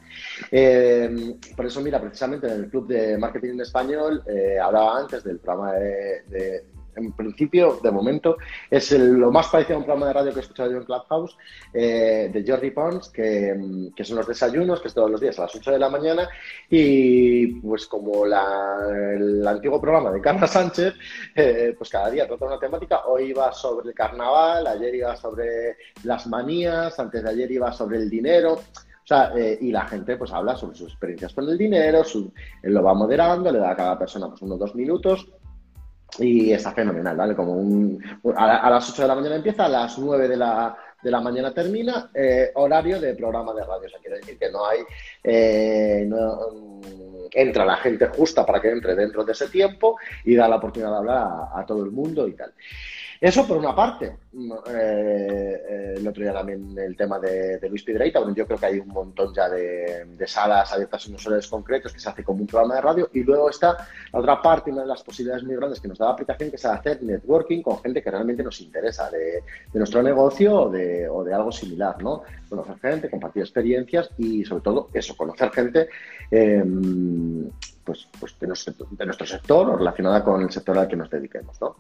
Eh, 0.51 1.37
por 1.55 1.67
eso, 1.67 1.83
mira, 1.83 2.01
precisamente 2.01 2.47
en 2.47 2.55
el 2.55 2.71
Club 2.71 2.87
de 2.87 3.19
Marketing 3.19 3.51
en 3.51 3.61
Español 3.61 4.23
hablaba 4.63 5.01
antes 5.01 5.23
del 5.25 5.39
programa 5.39 5.75
de 5.75 6.65
en 6.97 7.13
principio, 7.13 7.79
de 7.83 7.91
momento, 7.91 8.37
es 8.71 8.93
lo 8.93 9.31
más 9.31 9.49
parecido 9.49 9.77
a 9.77 9.79
un 9.79 9.85
programa 9.85 10.09
de 10.09 10.13
radio 10.13 10.33
que 10.33 10.39
he 10.39 10.43
escuchado 10.43 10.71
yo 10.71 10.79
en 10.79 10.85
Clubhouse, 10.85 11.37
eh, 11.73 12.31
de 12.33 12.45
Jordi 12.47 12.71
Pons, 12.71 13.09
que, 13.09 13.55
son 14.03 14.17
los 14.17 14.27
desayunos, 14.27 14.81
que 14.81 14.89
es 14.89 14.95
todos 14.95 15.11
los 15.11 15.21
días 15.21 15.39
a 15.39 15.43
las 15.43 15.55
8 15.55 15.73
de 15.73 15.79
la 15.79 15.89
mañana, 15.89 16.29
y 16.69 17.47
pues 17.61 17.87
como 17.87 18.27
el 18.27 19.47
antiguo 19.47 19.81
programa 19.81 20.11
de 20.11 20.21
Carla 20.21 20.47
Sánchez, 20.47 20.95
eh, 21.35 21.75
pues 21.77 21.91
cada 21.91 22.11
día 22.11 22.27
trata 22.27 22.47
una 22.47 22.59
temática, 22.59 23.07
hoy 23.07 23.31
iba 23.31 23.53
sobre 23.53 23.89
el 23.89 23.95
carnaval, 23.95 24.67
ayer 24.67 24.95
iba 24.95 25.17
sobre 25.17 25.77
las 26.05 26.27
manías, 26.27 26.99
antes 26.99 27.23
de 27.23 27.31
ayer 27.31 27.51
iba 27.51 27.73
sobre 27.73 27.99
el 27.99 28.11
dinero, 28.11 28.61
o 29.05 29.07
sea, 29.07 29.33
eh, 29.37 29.59
y 29.61 29.73
la 29.73 29.87
gente 29.87 30.17
pues 30.17 30.33
habla 30.33 30.57
sobre 30.57 30.77
sus 30.77 30.91
experiencias 30.91 31.35
con 31.35 31.49
el 31.49 31.59
dinero, 31.59 32.03
él 32.63 32.73
lo 32.73 32.83
va 32.83 32.95
moderando, 32.95 33.51
le 33.51 33.59
da 33.59 33.73
a 33.73 33.77
cada 33.77 33.99
persona 33.99 34.29
pues 34.29 34.43
unos 34.43 34.61
dos 34.61 34.75
minutos 34.77 35.27
y 36.19 36.53
está 36.53 36.73
fenomenal, 36.73 37.17
¿vale? 37.17 37.35
Como 37.35 37.53
un, 37.55 38.03
a, 38.37 38.71
las 38.71 38.91
8 38.91 39.03
de 39.03 39.09
la 39.09 39.15
mañana 39.15 39.37
empieza, 39.37 39.65
a 39.65 39.69
las 39.69 39.99
9 39.99 40.29
de 40.29 40.37
la, 40.37 40.77
de 41.03 41.11
la 41.11 41.21
mañana 41.21 41.53
termina, 41.55 42.11
eh, 42.15 42.51
horario 42.55 43.01
de 43.01 43.15
programa 43.15 43.55
de 43.55 43.65
radio. 43.65 43.87
O 43.87 43.91
sea, 43.91 44.01
quiere 44.01 44.19
decir 44.19 44.39
que 44.39 44.51
no 44.51 44.67
hay. 44.67 44.81
Eh, 45.25 46.07
mm, 46.09 47.27
entra 47.33 47.65
la 47.65 47.77
gente 47.77 48.09
justa 48.09 48.45
para 48.45 48.61
que 48.61 48.71
entre 48.71 48.95
dentro 48.95 49.25
de 49.25 49.33
ese 49.33 49.49
tiempo 49.49 49.97
y 50.25 50.35
da 50.35 50.49
la 50.49 50.57
oportunidad 50.57 50.91
de 50.91 50.97
hablar 50.99 51.29
a 51.55 51.65
todo 51.67 51.85
el 51.85 51.91
mundo 51.91 52.29
y 52.29 52.35
tal. 52.35 52.53
Eso 53.23 53.47
por 53.47 53.57
una 53.57 53.73
parte. 53.73 54.07
Eh, 54.07 55.63
eh, 55.69 55.95
el 55.97 56.09
otro 56.09 56.25
día 56.25 56.33
también 56.33 56.77
el 56.77 56.97
tema 56.97 57.21
de, 57.21 57.57
Luis 57.69 57.85
Piedreita, 57.85 58.19
bueno, 58.19 58.35
yo 58.35 58.45
creo 58.45 58.59
que 58.59 58.67
hay 58.67 58.81
un 58.81 58.89
montón 58.89 59.33
ya 59.33 59.49
de, 59.49 60.27
salas 60.27 60.73
abiertas 60.73 61.07
en 61.07 61.13
unos 61.13 61.25
horarios 61.29 61.47
concretos 61.47 61.93
que 61.93 62.01
se 62.01 62.09
hace 62.09 62.25
como 62.25 62.41
un 62.41 62.49
programa 62.49 62.75
de 62.75 62.81
radio. 62.81 63.11
Y 63.13 63.23
luego 63.23 63.49
está 63.49 63.77
la 64.13 64.19
otra 64.19 64.43
parte, 64.43 64.73
una 64.73 64.83
de 64.83 64.89
las 64.89 65.05
posibilidades 65.05 65.45
muy 65.45 65.55
grandes 65.55 65.79
que 65.79 65.87
nos 65.87 65.99
da 65.99 66.07
la 66.07 66.13
aplicación, 66.15 66.51
que 66.51 66.57
es 66.57 66.65
hacer 66.65 67.01
networking 67.01 67.63
con 67.63 67.81
gente 67.81 68.03
que 68.03 68.11
realmente 68.11 68.43
nos 68.43 68.61
interesa 68.61 69.09
de, 69.09 69.45
nuestro 69.73 70.03
negocio 70.03 70.63
o 70.63 70.69
de, 70.69 71.09
o 71.09 71.23
de, 71.23 71.33
algo 71.33 71.53
similar, 71.53 72.03
¿no? 72.03 72.25
Conocer 72.49 72.77
gente, 72.81 73.09
compartir 73.09 73.45
experiencias 73.45 74.11
y 74.19 74.45
sobre 74.45 74.65
todo 74.65 74.89
eso, 74.93 75.17
conocer 75.17 75.49
gente. 75.53 75.89
Em, 76.29 77.49
pues, 77.85 78.09
pues 78.19 78.37
de, 78.41 78.49
nuestro, 78.49 78.75
de 78.91 79.07
nuestro 79.07 79.27
sector 79.29 79.71
o 79.71 79.77
relacionada 79.77 80.25
con 80.25 80.43
el 80.43 80.51
sector 80.51 80.77
al 80.77 80.89
que 80.89 80.97
nos 80.97 81.09
dediquemos, 81.09 81.61
¿no? 81.61 81.77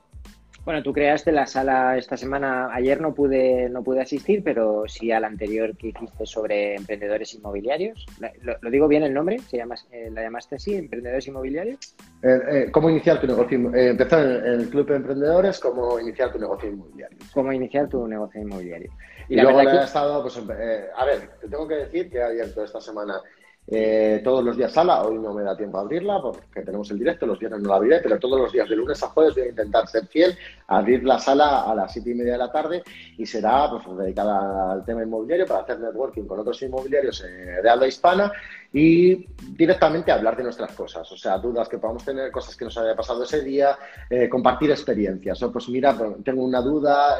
Bueno, 0.64 0.80
tú 0.84 0.92
creaste 0.92 1.32
la 1.32 1.46
sala 1.46 1.98
esta 1.98 2.16
semana. 2.16 2.72
Ayer 2.72 3.00
no 3.00 3.12
pude, 3.12 3.68
no 3.68 3.82
pude 3.82 4.00
asistir, 4.00 4.44
pero 4.44 4.84
sí 4.86 5.10
al 5.10 5.24
anterior 5.24 5.76
que 5.76 5.88
hiciste 5.88 6.24
sobre 6.24 6.76
emprendedores 6.76 7.34
inmobiliarios. 7.34 8.06
¿Lo, 8.42 8.70
digo 8.70 8.86
bien 8.86 9.02
el 9.02 9.12
nombre? 9.12 9.40
¿Se 9.40 9.56
llama, 9.56 9.74
eh, 9.90 10.08
¿La 10.12 10.22
llamaste 10.22 10.54
así, 10.54 10.76
emprendedores 10.76 11.26
inmobiliarios? 11.26 11.96
Eh, 12.22 12.38
eh, 12.50 12.68
¿Cómo 12.70 12.88
iniciar 12.90 13.20
tu 13.20 13.26
negocio? 13.26 13.58
empezar 13.74 14.24
en 14.24 14.60
el 14.60 14.68
Club 14.68 14.86
de 14.86 14.96
Emprendedores, 14.96 15.58
¿cómo 15.58 15.98
iniciar 15.98 16.30
tu 16.30 16.38
negocio 16.38 16.70
inmobiliario? 16.70 17.18
¿Cómo 17.34 17.52
iniciar 17.52 17.88
tu 17.88 18.06
negocio 18.06 18.40
inmobiliario? 18.40 18.92
Y, 19.28 19.40
luego 19.40 19.60
he 19.62 19.82
estado, 19.82 20.22
pues, 20.22 20.36
a 20.38 21.04
ver, 21.04 21.28
te 21.40 21.48
tengo 21.48 21.66
que 21.66 21.74
decir 21.74 22.08
que 22.08 22.18
he 22.18 22.22
abierto 22.22 22.62
esta 22.62 22.80
semana 22.80 23.20
eh, 23.68 24.20
todos 24.24 24.44
los 24.44 24.56
días 24.56 24.72
sala, 24.72 25.02
hoy 25.02 25.18
no 25.18 25.32
me 25.32 25.44
da 25.44 25.56
tiempo 25.56 25.78
a 25.78 25.82
abrirla 25.82 26.20
porque 26.20 26.62
tenemos 26.62 26.90
el 26.90 26.98
directo, 26.98 27.26
los 27.26 27.38
viernes 27.38 27.62
no 27.62 27.68
la 27.68 27.76
abriré, 27.76 28.00
pero 28.00 28.18
todos 28.18 28.40
los 28.40 28.52
días 28.52 28.68
de 28.68 28.74
lunes 28.74 29.00
a 29.02 29.08
jueves 29.08 29.34
voy 29.36 29.44
a 29.44 29.48
intentar 29.50 29.86
ser 29.86 30.06
fiel, 30.08 30.36
abrir 30.66 31.04
la 31.04 31.18
sala 31.20 31.62
a 31.62 31.74
las 31.74 31.92
siete 31.92 32.10
y 32.10 32.14
media 32.14 32.32
de 32.32 32.38
la 32.38 32.50
tarde 32.50 32.82
y 33.16 33.24
será 33.24 33.70
pues, 33.70 33.96
dedicada 33.98 34.72
al 34.72 34.84
tema 34.84 35.04
inmobiliario 35.04 35.46
para 35.46 35.60
hacer 35.60 35.78
networking 35.78 36.24
con 36.24 36.40
otros 36.40 36.60
inmobiliarios 36.62 37.22
eh, 37.22 37.62
de 37.62 37.70
habla 37.70 37.86
hispana 37.86 38.32
y 38.72 39.26
directamente 39.56 40.10
hablar 40.10 40.36
de 40.36 40.42
nuestras 40.42 40.72
cosas, 40.72 41.10
o 41.12 41.16
sea, 41.16 41.38
dudas 41.38 41.68
que 41.68 41.78
podamos 41.78 42.04
tener, 42.04 42.32
cosas 42.32 42.56
que 42.56 42.64
nos 42.64 42.76
haya 42.78 42.96
pasado 42.96 43.22
ese 43.22 43.42
día, 43.42 43.78
eh, 44.10 44.28
compartir 44.28 44.70
experiencias, 44.70 45.40
o 45.42 45.52
pues 45.52 45.68
mira, 45.68 45.96
pues, 45.96 46.24
tengo 46.24 46.42
una 46.42 46.60
duda, 46.60 47.18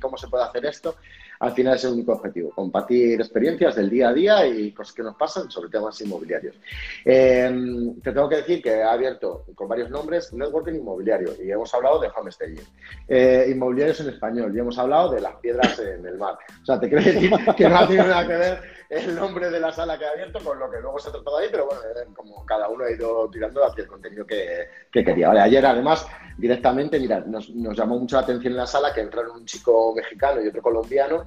¿cómo 0.00 0.16
se 0.16 0.26
puede 0.26 0.44
hacer 0.44 0.66
esto? 0.66 0.96
Al 1.40 1.52
final 1.52 1.74
es 1.74 1.84
el 1.84 1.92
único 1.92 2.12
objetivo, 2.12 2.50
compartir 2.50 3.20
experiencias 3.20 3.76
del 3.76 3.90
día 3.90 4.08
a 4.08 4.12
día 4.12 4.46
y 4.46 4.72
cosas 4.72 4.94
que 4.94 5.02
nos 5.02 5.16
pasan 5.16 5.50
sobre 5.50 5.70
temas 5.70 6.00
inmobiliarios. 6.00 6.56
Em, 7.04 8.00
te 8.00 8.12
tengo 8.12 8.28
que 8.28 8.36
decir 8.36 8.62
que 8.62 8.70
he 8.70 8.82
abierto 8.82 9.44
con 9.54 9.68
varios 9.68 9.90
nombres 9.90 10.32
networking 10.32 10.74
inmobiliario 10.74 11.32
y 11.42 11.50
hemos 11.50 11.72
hablado 11.74 12.00
de 12.00 12.08
homestaging, 12.14 12.60
eh, 13.08 13.46
inmobiliarios 13.50 14.00
en 14.00 14.10
español 14.10 14.54
y 14.54 14.58
hemos 14.58 14.78
hablado 14.78 15.12
de 15.12 15.20
las 15.20 15.34
piedras 15.36 15.78
en 15.78 16.06
el 16.06 16.18
mar. 16.18 16.36
O 16.62 16.66
sea, 16.66 16.80
te 16.80 16.88
quiero 16.88 17.04
decir 17.04 17.30
que 17.56 17.68
no 17.68 17.78
ha 17.78 17.86
tenido 17.86 18.06
nada 18.06 18.26
que 18.26 18.36
ver 18.36 18.73
el 18.88 19.14
nombre 19.14 19.50
de 19.50 19.60
la 19.60 19.72
sala 19.72 19.98
que 19.98 20.04
he 20.04 20.08
abierto 20.08 20.40
con 20.40 20.58
lo 20.58 20.70
que 20.70 20.80
luego 20.80 20.98
se 20.98 21.08
ha 21.08 21.12
tratado 21.12 21.38
ahí, 21.38 21.48
pero 21.50 21.66
bueno, 21.66 21.80
eh, 21.82 22.06
como 22.14 22.44
cada 22.46 22.68
uno 22.68 22.84
ha 22.84 22.90
ido 22.90 23.28
tirando 23.30 23.64
hacia 23.64 23.82
el 23.82 23.88
contenido 23.88 24.26
que, 24.26 24.68
quería. 24.92 25.28
Vale, 25.28 25.40
ayer 25.40 25.64
además 25.64 26.06
directamente, 26.38 26.98
mira, 26.98 27.20
nos, 27.20 27.50
nos, 27.50 27.76
llamó 27.76 27.98
mucho 27.98 28.16
la 28.16 28.22
atención 28.22 28.52
en 28.52 28.58
la 28.58 28.66
sala 28.66 28.92
que 28.92 29.00
entraron 29.00 29.36
un 29.36 29.46
chico 29.46 29.94
mexicano 29.94 30.42
y 30.42 30.48
otro 30.48 30.62
colombiano 30.62 31.26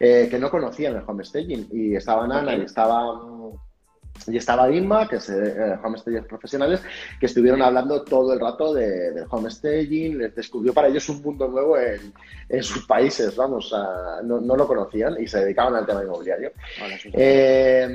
eh, 0.00 0.28
que 0.30 0.38
no 0.38 0.50
conocían 0.50 0.96
el 0.96 1.02
homestaging 1.06 1.68
y 1.72 1.94
estaban 1.96 2.32
Ana 2.32 2.56
y 2.56 2.62
estaba 2.62 3.20
y 4.26 4.36
estaba 4.36 4.70
Inma, 4.70 5.08
que 5.08 5.16
es 5.16 5.28
eh, 5.28 5.76
homestagers 5.82 6.26
profesionales, 6.26 6.82
que 7.20 7.26
estuvieron 7.26 7.60
hablando 7.62 8.02
todo 8.04 8.32
el 8.32 8.40
rato 8.40 8.72
de, 8.72 9.12
del 9.12 9.26
homestaging, 9.28 10.18
les 10.18 10.34
descubrió 10.34 10.72
para 10.72 10.88
ellos 10.88 11.08
un 11.08 11.20
mundo 11.20 11.48
nuevo 11.48 11.76
en, 11.78 12.12
en 12.48 12.62
sus 12.62 12.86
países, 12.86 13.36
vamos, 13.36 13.74
no, 14.24 14.40
no, 14.40 14.56
lo 14.56 14.66
conocían 14.66 15.16
y 15.20 15.26
se 15.26 15.40
dedicaban 15.40 15.74
al 15.74 15.86
tema 15.86 16.02
inmobiliario. 16.02 16.52
Eh, 17.12 17.88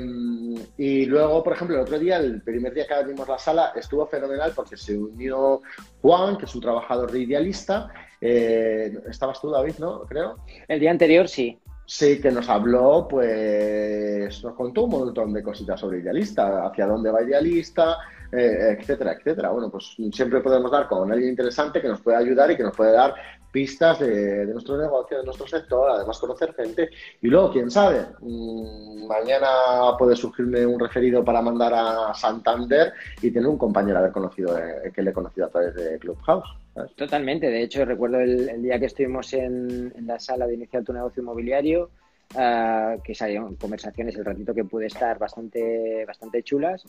y 0.78 1.06
luego, 1.06 1.42
por 1.42 1.54
ejemplo, 1.54 1.76
el 1.76 1.82
otro 1.82 1.98
día, 1.98 2.18
el 2.18 2.42
primer 2.42 2.74
día 2.74 2.86
que 2.86 2.94
abrimos 2.94 3.28
la 3.28 3.38
sala, 3.38 3.72
estuvo 3.74 4.06
fenomenal 4.06 4.52
porque 4.54 4.76
se 4.76 4.96
unió 4.96 5.62
Juan, 6.02 6.36
que 6.36 6.44
es 6.44 6.54
un 6.54 6.60
trabajador 6.60 7.10
de 7.10 7.20
idealista. 7.20 7.92
Eh, 8.20 8.92
estabas 9.08 9.40
tú, 9.40 9.50
David, 9.50 9.74
¿no? 9.78 10.02
Creo. 10.02 10.36
El 10.68 10.80
día 10.80 10.90
anterior 10.90 11.28
sí. 11.28 11.58
Sí, 11.92 12.20
que 12.20 12.30
nos 12.30 12.48
habló, 12.48 13.08
pues 13.10 14.44
nos 14.44 14.54
contó 14.54 14.84
un 14.84 14.90
montón 14.90 15.32
de 15.32 15.42
cositas 15.42 15.80
sobre 15.80 15.98
Idealista, 15.98 16.64
hacia 16.64 16.86
dónde 16.86 17.10
va 17.10 17.24
Idealista, 17.24 17.98
eh, 18.30 18.76
etcétera, 18.78 19.14
etcétera. 19.14 19.50
Bueno, 19.50 19.72
pues 19.72 19.96
siempre 20.12 20.40
podemos 20.40 20.70
dar 20.70 20.86
con 20.86 21.10
alguien 21.10 21.30
interesante 21.30 21.82
que 21.82 21.88
nos 21.88 22.00
puede 22.00 22.16
ayudar 22.18 22.48
y 22.52 22.56
que 22.56 22.62
nos 22.62 22.76
puede 22.76 22.92
dar 22.92 23.12
pistas 23.50 23.98
de, 23.98 24.46
nuestro 24.46 24.78
negocio, 24.78 25.18
de 25.18 25.24
nuestro 25.24 25.48
sector, 25.48 25.90
además 25.90 26.20
conocer 26.20 26.54
gente. 26.54 26.90
Y 27.22 27.26
luego, 27.26 27.50
quién 27.50 27.68
sabe, 27.72 28.06
mm, 28.20 29.08
mañana 29.08 29.48
puede 29.98 30.14
surgirme 30.14 30.64
un 30.64 30.78
referido 30.78 31.24
para 31.24 31.42
mandar 31.42 31.74
a 31.74 32.14
Santander 32.14 32.92
y 33.20 33.32
tener 33.32 33.48
un 33.48 33.58
compañero 33.58 33.98
haber 33.98 34.12
conocido, 34.12 34.56
eh, 34.56 34.92
que 34.94 35.02
le 35.02 35.10
he 35.10 35.12
conocido 35.12 35.48
a 35.48 35.50
través 35.50 35.74
de 35.74 35.98
Clubhouse. 35.98 36.56
Totalmente, 36.96 37.50
de 37.50 37.62
hecho 37.62 37.84
recuerdo 37.84 38.20
el, 38.20 38.62
día 38.62 38.78
que 38.78 38.86
estuvimos 38.86 39.32
en, 39.32 39.92
la 40.06 40.18
sala 40.18 40.46
de 40.46 40.54
iniciar 40.54 40.84
tu 40.84 40.92
negocio 40.92 41.22
inmobiliario, 41.22 41.90
uh, 42.34 43.00
que 43.02 43.14
salieron 43.14 43.56
conversaciones 43.56 44.16
el 44.16 44.24
ratito 44.24 44.54
que 44.54 44.64
pude 44.64 44.86
estar 44.86 45.18
bastante, 45.18 46.04
bastante 46.06 46.42
chulas, 46.42 46.84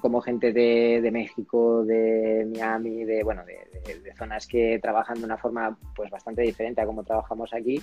como 0.00 0.20
gente 0.20 0.52
de, 0.52 1.10
México, 1.12 1.84
de 1.84 2.46
Miami, 2.50 3.04
de 3.04 3.24
bueno, 3.24 3.42
de, 3.44 4.14
zonas 4.16 4.46
que 4.46 4.78
trabajan 4.80 5.18
de 5.18 5.24
una 5.24 5.36
forma 5.36 5.76
pues 5.94 6.10
bastante 6.10 6.42
diferente 6.42 6.80
a 6.80 6.86
como 6.86 7.04
trabajamos 7.04 7.52
aquí. 7.52 7.82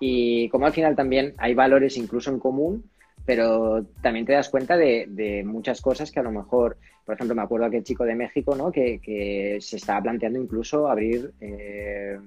Y 0.00 0.48
como 0.48 0.66
al 0.66 0.72
final 0.72 0.96
también 0.96 1.34
hay 1.36 1.54
valores 1.54 1.96
incluso 1.96 2.30
en 2.30 2.38
común 2.38 2.84
pero 3.24 3.84
también 4.02 4.26
te 4.26 4.32
das 4.32 4.48
cuenta 4.48 4.76
de, 4.76 5.42
muchas 5.46 5.80
cosas 5.80 6.10
que 6.10 6.20
a 6.20 6.22
lo 6.22 6.30
mejor, 6.30 6.76
por 7.04 7.14
ejemplo, 7.14 7.34
me 7.34 7.42
acuerdo 7.42 7.66
aquel 7.66 7.84
chico 7.84 8.04
de 8.04 8.14
México, 8.14 8.54
¿no? 8.54 8.70
Que, 8.70 9.58
se 9.60 9.76
estaba 9.76 10.02
planteando 10.02 10.38
incluso 10.38 10.88
abrir, 10.88 11.32
eh, 11.40 12.18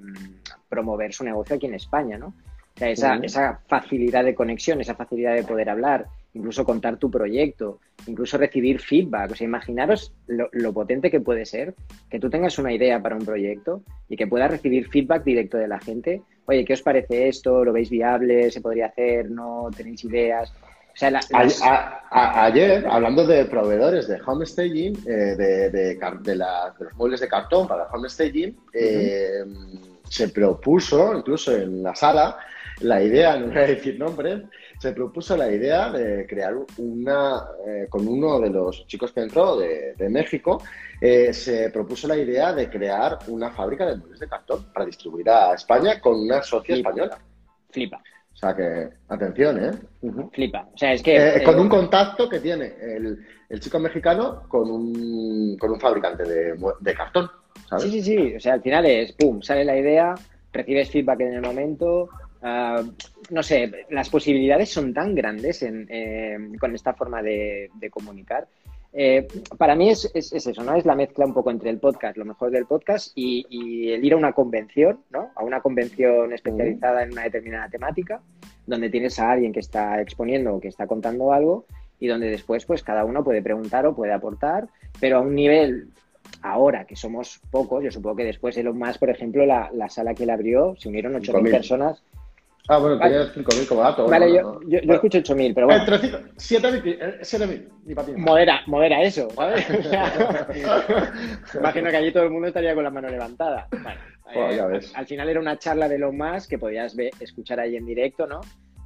promover 0.69 1.13
su 1.13 1.23
negocio 1.23 1.55
aquí 1.55 1.67
en 1.67 1.75
España, 1.75 2.17
¿no? 2.17 2.27
O 2.27 2.79
sea, 2.79 2.89
esa, 2.91 3.15
esa 3.15 3.59
facilidad 3.67 4.23
de 4.23 4.35
conexión, 4.35 4.79
esa 4.79 4.93
facilidad 4.93 5.33
de 5.33 5.43
poder 5.43 5.67
hablar, 5.69 6.05
incluso 6.35 6.63
contar 6.63 6.97
tu 6.97 7.09
proyecto, 7.09 7.79
incluso 8.05 8.37
recibir 8.37 8.79
feedback. 8.79 9.31
O 9.31 9.35
sea, 9.35 9.45
imaginaros 9.45 10.13
lo, 10.27 10.47
lo, 10.51 10.73
potente 10.73 11.09
que 11.09 11.19
puede 11.19 11.45
ser 11.45 11.73
que 12.07 12.19
tú 12.19 12.29
tengas 12.29 12.59
una 12.59 12.71
idea 12.71 13.01
para 13.01 13.15
un 13.15 13.25
proyecto 13.25 13.81
y 14.07 14.15
que 14.15 14.27
puedas 14.27 14.51
recibir 14.51 14.87
feedback 14.89 15.23
directo 15.23 15.57
de 15.57 15.67
la 15.67 15.79
gente. 15.79 16.21
Oye, 16.45 16.63
¿qué 16.65 16.73
os 16.73 16.83
parece 16.83 17.27
esto? 17.27 17.65
¿Lo 17.65 17.73
veis 17.73 17.89
viable? 17.89 18.51
¿Se 18.51 18.61
podría 18.61 18.87
hacer? 18.87 19.31
¿No? 19.31 19.69
¿Tenéis 19.75 20.03
ideas? 20.05 20.53
Ayer, 22.11 22.87
hablando 22.87 23.25
de 23.25 23.45
proveedores 23.45 24.07
de 24.07 24.19
homestaging, 24.25 24.97
eh, 25.07 25.35
de, 25.35 25.69
de, 25.69 26.35
los 26.79 26.93
muebles 26.95 27.19
de 27.19 27.27
cartón 27.27 27.67
para 27.67 27.87
homestaging, 27.91 28.57
eh, 28.73 29.43
se 30.09 30.29
propuso, 30.29 31.13
incluso 31.15 31.55
en 31.55 31.83
la 31.83 31.95
sala, 31.95 32.37
la 32.81 33.01
idea, 33.01 33.37
no 33.37 33.47
voy 33.47 33.57
a 33.57 33.67
decir 33.67 33.99
nombres, 33.99 34.43
se 34.79 34.91
propuso 34.91 35.35
la 35.35 35.51
idea 35.51 35.89
de 35.89 36.27
crear 36.27 36.55
una, 36.77 37.43
eh, 37.65 37.87
con 37.89 38.07
uno 38.07 38.39
de 38.39 38.49
los 38.49 38.85
chicos 38.87 39.11
que 39.11 39.21
entró 39.21 39.57
de, 39.57 39.95
México, 40.09 40.61
eh, 41.01 41.33
se 41.33 41.69
propuso 41.71 42.07
la 42.07 42.17
idea 42.17 42.53
de 42.53 42.69
crear 42.69 43.17
una 43.27 43.51
fábrica 43.51 43.85
de 43.85 43.97
muebles 43.97 44.19
de 44.19 44.27
cartón 44.27 44.65
para 44.71 44.85
distribuir 44.85 45.29
a 45.29 45.53
España 45.53 45.99
con 45.99 46.19
una 46.19 46.43
socia 46.43 46.75
española. 46.75 47.17
Flipa. 47.69 48.01
O 48.37 48.39
sea 48.39 48.55
que, 48.55 48.89
atención, 49.09 49.63
¿eh? 49.63 49.71
Flipa. 50.31 50.69
O 50.71 50.77
sea, 50.77 50.93
es 50.93 51.01
que. 51.01 51.37
Eh, 51.37 51.43
con 51.43 51.59
un 51.59 51.67
contacto 51.67 52.29
que 52.29 52.39
tiene 52.39 52.75
el, 52.79 53.59
chico 53.59 53.79
mexicano 53.79 54.43
con 54.47 54.69
un, 54.69 55.57
con 55.57 55.71
un 55.71 55.79
fabricante 55.79 56.23
de, 56.23 56.55
de 56.79 56.93
cartón. 56.93 57.29
¿sabes? 57.67 57.85
Sí, 57.85 58.01
sí, 58.01 58.01
sí. 58.03 58.35
O 58.35 58.39
sea, 58.39 58.53
al 58.53 58.61
final 58.61 58.85
es, 58.85 59.11
pum, 59.13 59.41
sale 59.41 59.65
la 59.65 59.75
idea, 59.75 60.13
recibes 60.53 60.91
feedback 60.91 61.21
en 61.21 61.33
el 61.33 61.41
momento, 61.41 62.09
Ah, 62.41 62.83
no 63.31 63.43
sé, 63.43 63.71
las 63.89 64.09
posibilidades 64.09 64.69
son 64.69 64.93
tan 64.93 65.15
grandes 65.15 65.63
eh, 65.63 66.37
con 66.59 66.75
esta 66.75 66.93
forma 66.93 67.21
de, 67.21 67.69
comunicar. 67.91 68.47
Eh, 68.93 69.27
para 69.57 69.75
mí 69.75 69.89
es, 69.89 70.09
eso, 70.13 70.63
¿no? 70.63 70.75
Es 70.75 70.85
la 70.85 70.95
mezcla 70.95 71.25
un 71.25 71.33
poco 71.33 71.51
entre 71.51 71.69
el 71.69 71.79
podcast, 71.79 72.17
lo 72.17 72.25
mejor 72.25 72.51
del 72.51 72.65
podcast, 72.65 73.11
y, 73.15 73.91
el 73.91 74.03
ir 74.03 74.13
a 74.13 74.17
una 74.17 74.33
convención, 74.33 74.99
¿no? 75.11 75.31
A 75.35 75.43
una 75.43 75.61
convención 75.61 76.33
especializada 76.33 77.03
en 77.03 77.11
una 77.11 77.23
determinada 77.23 77.69
temática, 77.69 78.21
donde 78.65 78.89
tienes 78.89 79.19
a 79.19 79.31
alguien 79.31 79.53
que 79.53 79.59
está 79.59 80.01
exponiendo 80.01 80.55
o 80.55 80.59
que 80.59 80.67
está 80.67 80.87
contando 80.87 81.31
algo, 81.31 81.65
y 81.99 82.07
donde 82.07 82.29
después, 82.29 82.65
pues, 82.65 82.83
cada 82.83 83.05
uno 83.05 83.23
puede 83.23 83.41
preguntar 83.41 83.85
o 83.85 83.95
puede 83.95 84.13
aportar, 84.13 84.67
pero 84.99 85.17
a 85.17 85.21
un 85.21 85.35
nivel 85.35 85.89
ahora 86.41 86.85
que 86.85 86.95
somos 86.95 87.39
pocos, 87.51 87.83
yo 87.83 87.91
supongo 87.91 88.17
que 88.17 88.25
después 88.25 88.57
Elon 88.57 88.77
Musk, 88.77 88.99
por 88.99 89.09
ejemplo, 89.09 89.45
la, 89.45 89.69
la 89.73 89.89
sala 89.89 90.13
que 90.13 90.23
él 90.23 90.29
abrió, 90.29 90.75
se 90.77 90.89
unieron 90.89 91.13
8.000 91.13 91.51
personas 91.51 92.03
Ah, 92.69 92.79
bueno, 92.79 92.99
tenía 92.99 93.33
5.000 93.33 93.67
como 93.67 93.81
dato. 93.81 94.07
Vale, 94.07 94.33
yo, 94.33 94.59
yo, 94.67 94.79
yo, 94.81 94.93
escucho 94.93 95.19
8.000, 95.19 95.53
pero 95.55 95.67
bueno. 95.67 95.81
Entre 95.81 95.97
7.000, 96.35 97.19
7.000, 97.21 97.69
ni 97.85 97.95
para 97.95 98.07
Modera, 98.17 98.61
modera 98.67 99.01
eso, 99.01 99.29
¿sabes? 99.29 99.65
imagino 101.55 101.89
que 101.89 101.95
allí 101.95 102.11
todo 102.11 102.23
el 102.23 102.31
mundo 102.31 102.49
estaría 102.49 102.75
con 102.75 102.83
las 102.83 102.91
manos 102.91 103.11
levantadas. 103.11 103.69
Bueno, 103.69 104.51
ya 104.51 104.63
eh, 104.63 104.67
ves. 104.67 104.91
Al 104.95 105.05
final 105.05 105.29
era 105.29 105.39
una 105.39 105.57
charla 105.57 105.87
de 105.87 105.97
lo 105.97 106.11
más 106.11 106.45
que 106.45 106.59
podías 106.59 106.93
ver, 106.93 107.11
escuchar 107.21 107.61
ahí 107.61 107.77
en 107.77 107.85
directo, 107.85 108.27
¿no? 108.27 108.41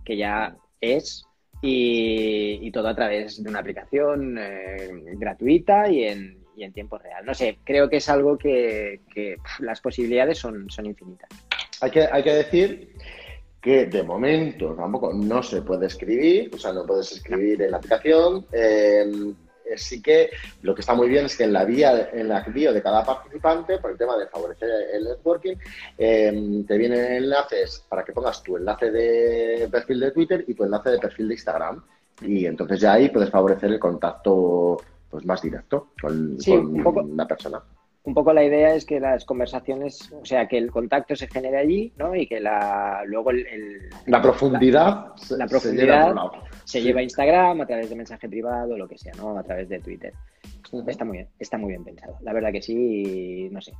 Que 0.06 0.16
ya 0.16 0.56
es, 0.80 1.26
y, 1.64 2.60
y 2.62 2.72
todo 2.72 2.88
a 2.88 2.96
través 2.96 3.44
de 3.44 3.50
una 3.50 3.60
aplicación 3.60 4.38
eh, 4.38 4.90
gratuita 5.18 5.90
y 5.90 6.04
en, 6.04 6.38
y 6.56 6.64
en 6.64 6.72
tiempo 6.72 7.00
real. 7.00 7.26
No 7.26 7.34
sé, 7.34 7.58
creo 7.64 7.90
que 7.90 7.98
es 7.98 8.10
algo 8.10 8.38
que, 8.38 9.02
que 9.12 9.38
las 9.60 9.82
posibilidades 9.82 10.38
son, 10.38 10.70
son 10.70 10.86
infinitas. 10.86 11.30
Hay 11.82 11.90
que, 11.90 12.08
hay 12.12 12.22
que 12.22 12.34
decir 12.34 12.96
que 13.62 13.86
de 13.86 14.04
momento 14.04 14.74
tampoco 14.74 15.14
no 15.14 15.44
se 15.44 15.62
puede 15.62 15.86
escribir, 15.86 16.50
o 16.54 16.58
sea, 16.58 16.74
no 16.74 16.86
puedes 16.86 17.12
escribir 17.12 17.62
en 17.62 17.72
la 17.72 17.78
aplicación. 17.78 18.46
Eh, 18.52 19.34
sí 19.78 20.02
que 20.02 20.32
lo 20.64 20.74
que 20.74 20.82
está 20.82 20.94
muy 20.94 21.08
bien 21.08 21.26
es 21.26 21.38
que 21.38 21.44
en 21.44 21.54
la 21.54 21.64
vía, 21.64 22.10
en 22.12 22.28
la 22.28 22.42
bio 22.42 22.74
de 22.74 22.82
cada 22.82 23.06
participante, 23.06 23.78
por 23.78 23.92
el 23.92 23.98
tema 23.98 24.18
de 24.18 24.28
favorecer 24.28 24.70
el 24.94 25.04
networking, 25.06 25.56
eh, 25.98 26.64
te 26.68 26.78
vienen 26.78 27.14
enlaces 27.14 27.86
para 27.88 28.04
que 28.04 28.12
pongas 28.12 28.42
tu 28.44 28.58
enlace 28.58 28.92
de 28.92 29.70
perfil 29.72 30.00
de 30.00 30.12
Twitter 30.12 30.44
y 30.48 30.56
tu 30.56 30.64
enlace 30.64 30.90
de 30.90 31.00
perfil 31.00 31.28
de 31.28 31.34
Instagram. 31.36 31.84
Y 32.22 32.46
entonces 32.46 32.80
ya 32.80 32.94
ahí 32.94 33.10
puedes 33.10 33.30
favorecer 33.30 33.72
el 33.72 33.80
contacto 33.80 34.82
pues 35.10 35.26
más 35.26 35.42
directo 35.42 35.90
con, 36.02 36.38
con 36.84 37.18
la 37.18 37.28
persona 37.28 37.62
un 38.04 38.14
poco 38.16 38.34
la 38.34 38.44
idea 38.44 38.74
es 38.74 38.86
que 38.86 39.00
las 39.00 39.26
conversaciones, 39.26 40.12
o 40.12 40.26
sea, 40.26 40.48
que 40.48 40.58
el 40.58 40.72
contacto 40.72 41.16
se 41.16 41.28
genere 41.28 41.58
allí, 41.58 41.94
¿no? 41.98 42.16
Y 42.16 42.26
que 42.26 42.40
la, 42.40 43.04
luego 43.06 43.30
el, 43.30 43.46
la 44.08 44.22
profundidad, 44.22 45.14
la, 45.30 45.46
profundidad 45.46 46.16
se, 46.64 46.82
lleva 46.82 47.02
a 47.02 47.04
Instagram 47.04 47.62
a 47.62 47.66
través 47.68 47.90
de 47.90 47.96
mensaje 47.96 48.28
privado, 48.28 48.76
lo 48.76 48.88
que 48.88 48.98
sea, 48.98 49.14
¿no? 49.18 49.38
A 49.38 49.44
través 49.44 49.70
de 49.70 49.80
Twitter. 49.80 50.14
Está 50.88 51.04
muy 51.04 51.18
bien, 51.18 51.30
está 51.38 51.58
muy 51.58 51.70
bien 51.70 51.84
pensado. 51.84 52.18
La 52.22 52.32
verdad 52.32 52.52
que 52.52 52.62
sí, 52.62 53.50
no 53.52 53.62
sé, 53.62 53.74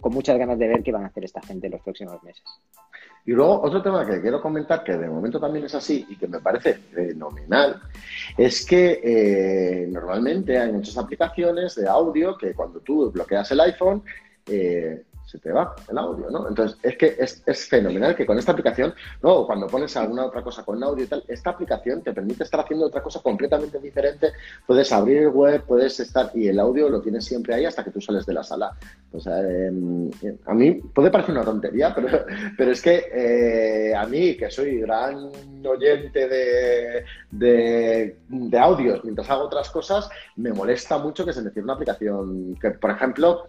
con 0.00 0.14
muchas 0.14 0.38
ganas 0.38 0.58
de 0.58 0.68
ver 0.68 0.82
qué 0.82 0.92
van 0.92 1.04
a 1.04 1.08
hacer 1.08 1.24
esta 1.24 1.42
gente 1.42 1.66
en 1.66 1.72
los 1.72 1.82
próximos 1.82 2.22
meses. 2.22 2.44
Y 3.26 3.32
luego 3.32 3.60
otro 3.60 3.82
tema 3.82 4.06
que 4.06 4.22
quiero 4.22 4.40
comentar, 4.40 4.82
que 4.82 4.96
de 4.96 5.08
momento 5.08 5.38
también 5.38 5.66
es 5.66 5.74
así 5.74 6.06
y 6.08 6.16
que 6.16 6.26
me 6.26 6.40
parece 6.40 6.74
fenomenal, 6.74 7.82
es 8.38 8.64
que 8.64 9.00
eh, 9.04 9.86
normalmente 9.88 10.58
hay 10.58 10.72
muchas 10.72 10.96
aplicaciones 10.96 11.74
de 11.74 11.86
audio 11.86 12.38
que 12.38 12.54
cuando 12.54 12.80
tú 12.80 13.10
bloqueas 13.10 13.50
el 13.50 13.60
iPhone, 13.60 14.02
eh, 14.46 15.04
se 15.28 15.38
te 15.38 15.52
va 15.52 15.74
el 15.90 15.98
audio, 15.98 16.30
¿no? 16.30 16.48
Entonces, 16.48 16.78
es 16.82 16.96
que 16.96 17.16
es, 17.18 17.68
fenomenal 17.68 18.16
que 18.16 18.24
con 18.24 18.38
esta 18.38 18.52
aplicación, 18.52 18.94
no, 19.22 19.46
cuando 19.46 19.66
pones 19.66 19.94
alguna 19.98 20.24
otra 20.24 20.42
cosa 20.42 20.64
con 20.64 20.82
audio 20.82 21.04
y 21.04 21.06
tal, 21.06 21.22
esta 21.28 21.50
aplicación 21.50 22.02
te 22.02 22.14
permite 22.14 22.44
estar 22.44 22.60
haciendo 22.60 22.86
otra 22.86 23.02
cosa 23.02 23.20
completamente 23.20 23.78
diferente. 23.78 24.32
Puedes 24.66 24.90
abrir 24.90 25.18
el 25.18 25.28
web, 25.28 25.62
puedes 25.66 26.00
estar, 26.00 26.30
y 26.34 26.48
el 26.48 26.58
audio 26.58 26.88
lo 26.88 27.02
tienes 27.02 27.26
siempre 27.26 27.54
ahí 27.54 27.66
hasta 27.66 27.84
que 27.84 27.90
tú 27.90 28.00
sales 28.00 28.24
de 28.24 28.32
la 28.32 28.42
sala. 28.42 28.72
Pues 29.12 29.26
a 29.26 30.54
mí 30.54 30.74
puede 30.94 31.10
parecer 31.10 31.34
una 31.34 31.44
tontería, 31.44 31.94
pero, 31.94 32.08
pero 32.56 32.72
es 32.72 32.80
que 32.80 33.10
eh, 33.12 33.94
a 33.94 34.06
mí, 34.06 34.34
que 34.34 34.50
soy 34.50 34.80
gran 34.80 35.30
oyente 35.62 36.26
de, 36.26 37.04
de, 37.30 38.16
de 38.28 38.58
audios 38.58 39.04
mientras 39.04 39.28
hago 39.28 39.44
otras 39.44 39.68
cosas, 39.68 40.08
me 40.36 40.54
molesta 40.54 40.96
mucho 40.96 41.26
que 41.26 41.34
se 41.34 41.42
me 41.42 41.50
cierre 41.50 41.64
una 41.64 41.74
aplicación 41.74 42.56
que, 42.58 42.70
por 42.70 42.92
ejemplo, 42.92 43.46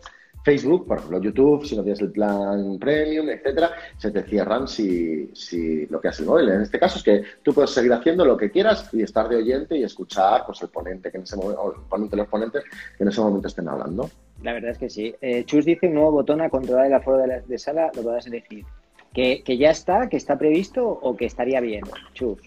Facebook, 0.49 0.87
por 0.87 0.97
ejemplo, 0.97 1.21
YouTube, 1.21 1.63
si 1.63 1.75
no 1.75 1.83
tienes 1.83 2.01
el 2.01 2.11
plan 2.11 2.79
premium, 2.79 3.29
etcétera, 3.29 3.71
se 3.97 4.09
te 4.09 4.23
cierran 4.23 4.67
si, 4.67 5.29
si 5.35 5.85
lo 5.85 6.01
que 6.01 6.07
hace 6.07 6.23
el 6.23 6.27
móvil. 6.27 6.49
En 6.49 6.61
este 6.61 6.79
caso 6.79 6.97
es 6.97 7.03
que 7.03 7.23
tú 7.43 7.53
puedes 7.53 7.69
seguir 7.69 7.93
haciendo 7.93 8.25
lo 8.25 8.35
que 8.35 8.49
quieras 8.49 8.89
y 8.91 9.03
estar 9.03 9.29
de 9.29 9.35
oyente 9.35 9.77
y 9.77 9.83
escuchar 9.83 10.47
pues, 10.47 10.59
el 10.63 10.69
ponente 10.69 11.11
que 11.11 11.17
en 11.17 11.23
ese 11.23 11.35
momento, 11.35 11.61
o 11.61 11.75
el 11.75 11.81
ponente 11.87 12.15
los 12.15 12.27
ponentes 12.27 12.63
que 12.97 13.03
en 13.03 13.09
ese 13.09 13.21
momento 13.21 13.47
estén 13.47 13.67
hablando. 13.67 14.09
La 14.41 14.53
verdad 14.53 14.71
es 14.71 14.79
que 14.79 14.89
sí. 14.89 15.13
Eh, 15.21 15.43
Chus 15.45 15.65
dice 15.65 15.85
un 15.85 15.93
nuevo 15.93 16.13
botón 16.13 16.41
a 16.41 16.49
controlar 16.49 16.87
el 16.87 16.95
aforo 16.95 17.19
de, 17.19 17.27
la, 17.27 17.41
de 17.41 17.57
sala, 17.59 17.91
lo 17.95 18.01
podrás 18.01 18.25
elegir. 18.25 18.65
¿Que, 19.13 19.43
¿Que, 19.43 19.55
ya 19.55 19.69
está, 19.69 20.09
que 20.09 20.17
está 20.17 20.39
previsto 20.39 20.83
o 20.87 21.15
que 21.15 21.25
estaría 21.25 21.61
bien, 21.61 21.83
Chus? 22.13 22.39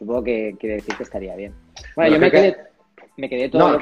Supongo 0.00 0.24
que 0.24 0.56
quiere 0.58 0.76
decir 0.76 0.96
que 0.96 1.04
estaría 1.04 1.36
bien. 1.36 1.54
Bueno, 1.94 2.14
yo 2.14 2.20
me 2.20 2.30
quedé, 2.32 2.56
me 3.16 3.28
quedé 3.28 3.48
todo 3.50 3.78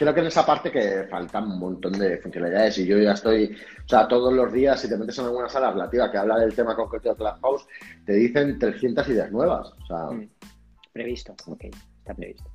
creo 0.00 0.14
que 0.14 0.20
en 0.20 0.28
esa 0.28 0.46
parte 0.46 0.72
que 0.72 1.06
faltan 1.10 1.44
un 1.44 1.58
montón 1.58 1.92
de 1.92 2.16
funcionalidades 2.16 2.78
y 2.78 2.86
yo 2.86 2.96
ya 2.96 3.12
estoy, 3.12 3.54
o 3.84 3.88
sea, 3.88 4.08
todos 4.08 4.32
los 4.32 4.50
días 4.50 4.80
si 4.80 4.88
te 4.88 4.96
metes 4.96 5.18
en 5.18 5.26
alguna 5.26 5.46
sala 5.50 5.72
relativa 5.72 6.10
que 6.10 6.16
habla 6.16 6.38
del 6.38 6.54
tema 6.54 6.74
concreto 6.74 7.10
de 7.10 7.16
Clubhouse, 7.16 7.66
te 8.06 8.14
dicen 8.14 8.58
300 8.58 9.06
ideas 9.08 9.30
nuevas. 9.30 9.74
O 9.78 9.86
sea... 9.86 10.06
Mm. 10.06 10.30
Previsto, 10.90 11.34
ok, 11.46 11.64
está 11.98 12.14
previsto. 12.14 12.50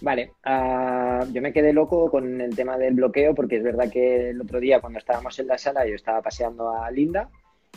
Vale, 0.00 0.32
uh, 0.46 1.30
yo 1.30 1.42
me 1.42 1.52
quedé 1.52 1.74
loco 1.74 2.10
con 2.10 2.40
el 2.40 2.56
tema 2.56 2.78
del 2.78 2.94
bloqueo 2.94 3.34
porque 3.34 3.58
es 3.58 3.62
verdad 3.62 3.90
que 3.92 4.30
el 4.30 4.40
otro 4.40 4.58
día 4.58 4.80
cuando 4.80 4.98
estábamos 4.98 5.38
en 5.38 5.46
la 5.46 5.58
sala 5.58 5.86
yo 5.86 5.94
estaba 5.94 6.22
paseando 6.22 6.70
a 6.70 6.90
Linda 6.90 7.28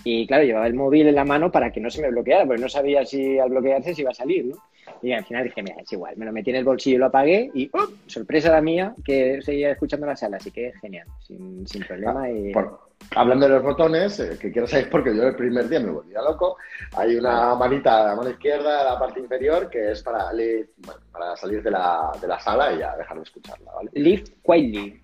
y 0.03 0.27
claro, 0.27 0.43
llevaba 0.43 0.67
el 0.67 0.73
móvil 0.73 1.07
en 1.07 1.15
la 1.15 1.25
mano 1.25 1.51
para 1.51 1.71
que 1.71 1.79
no 1.79 1.89
se 1.89 2.01
me 2.01 2.09
bloqueara, 2.09 2.45
porque 2.45 2.61
no 2.61 2.69
sabía 2.69 3.05
si 3.05 3.37
al 3.39 3.49
bloquearse 3.49 3.93
se 3.93 4.01
iba 4.01 4.11
a 4.11 4.15
salir, 4.15 4.45
¿no? 4.45 4.55
Y 5.03 5.13
al 5.13 5.25
final 5.25 5.43
dije, 5.43 5.63
mira, 5.63 5.77
es 5.79 5.91
igual, 5.91 6.15
me 6.17 6.25
lo 6.25 6.31
metí 6.31 6.49
en 6.49 6.57
el 6.57 6.63
bolsillo 6.63 6.95
y 6.95 6.99
lo 6.99 7.05
apagué 7.07 7.49
y 7.53 7.69
¡oh! 7.73 7.87
sorpresa 8.07 8.51
la 8.51 8.61
mía 8.61 8.93
que 9.03 9.41
seguía 9.41 9.71
escuchando 9.71 10.05
la 10.05 10.15
sala, 10.15 10.37
así 10.37 10.51
que 10.51 10.73
genial, 10.79 11.07
sin, 11.19 11.67
sin 11.67 11.83
problema. 11.83 12.29
Y... 12.29 12.51
hablando 13.15 13.47
de 13.47 13.53
los 13.55 13.63
botones, 13.63 14.19
eh, 14.19 14.37
que 14.39 14.51
quiero 14.51 14.67
saber 14.67 14.89
porque 14.89 15.15
yo 15.15 15.23
el 15.23 15.35
primer 15.35 15.69
día 15.69 15.79
me 15.79 15.91
volvía 15.91 16.21
loco, 16.21 16.57
hay 16.95 17.15
una 17.15 17.55
manita 17.55 18.01
a 18.01 18.07
la 18.07 18.15
mano 18.15 18.29
izquierda, 18.29 18.81
a 18.81 18.93
la 18.93 18.99
parte 18.99 19.19
inferior, 19.19 19.69
que 19.69 19.91
es 19.91 20.03
para, 20.03 20.31
para 21.11 21.35
salir 21.35 21.63
de 21.63 21.71
la, 21.71 22.11
de 22.19 22.27
la 22.27 22.39
sala 22.39 22.73
y 22.73 22.79
ya 22.79 22.95
dejar 22.95 23.17
de 23.17 23.23
escucharla, 23.23 23.71
¿vale? 23.73 23.89
Live 23.93 24.23
quietly. 24.43 25.00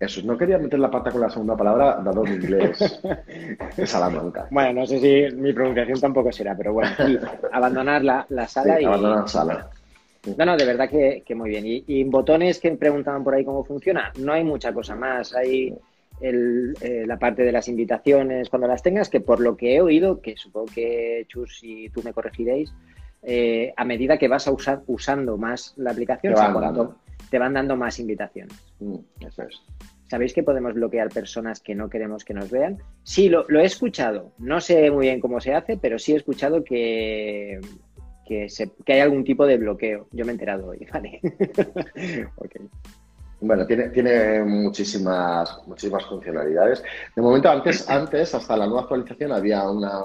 Eso, 0.00 0.22
no 0.22 0.36
quería 0.36 0.58
meter 0.58 0.78
la 0.78 0.90
pata 0.90 1.10
con 1.10 1.20
la 1.20 1.30
segunda 1.30 1.56
palabra, 1.56 2.00
dado 2.02 2.22
mi 2.22 2.32
inglés 2.32 3.00
de 3.76 3.86
Salamanca. 3.86 4.48
Bueno, 4.50 4.80
no 4.80 4.86
sé 4.86 5.00
si 5.00 5.36
mi 5.36 5.52
pronunciación 5.52 6.00
tampoco 6.00 6.32
será, 6.32 6.56
pero 6.56 6.72
bueno, 6.72 6.90
abandonar 7.52 8.02
la, 8.02 8.48
sala 8.48 8.80
y... 8.80 8.84
Abandonar 8.84 9.20
la 9.20 9.28
sala. 9.28 9.70
No, 10.36 10.44
no, 10.44 10.56
de 10.56 10.64
verdad 10.64 10.88
que, 10.88 11.34
muy 11.34 11.50
bien. 11.50 11.64
Y, 11.66 12.04
botones 12.04 12.58
que 12.58 12.72
preguntaban 12.72 13.22
por 13.22 13.34
ahí 13.34 13.44
cómo 13.44 13.64
funciona, 13.64 14.12
no 14.18 14.32
hay 14.32 14.42
mucha 14.42 14.72
cosa 14.72 14.96
más. 14.96 15.34
Hay 15.34 15.72
eh, 16.20 17.04
la 17.06 17.18
parte 17.18 17.42
de 17.42 17.52
las 17.52 17.68
invitaciones 17.68 18.48
cuando 18.48 18.66
las 18.66 18.82
tengas, 18.82 19.08
que 19.08 19.20
por 19.20 19.40
lo 19.40 19.56
que 19.56 19.76
he 19.76 19.80
oído, 19.80 20.20
que 20.20 20.36
supongo 20.36 20.66
que 20.74 21.26
Chus 21.28 21.60
y 21.62 21.90
tú 21.90 22.02
me 22.02 22.12
corregiréis, 22.12 22.72
eh, 23.22 23.72
a 23.76 23.84
medida 23.84 24.18
que 24.18 24.28
vas 24.28 24.48
a 24.48 24.52
usar, 24.52 24.82
usando 24.86 25.36
más 25.36 25.74
la 25.76 25.92
aplicación, 25.92 26.34
te 27.30 27.38
van 27.38 27.54
dando 27.54 27.76
más 27.76 27.98
invitaciones. 27.98 28.56
Mm, 28.80 28.96
eso 29.20 29.42
es. 29.42 29.62
¿Sabéis 30.08 30.32
que 30.32 30.44
podemos 30.44 30.74
bloquear 30.74 31.08
personas 31.08 31.60
que 31.60 31.74
no 31.74 31.88
queremos 31.88 32.24
que 32.24 32.34
nos 32.34 32.50
vean? 32.50 32.78
Sí, 33.02 33.28
lo, 33.28 33.44
he 33.48 33.64
escuchado. 33.64 34.32
No 34.38 34.60
sé 34.60 34.90
muy 34.90 35.06
bien 35.06 35.20
cómo 35.20 35.40
se 35.40 35.54
hace, 35.54 35.76
pero 35.76 35.98
sí 35.98 36.12
he 36.12 36.16
escuchado 36.16 36.62
que, 36.62 37.60
que, 38.24 38.46
hay 38.86 39.00
algún 39.00 39.24
tipo 39.24 39.46
de 39.46 39.56
bloqueo. 39.56 40.06
Yo 40.12 40.24
me 40.24 40.30
he 40.30 40.34
enterado 40.34 40.68
hoy, 40.68 40.86
¿vale? 40.92 41.20
Bueno, 43.38 43.66
tiene, 43.66 43.90
tiene 43.90 44.42
muchísimas, 44.42 45.60
muchísimas 45.66 46.06
funcionalidades. 46.06 46.82
De 47.14 47.20
momento, 47.20 47.50
antes, 47.50 47.88
antes, 47.88 48.34
hasta 48.34 48.56
la 48.56 48.64
nueva 48.64 48.82
actualización, 48.82 49.30
había 49.30 49.68
una, 49.68 50.00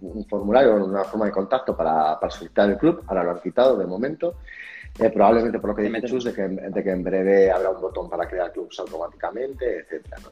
un, 0.00 0.26
formulario, 0.28 0.84
una 0.84 1.04
forma 1.04 1.26
de 1.26 1.30
contacto 1.30 1.76
para, 1.76 2.18
para 2.18 2.32
solicitar 2.32 2.68
el 2.68 2.78
club. 2.78 3.04
Ahora 3.06 3.22
lo 3.22 3.30
han 3.30 3.40
quitado 3.40 3.78
de 3.78 3.86
momento. 3.86 4.38
Eh, 4.98 5.10
probablemente 5.10 5.58
por 5.58 5.70
lo 5.70 5.76
que 5.76 5.82
dice 5.82 6.02
Chus, 6.02 6.24
de 6.24 6.34
que, 6.34 6.42
de 6.42 6.82
que 6.82 6.90
en 6.90 7.02
breve 7.02 7.50
habrá 7.50 7.70
un 7.70 7.80
botón 7.80 8.10
para 8.10 8.28
crear 8.28 8.52
clubs 8.52 8.78
automáticamente, 8.78 9.80
etcétera. 9.80 10.18
¿no? 10.22 10.30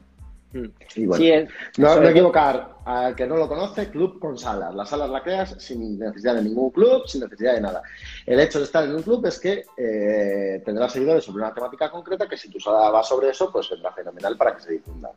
Mm. 0.52 0.66
Y 0.96 1.06
bueno, 1.06 1.48
no, 1.78 2.02
equivocar, 2.08 2.74
al 2.84 3.14
que 3.14 3.26
no 3.26 3.36
lo 3.36 3.48
conoce, 3.48 3.88
club 3.88 4.18
con 4.18 4.36
salas. 4.36 4.74
Las 4.74 4.88
salas 4.88 5.08
las 5.08 5.22
creas 5.22 5.54
sin 5.58 5.98
necesidad 5.98 6.34
de 6.34 6.42
ningún 6.42 6.70
club, 6.70 7.06
sin 7.06 7.20
necesidad 7.20 7.54
de 7.54 7.60
nada. 7.60 7.82
El 8.26 8.40
hecho 8.40 8.58
de 8.58 8.64
estar 8.64 8.84
en 8.84 8.96
un 8.96 9.02
club 9.02 9.24
es 9.26 9.38
que 9.38 9.64
eh, 9.76 10.60
tendrás 10.64 10.92
seguidores 10.92 11.24
sobre 11.24 11.44
una 11.44 11.54
temática 11.54 11.90
concreta 11.90 12.28
que 12.28 12.36
si 12.36 12.50
tu 12.50 12.58
sala 12.58 12.90
va 12.90 13.02
sobre 13.04 13.30
eso, 13.30 13.52
pues 13.52 13.70
vendrá 13.70 13.92
fenomenal 13.92 14.36
para 14.36 14.56
que 14.56 14.62
se 14.62 14.72
difunda. 14.72 15.10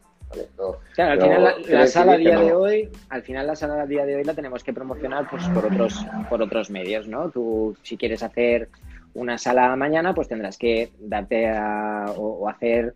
claro, 0.93 1.13
al 1.13 1.19
final 1.19 1.55
la, 1.67 1.87
sala 1.87 2.13
a 2.13 2.17
día 2.17 2.39
de 2.39 2.53
hoy, 2.53 2.89
al 3.09 3.23
final 3.23 3.47
la 3.47 3.55
sala 3.55 3.81
a 3.81 3.87
día 3.87 4.05
de 4.05 4.17
hoy 4.17 4.23
la 4.23 4.35
tenemos 4.35 4.63
que 4.63 4.71
promocionar 4.71 5.27
pues 5.31 5.47
por 5.49 5.65
otros, 5.65 6.05
por 6.29 6.43
otros 6.43 6.69
medios, 6.69 7.07
¿no? 7.07 7.31
Tú 7.31 7.75
si 7.81 7.97
quieres 7.97 8.21
hacer 8.21 8.69
una 9.13 9.37
sala 9.37 9.75
mañana, 9.75 10.13
pues 10.13 10.27
tendrás 10.27 10.57
que 10.57 10.91
darte 10.99 11.47
a, 11.47 12.05
o 12.17 12.47
hacer 12.49 12.95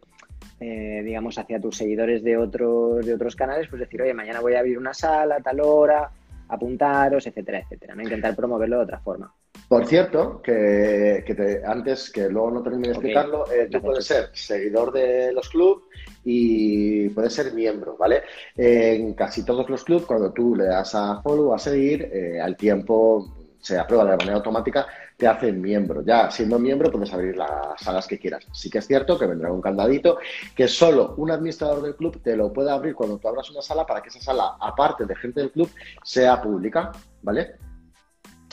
eh, 0.60 1.04
digamos, 1.04 1.38
hacia 1.38 1.60
tus 1.60 1.78
seguidores 1.78 2.24
de 2.24 2.36
otros, 2.36 3.06
de 3.06 3.14
otros 3.14 3.36
canales, 3.36 3.68
pues 3.70 3.80
decir, 3.80 4.02
oye, 4.02 4.14
mañana 4.14 4.40
voy 4.40 4.56
a 4.56 4.60
abrir 4.60 4.78
una 4.80 4.94
sala 4.94 5.36
a 5.36 5.40
tal 5.40 5.60
hora, 5.60 6.10
apuntaros, 6.50 7.28
etcétera, 7.28 7.60
etcétera. 7.60 7.94
¿no? 7.94 8.02
Intentar 8.02 8.36
promoverlo 8.36 8.78
de 8.78 8.84
otra 8.84 9.00
forma. 9.00 9.32
Por 9.68 9.86
cierto, 9.86 10.42
que, 10.42 11.24
antes, 11.64 12.10
que 12.10 12.30
luego 12.30 12.52
no 12.52 12.64
termine 12.64 12.88
de 12.88 12.94
explicarlo, 12.94 13.52
eh, 13.52 13.68
tú 13.70 13.82
puedes 13.82 14.06
ser 14.06 14.30
seguidor 14.34 14.92
de 14.92 15.32
los 15.32 15.48
clubes 15.50 15.84
y 16.24 17.10
puedes 17.10 17.34
ser 17.34 17.54
miembro, 17.54 17.96
¿vale? 17.98 18.24
en 18.56 19.14
casi 19.14 19.46
todos 19.46 19.70
los 19.70 19.84
clubes, 19.84 20.06
cuando 20.06 20.32
tú 20.32 20.56
le 20.56 20.66
das 20.66 20.96
a 20.96 21.22
follow, 21.22 21.54
a 21.54 21.60
seguir, 21.60 22.10
eh, 22.12 22.40
al 22.42 22.56
tiempo 22.56 23.28
se 23.60 23.78
aprueba 23.78 24.06
de 24.06 24.18
manera 24.18 24.38
automática 24.38 24.88
te 25.18 25.28
hacen 25.28 25.60
miembro. 25.60 26.04
Ya 26.04 26.30
siendo 26.30 26.60
miembro 26.60 26.92
puedes 26.92 27.12
abrir 27.12 27.36
las 27.36 27.82
salas 27.82 28.08
que 28.08 28.20
quieras. 28.20 28.46
Sí 28.54 28.70
que 28.70 28.78
es 28.78 28.88
cierto 28.88 29.18
que 29.18 29.26
vendrá 29.26 29.52
un 29.52 29.62
candadito 29.62 30.20
que 30.56 30.68
solo 30.68 31.16
un 31.18 31.32
administrador 31.32 31.82
del 31.82 31.96
club 31.96 32.22
te 32.22 32.38
lo 32.38 32.54
puede 32.54 32.72
abrir 32.72 32.94
cuando 32.94 33.18
tú 33.18 33.28
abras 33.28 33.50
una 33.50 33.64
sala 33.64 33.86
para 33.86 34.02
que 34.02 34.10
esa 34.10 34.22
sala, 34.22 34.56
aparte 34.60 35.06
de 35.06 35.16
gente 35.16 35.42
del 35.42 35.52
club, 35.52 35.70
sea 36.04 36.42
pública, 36.42 36.92
¿vale? 37.24 37.56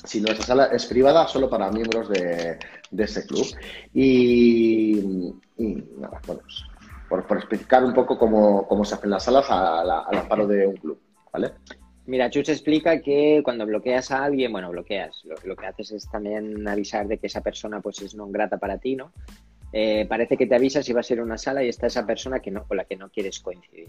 Si 0.03 0.21
no, 0.21 0.33
esa 0.33 0.43
sala 0.43 0.67
es 0.67 0.87
privada 0.87 1.29
solo 1.29 1.49
para 1.49 1.71
miembros 1.71 2.09
de, 2.09 2.59
ese 2.97 3.27
club. 3.27 3.47
Y, 3.93 5.35
nada, 5.99 6.21
bueno, 6.27 6.43
pues, 7.09 7.25
por, 7.27 7.37
explicar 7.39 7.85
un 7.85 7.95
poco 7.95 8.19
cómo, 8.19 8.85
se 8.85 8.95
hacen 8.95 9.11
las 9.11 9.25
salas 9.25 9.47
al 9.51 10.19
amparo 10.19 10.47
de 10.47 10.67
un 10.67 10.77
club, 10.77 10.99
¿vale? 11.33 11.53
Mira, 12.07 12.29
Chuch 12.29 12.51
explica 12.51 13.01
que 13.01 13.41
cuando 13.43 13.65
bloqueas 13.65 14.11
a 14.11 14.25
alguien, 14.25 14.53
bueno, 14.53 14.71
bloqueas, 14.71 15.23
lo, 15.45 15.57
que 15.57 15.67
haces 15.67 15.93
es 15.93 16.11
también 16.11 16.67
avisar 16.69 17.09
de 17.09 17.17
que 17.17 17.29
esa 17.29 17.41
persona 17.41 17.81
pues 17.81 18.03
es 18.03 18.15
no 18.15 18.27
grata 18.29 18.59
para 18.59 18.77
ti, 18.77 18.95
¿no? 18.95 19.13
Eh, 19.73 20.05
parece 20.07 20.37
que 20.37 20.47
te 20.47 20.55
avisas 20.55 20.85
si 20.85 20.93
va 20.93 21.01
a 21.01 21.05
ser 21.05 21.21
una 21.21 21.39
sala 21.39 21.65
y 21.65 21.69
está 21.69 21.87
esa 21.87 22.07
persona 22.07 22.41
que 22.41 22.51
no, 22.51 22.65
con 22.65 22.77
la 22.77 22.85
que 22.85 22.97
no 22.97 23.09
quieres 23.09 23.41
coincidir. 23.41 23.89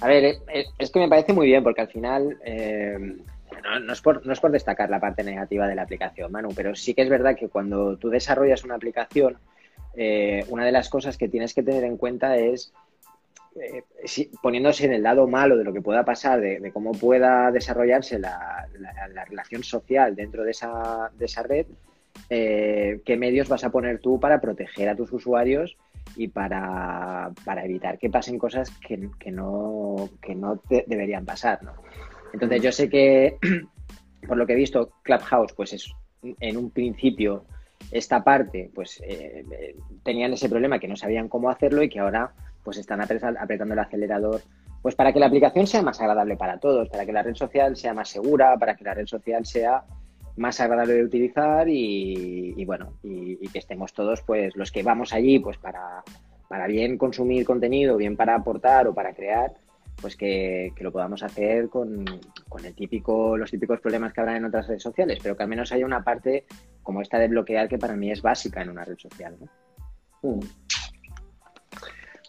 A 0.00 0.08
ver, 0.08 0.24
eh, 0.24 0.38
eh, 0.52 0.64
es 0.78 0.90
que 0.90 0.98
me 0.98 1.08
parece 1.08 1.34
muy 1.34 1.46
bien 1.46 1.62
porque 1.62 1.82
al 1.82 1.88
final 1.88 2.38
no, 3.82 3.92
es 3.92 4.00
por, 4.00 4.24
no 4.26 4.32
es 4.32 4.40
por 4.40 4.50
destacar 4.50 4.88
la 4.88 4.98
parte 4.98 5.22
negativa 5.22 5.68
de 5.68 5.74
la 5.74 5.82
aplicación, 5.82 6.32
Manu, 6.32 6.48
pero 6.56 6.74
sí 6.74 6.94
que 6.94 7.02
es 7.02 7.10
verdad 7.10 7.36
que 7.36 7.48
cuando 7.48 7.98
tú 7.98 8.08
desarrollas 8.08 8.64
una 8.64 8.76
aplicación, 8.76 9.36
una 10.48 10.64
de 10.64 10.72
las 10.72 10.88
cosas 10.88 11.18
que 11.18 11.28
tienes 11.28 11.52
que 11.52 11.62
tener 11.62 11.84
en 11.84 11.98
cuenta 11.98 12.36
es 12.38 12.72
eh, 13.60 13.84
poniéndose 14.42 14.86
en 14.86 14.94
el 14.94 15.02
lado 15.02 15.26
malo 15.26 15.56
de 15.56 15.64
lo 15.64 15.72
que 15.72 15.82
pueda 15.82 16.04
pasar, 16.04 16.40
de, 16.40 16.70
cómo 16.72 16.92
pueda 16.92 17.50
desarrollarse 17.50 18.18
la, 18.18 18.66
relación 19.28 19.62
social 19.62 20.16
dentro 20.16 20.44
de 20.44 20.52
esa, 20.52 21.10
de 21.18 21.24
esa 21.26 21.42
red, 21.42 21.66
eh, 22.30 23.00
qué 23.04 23.16
medios 23.16 23.48
vas 23.48 23.64
a 23.64 23.70
poner 23.70 23.98
tú 23.98 24.18
para 24.18 24.40
proteger 24.40 24.88
a 24.88 24.96
tus 24.96 25.12
usuarios 25.12 25.76
y 26.16 26.28
para, 26.28 27.30
evitar 27.62 27.98
que 27.98 28.10
pasen 28.10 28.38
cosas 28.38 28.70
que, 28.70 28.96
no, 29.30 30.08
que 30.20 30.34
no 30.34 30.60
deberían 30.86 31.24
pasar. 31.24 31.60
Entonces 32.32 32.62
yo 32.62 32.72
sé 32.72 32.88
que, 32.88 33.36
por 34.26 34.36
lo 34.36 34.46
que 34.46 34.54
he 34.54 34.56
visto, 34.56 34.92
Clubhouse 35.02 35.52
pues 35.52 35.74
es 35.74 35.92
en 36.22 36.56
un 36.56 36.70
principio 36.70 37.44
esta 37.90 38.22
parte 38.22 38.70
pues 38.74 39.02
eh, 39.04 39.44
tenían 40.04 40.32
ese 40.32 40.48
problema 40.48 40.78
que 40.78 40.86
no 40.86 40.96
sabían 40.96 41.28
cómo 41.28 41.50
hacerlo 41.50 41.82
y 41.82 41.88
que 41.88 41.98
ahora 41.98 42.32
pues 42.62 42.78
están 42.78 43.00
apretando 43.00 43.72
el 43.74 43.78
acelerador 43.78 44.40
pues 44.82 44.96
para 44.96 45.12
que 45.12 45.20
la 45.20 45.26
aplicación 45.26 45.66
sea 45.66 45.80
más 45.80 46.00
agradable 46.00 46.36
para 46.36 46.58
todos, 46.58 46.88
para 46.88 47.06
que 47.06 47.12
la 47.12 47.22
red 47.22 47.36
social 47.36 47.76
sea 47.76 47.94
más 47.94 48.08
segura, 48.08 48.56
para 48.58 48.74
que 48.74 48.84
la 48.84 48.94
red 48.94 49.06
social 49.06 49.46
sea 49.46 49.84
más 50.36 50.60
agradable 50.60 50.94
de 50.94 51.04
utilizar 51.04 51.68
y, 51.68 52.64
bueno, 52.64 52.94
y, 53.02 53.36
que 53.48 53.58
estemos 53.60 53.92
todos, 53.92 54.22
pues 54.22 54.56
los 54.56 54.72
que 54.72 54.82
vamos 54.82 55.12
allí, 55.12 55.38
pues 55.38 55.56
para, 55.58 56.02
para 56.48 56.66
bien 56.66 56.98
consumir 56.98 57.46
contenido, 57.46 57.96
bien 57.96 58.16
para 58.16 58.34
aportar 58.34 58.88
o 58.88 58.94
para 58.94 59.14
crear, 59.14 59.52
pues 60.00 60.16
que, 60.16 60.72
lo 60.80 60.90
podamos 60.90 61.22
hacer 61.22 61.68
con, 61.68 62.04
el 62.64 62.74
típico, 62.74 63.36
los 63.36 63.50
típicos 63.50 63.80
problemas 63.80 64.12
que 64.12 64.20
habrá 64.20 64.36
en 64.36 64.46
otras 64.46 64.66
redes 64.66 64.82
sociales, 64.82 65.20
pero 65.22 65.36
que 65.36 65.44
al 65.44 65.48
menos 65.48 65.70
haya 65.70 65.86
una 65.86 66.02
parte 66.02 66.44
como 66.82 67.02
esta 67.02 67.18
de 67.18 67.28
bloquear 67.28 67.68
que 67.68 67.78
para 67.78 67.94
mí 67.94 68.10
es 68.10 68.20
básica 68.20 68.62
en 68.62 68.70
una 68.70 68.84
red 68.84 68.98
social. 68.98 69.36
Mm. 70.22 70.40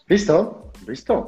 Listo, 0.06 0.70
listo. 0.86 1.26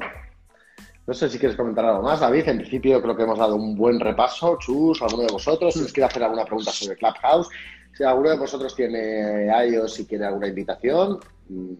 No 1.07 1.13
sé 1.13 1.29
si 1.29 1.39
quieres 1.39 1.55
comentar 1.55 1.85
algo 1.85 2.03
más, 2.03 2.19
David. 2.19 2.47
En 2.49 2.57
principio 2.57 3.01
creo 3.01 3.15
que 3.15 3.23
hemos 3.23 3.39
dado 3.39 3.55
un 3.55 3.75
buen 3.75 3.99
repaso. 3.99 4.57
Chus, 4.59 5.01
alguno 5.01 5.23
de 5.23 5.31
vosotros, 5.31 5.73
si 5.73 5.81
os 5.81 5.93
quiere 5.93 6.07
hacer 6.07 6.23
alguna 6.23 6.43
pregunta 6.43 6.71
sobre 6.71 6.97
Clubhouse, 6.97 7.47
si 7.93 8.03
alguno 8.03 8.29
de 8.29 8.37
vosotros 8.37 8.75
tiene 8.75 9.47
iOS 9.67 10.01
y 10.01 10.05
quiere 10.05 10.25
alguna 10.25 10.47
invitación, 10.47 11.19
mm, 11.49 11.73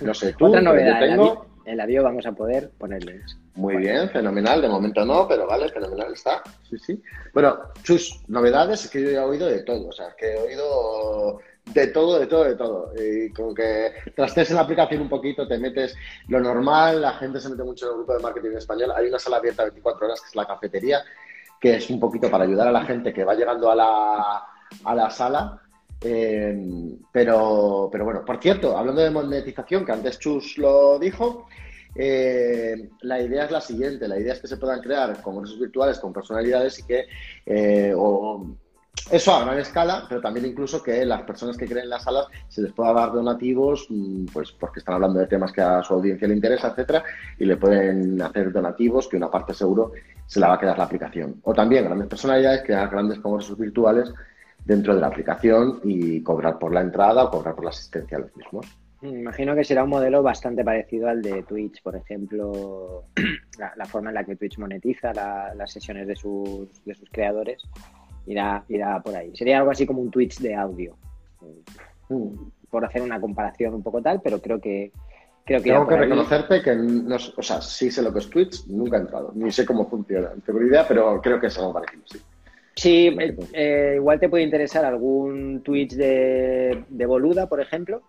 no 0.00 0.14
sé, 0.14 0.32
tú, 0.32 0.46
Otra 0.46 0.60
novedad, 0.60 0.98
tengo. 0.98 1.46
En 1.66 1.76
la 1.76 1.84
bio 1.84 2.02
vamos 2.02 2.24
a 2.24 2.32
poder 2.32 2.70
ponerles. 2.78 3.36
Muy 3.54 3.76
bien, 3.76 4.08
fenomenal. 4.08 4.62
De 4.62 4.68
momento 4.68 5.04
no, 5.04 5.28
pero 5.28 5.46
vale, 5.46 5.68
fenomenal 5.68 6.14
está. 6.14 6.42
Sí, 6.70 6.78
sí. 6.78 7.02
Bueno, 7.34 7.58
Chus, 7.82 8.22
novedades 8.28 8.86
es 8.86 8.90
que 8.90 9.02
yo 9.02 9.10
ya 9.10 9.20
he 9.20 9.24
oído 9.24 9.46
de 9.46 9.62
todo. 9.64 9.88
O 9.88 9.92
sea, 9.92 10.14
que 10.16 10.32
he 10.32 10.38
oído 10.38 11.38
de 11.74 11.86
todo, 11.88 12.18
de 12.18 12.26
todo, 12.26 12.44
de 12.44 12.56
todo. 12.56 12.92
Y 12.96 13.32
como 13.32 13.54
que 13.54 13.92
trastes 14.14 14.50
en 14.50 14.56
la 14.56 14.62
aplicación 14.62 15.02
un 15.02 15.08
poquito, 15.08 15.46
te 15.46 15.58
metes 15.58 15.94
lo 16.28 16.40
normal, 16.40 17.00
la 17.02 17.14
gente 17.14 17.40
se 17.40 17.48
mete 17.48 17.62
mucho 17.62 17.86
en 17.86 17.92
el 17.92 17.96
grupo 17.98 18.14
de 18.14 18.22
marketing 18.22 18.56
español. 18.56 18.92
Hay 18.96 19.08
una 19.08 19.18
sala 19.18 19.38
abierta 19.38 19.64
24 19.64 20.06
horas 20.06 20.20
que 20.20 20.28
es 20.28 20.36
la 20.36 20.46
cafetería, 20.46 21.02
que 21.60 21.76
es 21.76 21.90
un 21.90 22.00
poquito 22.00 22.30
para 22.30 22.44
ayudar 22.44 22.68
a 22.68 22.72
la 22.72 22.84
gente 22.84 23.12
que 23.12 23.24
va 23.24 23.34
llegando 23.34 23.70
a 23.70 23.74
la, 23.74 24.44
a 24.84 24.94
la 24.94 25.10
sala. 25.10 25.60
Eh, 26.00 26.56
pero, 27.12 27.88
pero 27.90 28.04
bueno, 28.04 28.24
por 28.24 28.40
cierto, 28.40 28.76
hablando 28.76 29.02
de 29.02 29.10
monetización, 29.10 29.84
que 29.84 29.92
antes 29.92 30.18
Chus 30.18 30.56
lo 30.58 30.98
dijo, 30.98 31.48
eh, 31.94 32.90
la 33.00 33.20
idea 33.20 33.46
es 33.46 33.50
la 33.50 33.60
siguiente, 33.60 34.06
la 34.06 34.18
idea 34.18 34.34
es 34.34 34.40
que 34.40 34.46
se 34.46 34.56
puedan 34.56 34.80
crear 34.80 35.20
congresos 35.22 35.58
virtuales 35.58 35.98
con 35.98 36.12
personalidades 36.12 36.78
y 36.78 36.82
que 36.84 37.06
eh, 37.44 37.92
o, 37.96 38.46
eso 39.10 39.34
a 39.34 39.44
gran 39.44 39.58
escala, 39.58 40.04
pero 40.08 40.20
también 40.20 40.46
incluso 40.46 40.82
que 40.82 41.04
las 41.04 41.22
personas 41.22 41.56
que 41.56 41.66
creen 41.66 41.88
las 41.88 42.04
salas 42.04 42.26
se 42.48 42.62
les 42.62 42.72
pueda 42.72 42.92
dar 42.92 43.12
donativos, 43.12 43.86
mm, 43.88 44.26
pues 44.32 44.52
porque 44.52 44.80
están 44.80 44.96
hablando 44.96 45.18
de 45.18 45.26
temas 45.26 45.52
que 45.52 45.60
a 45.60 45.82
su 45.82 45.94
audiencia 45.94 46.28
le 46.28 46.34
interesa, 46.34 46.68
etcétera, 46.68 47.02
y 47.38 47.44
le 47.44 47.56
pueden 47.56 48.20
hacer 48.22 48.52
donativos 48.52 49.08
que 49.08 49.16
una 49.16 49.30
parte 49.30 49.54
seguro 49.54 49.92
se 50.26 50.40
la 50.40 50.48
va 50.48 50.54
a 50.54 50.58
quedar 50.58 50.78
la 50.78 50.84
aplicación. 50.84 51.40
O 51.42 51.54
también 51.54 51.84
grandes 51.84 52.08
personalidades 52.08 52.62
crear 52.62 52.90
grandes 52.90 53.18
congresos 53.20 53.58
virtuales 53.58 54.12
dentro 54.64 54.94
de 54.94 55.00
la 55.00 55.06
aplicación 55.06 55.80
y 55.84 56.22
cobrar 56.22 56.58
por 56.58 56.74
la 56.74 56.82
entrada 56.82 57.24
o 57.24 57.30
cobrar 57.30 57.54
por 57.54 57.64
la 57.64 57.70
asistencia 57.70 58.18
a 58.18 58.20
los 58.20 58.36
mismos. 58.36 58.66
Imagino 59.00 59.54
que 59.54 59.64
será 59.64 59.84
un 59.84 59.90
modelo 59.90 60.22
bastante 60.22 60.64
parecido 60.64 61.08
al 61.08 61.22
de 61.22 61.44
Twitch, 61.44 61.82
por 61.82 61.94
ejemplo, 61.94 63.04
la, 63.76 63.86
forma 63.86 64.10
en 64.10 64.14
la 64.14 64.24
que 64.24 64.34
Twitch 64.34 64.58
monetiza 64.58 65.12
las 65.14 65.70
sesiones 65.70 66.08
de 66.08 66.16
sus, 66.16 66.84
de 66.84 66.94
sus 66.94 67.08
creadores 67.10 67.62
irá, 68.28 68.64
irá 68.68 69.00
por 69.02 69.16
ahí. 69.16 69.34
Sería 69.34 69.58
algo 69.58 69.70
así 69.70 69.86
como 69.86 70.00
un 70.00 70.10
Twitch 70.10 70.38
de 70.38 70.54
audio. 70.54 70.96
Mm, 72.08 72.34
por 72.70 72.84
hacer 72.84 73.02
una 73.02 73.20
comparación 73.20 73.74
un 73.74 73.82
poco 73.82 74.02
tal, 74.02 74.20
pero 74.22 74.40
creo 74.40 74.60
que. 74.60 74.92
Creo 75.44 75.62
que 75.62 75.70
Tengo 75.70 75.88
que 75.88 75.96
reconocerte 75.96 76.62
que, 76.62 76.76
no, 76.76 77.16
o 77.16 77.42
sea, 77.42 77.62
sí 77.62 77.90
sé 77.90 78.02
lo 78.02 78.12
que 78.12 78.18
es 78.18 78.28
Twitch, 78.28 78.66
nunca 78.66 78.98
he 78.98 79.00
entrado, 79.00 79.32
ni 79.34 79.50
sé 79.50 79.64
cómo 79.64 79.88
funciona. 79.88 80.30
tengo 80.44 80.62
idea, 80.62 80.86
pero 80.86 81.22
creo 81.22 81.40
que 81.40 81.46
es 81.46 81.58
algo 81.58 81.72
parecido, 81.72 82.02
sí. 82.04 82.18
Sí, 82.76 83.16
eh, 83.54 83.94
igual 83.96 84.20
te 84.20 84.28
puede 84.28 84.44
interesar 84.44 84.84
algún 84.84 85.62
Twitch 85.62 85.94
de, 85.94 86.84
de 86.88 87.06
Boluda, 87.06 87.48
por 87.48 87.60
ejemplo, 87.60 88.02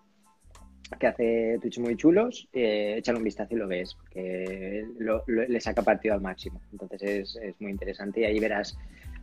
que 0.98 1.06
hace 1.06 1.58
Twitch 1.60 1.78
muy 1.78 1.96
chulos, 1.96 2.48
eh, 2.52 2.96
échale 2.98 3.18
un 3.18 3.24
vistazo 3.24 3.54
y 3.54 3.58
lo 3.58 3.66
ves, 3.66 3.94
porque 3.94 4.84
le 5.26 5.60
saca 5.60 5.82
partido 5.82 6.14
al 6.14 6.20
máximo. 6.20 6.60
Entonces 6.72 7.02
es, 7.02 7.36
es, 7.36 7.60
muy 7.60 7.70
interesante 7.70 8.20
y 8.20 8.24
ahí 8.24 8.38
verás 8.38 8.76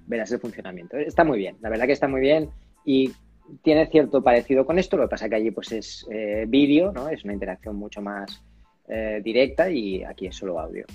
verás 0.08 0.32
el 0.32 0.39
funcionamiento. 0.39 0.97
Está 0.97 1.24
muy 1.24 1.38
bien, 1.38 1.58
la 1.62 1.70
verdad 1.70 1.86
que 1.86 1.93
está 1.93 2.08
muy 2.08 2.22
bien 2.22 2.49
y 2.84 3.12
tiene 3.62 3.88
cierto 3.88 4.24
parecido 4.24 4.66
con 4.66 4.80
esto, 4.80 4.97
lo 4.97 5.03
que 5.03 5.10
pasa 5.10 5.30
que 5.30 5.36
allí 5.36 5.51
pues 5.51 5.72
es 5.72 6.08
eh, 6.12 6.45
vídeo, 6.47 6.91
¿no? 6.91 7.10
Es 7.10 7.24
una 7.24 7.34
interacción 7.34 7.76
mucho 7.76 8.01
más 8.01 8.43
eh, 8.88 9.22
directa 9.24 9.70
y 9.70 10.03
aquí 10.03 10.28
es 10.28 10.36
solo 10.36 10.60
audio. 10.60 10.86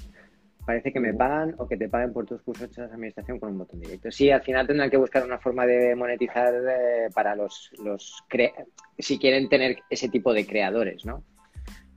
Parece 0.65 0.93
que 0.93 1.01
me 1.01 1.13
pagan 1.13 1.57
o 1.59 1.67
que 1.67 1.77
te 1.77 1.89
paguen 1.89 2.13
por 2.13 2.25
tus 2.25 2.41
cursos 2.43 2.71
de 2.75 2.85
administración 2.85 3.41
con 3.41 3.51
un 3.51 3.59
botón 3.59 3.81
directo. 3.81 4.11
Sí, 4.13 4.31
al 4.31 4.43
final 4.43 4.67
tendrán 4.67 4.91
que 4.91 4.97
buscar 4.97 5.25
una 5.25 5.39
forma 5.39 5.67
de 5.67 5.95
monetizar 5.97 6.55
eh, 6.55 7.09
para 7.13 7.35
los, 7.35 7.71
los 7.83 8.23
si 8.99 9.19
quieren 9.19 9.49
tener 9.49 9.79
ese 9.91 10.09
tipo 10.09 10.33
de 10.33 10.47
creadores, 10.47 11.05
¿no? 11.05 11.25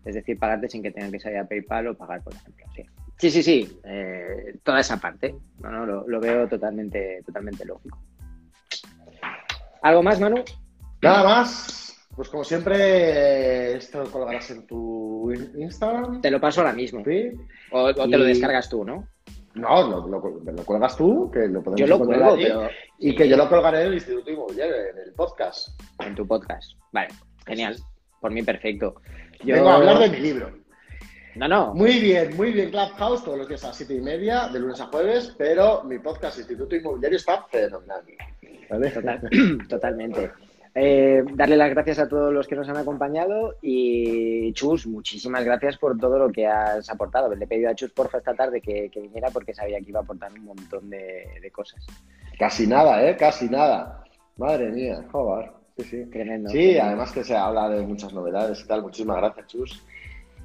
Es 0.03 0.15
decir, 0.15 0.37
pagarte 0.39 0.69
sin 0.69 0.81
que 0.81 0.91
tengan 0.91 1.11
que 1.11 1.19
salir 1.19 1.39
a 1.39 1.47
PayPal 1.47 1.87
o 1.87 1.97
pagar, 1.97 2.23
por 2.23 2.33
ejemplo. 2.33 2.65
Sí, 2.75 2.83
sí, 3.17 3.31
sí, 3.31 3.43
sí. 3.43 3.79
toda 4.63 4.79
esa 4.79 4.97
parte. 4.97 5.35
No, 5.59 5.69
no, 5.71 5.85
lo, 5.85 6.07
lo, 6.07 6.19
veo 6.19 6.47
totalmente, 6.47 7.21
totalmente 7.25 7.65
lógico. 7.65 7.99
¿Algo 9.81 10.01
más, 10.01 10.19
Manu? 10.19 10.43
Nada 11.01 11.23
más. 11.23 11.75
Pues 12.15 12.29
como 12.29 12.43
siempre, 12.43 13.75
esto 13.75 14.03
lo 14.03 14.09
colgarás 14.09 14.49
en 14.51 14.65
tu 14.65 15.31
Instagram. 15.31 16.21
Te 16.21 16.31
lo 16.31 16.39
paso 16.39 16.61
ahora 16.61 16.73
mismo. 16.73 17.03
¿Sí? 17.03 17.31
O, 17.71 17.93
te 17.93 18.17
lo 18.17 18.23
descargas 18.23 18.69
tú, 18.69 18.85
¿no? 18.85 19.07
No, 19.53 19.87
lo, 19.87 20.07
lo, 20.07 20.65
cuelgas 20.65 20.97
tú, 20.97 21.29
que 21.31 21.47
lo 21.47 21.61
podemos 21.61 21.79
Yo 21.79 21.87
lo 21.87 22.05
cuelgo, 22.05 22.35
pero... 22.35 22.69
Y 22.99 23.15
que 23.15 23.27
yo 23.27 23.37
lo 23.37 23.47
colgaré 23.47 23.81
en 23.81 23.87
el 23.87 23.93
Instituto 23.95 24.31
Inmobiliario, 24.31 24.75
en 24.75 24.97
el 24.97 25.13
podcast. 25.13 25.69
En 25.99 26.15
tu 26.15 26.25
podcast. 26.25 26.71
Vale, 26.91 27.09
genial. 27.45 27.77
Por 28.19 28.31
mí, 28.31 28.43
perfecto. 28.43 28.95
Yo... 29.43 29.55
Vengo 29.55 29.69
a 29.69 29.75
hablar 29.75 29.99
de 29.99 30.09
mi 30.09 30.19
libro. 30.19 30.51
No, 31.35 31.47
no. 31.49 31.73
Muy 31.73 31.99
bien, 31.99 32.35
muy 32.37 32.53
bien, 32.53 32.69
Clubhouse, 32.69 33.23
todos 33.23 33.37
los 33.37 33.47
días 33.47 33.63
a 33.65 33.67
las 33.67 33.77
siete 33.77 33.93
y 33.93 34.01
media, 34.01 34.47
de 34.47 34.59
lunes 34.59 34.79
a 34.79 34.85
jueves, 34.85 35.35
pero 35.37 35.83
mi 35.83 35.99
podcast 35.99 36.37
Instituto 36.37 36.75
Inmobiliario 36.75 37.17
está 37.17 37.43
fenomenal. 37.43 38.03
totalmente. 39.69 40.31
Eh, 40.77 41.23
darle 41.33 41.55
las 41.55 41.69
gracias 41.69 41.99
a 41.99 42.07
todos 42.09 42.33
los 42.33 42.47
que 42.47 42.55
nos 42.55 42.67
han 42.67 42.75
acompañado 42.75 43.55
y 43.61 44.51
Chus, 44.53 44.87
muchísimas 44.87 45.45
gracias 45.45 45.77
por 45.77 45.97
todo 45.97 46.19
lo 46.19 46.31
que 46.31 46.47
has 46.47 46.89
aportado. 46.89 47.33
Le 47.33 47.45
he 47.45 47.47
pedido 47.47 47.69
a 47.69 47.75
Chus, 47.75 47.91
porfa, 47.91 48.17
esta 48.17 48.33
tarde 48.33 48.61
que, 48.61 48.89
viniera 48.93 49.29
porque 49.29 49.53
sabía 49.53 49.79
que 49.79 49.89
iba 49.89 49.99
a 50.01 50.03
aportar 50.03 50.31
un 50.33 50.45
montón 50.45 50.89
de, 50.89 51.49
cosas. 51.53 51.85
Casi 52.37 52.67
nada, 52.67 53.07
¿eh? 53.07 53.15
Casi 53.17 53.49
nada. 53.49 54.03
Madre 54.37 54.69
mía, 54.69 55.05
joder. 55.11 55.51
Sí, 55.77 55.83
sí. 55.83 56.05
Tremendo. 56.05 56.49
Sí, 56.49 56.77
además 56.77 57.11
que 57.11 57.23
se 57.23 57.35
habla 57.35 57.69
de 57.69 57.81
muchas 57.81 58.13
novedades 58.13 58.61
y 58.61 58.67
tal. 58.67 58.81
Muchísimas 58.81 59.17
gracias, 59.17 59.47
Chus. 59.47 59.83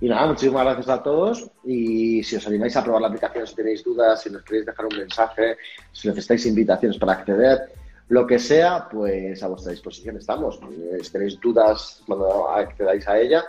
Y 0.01 0.09
nada, 0.09 0.27
muchísimas 0.27 0.65
gracias 0.65 0.89
a 0.89 1.03
todos. 1.03 1.51
Y 1.65 2.23
si 2.23 2.37
os 2.37 2.47
animáis 2.47 2.77
a 2.77 2.83
probar 2.83 3.03
la 3.03 3.09
aplicación, 3.09 3.47
si 3.47 3.55
tenéis 3.55 3.85
dudas, 3.85 4.23
si 4.23 4.31
nos 4.31 4.43
queréis 4.43 4.67
dejar 4.67 4.87
un 4.87 4.97
mensaje, 4.97 5.57
si 5.93 6.09
necesitáis 6.09 6.47
invitaciones 6.47 6.99
para 6.99 7.13
acceder, 7.13 7.73
lo 8.09 8.27
que 8.27 8.39
sea, 8.39 8.89
pues 8.91 9.43
a 9.43 9.49
vuestra 9.49 9.73
disposición 9.73 10.17
estamos. 10.17 10.59
Si 11.03 11.13
tenéis 11.13 11.39
dudas 11.39 12.03
cuando 12.07 12.51
accedáis 12.51 13.07
a 13.07 13.19
ella, 13.19 13.45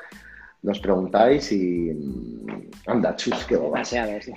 nos 0.62 0.80
preguntáis 0.80 1.52
y 1.52 1.92
anda, 2.86 3.16
chus, 3.16 3.44
qué 3.46 3.56
boba. 3.56 3.82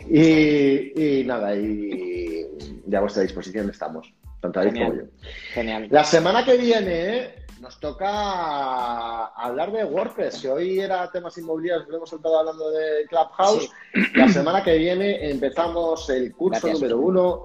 Y, 0.09 1.21
y, 1.21 1.25
nada, 1.25 1.55
y, 1.55 2.49
a 2.95 3.01
vuestra 3.01 3.23
disposición 3.23 3.69
estamos, 3.69 4.12
tanto 4.53 4.61
David 4.61 4.82
como 4.82 4.95
yo. 4.95 5.03
Genial. 5.53 5.88
La 5.90 6.05
semana 6.05 6.45
que 6.45 6.57
viene 6.57 7.45
nos 7.61 7.80
toca 7.80 9.26
hablar 9.26 9.72
de 9.72 9.84
WordPress, 9.84 10.42
que 10.42 10.51
hoy 10.51 10.80
era 10.80 11.11
temas 11.11 11.36
inmobiliarios, 11.38 11.88
lo 11.88 11.97
hemos 11.97 12.11
soltado 12.11 12.40
hablando 12.40 12.70
de 12.70 13.07
Clubhouse. 13.09 13.70
La 14.14 14.28
semana 14.28 14.62
que 14.62 14.76
viene 14.76 15.30
empezamos 15.30 16.11
el 16.11 16.32
curso 16.34 16.68
número 16.68 16.99
uno 16.99 17.42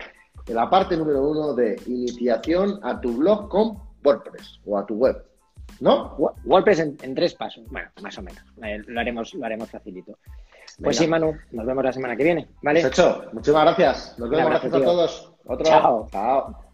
la 0.47 0.70
parte 0.70 0.97
número 0.97 1.22
uno 1.22 1.54
de 1.54 1.80
iniciación 1.86 2.80
a 2.84 3.00
tu 3.00 3.18
blog 3.18 3.50
con 3.50 3.78
WordPress 4.04 4.62
o 4.66 4.78
a 4.78 4.86
tu 4.86 4.95
web. 4.95 5.24
¿No? 5.80 6.16
WordPress 6.18 6.80
en, 6.80 7.16
tres 7.16 7.36
pasos. 7.36 7.64
Bueno, 7.70 7.89
más 8.02 8.18
o 8.18 8.22
menos. 8.22 8.43
Eh, 8.64 8.82
lo, 8.88 9.00
haremos, 9.00 9.34
lo 9.34 9.45
haremos 9.45 9.70
facilito. 9.70 10.18
Pues 10.84 10.97
sí, 10.97 11.08
Manu, 11.08 11.38
nos 11.52 11.66
vemos 11.66 11.84
la 11.84 11.93
semana 11.93 12.16
que 12.16 12.24
viene. 12.24 12.50
¿vale? 12.62 12.82
Hecho. 12.82 13.26
Muchísimas 13.32 13.64
gracias. 13.64 14.20
Nos 14.20 14.30
vemos. 14.30 14.50
gracias 14.50 14.74
a 14.74 14.82
todos. 14.82 15.34
Otro. 15.45 15.66
Chao. 15.66 16.08
Chao. 16.12 16.69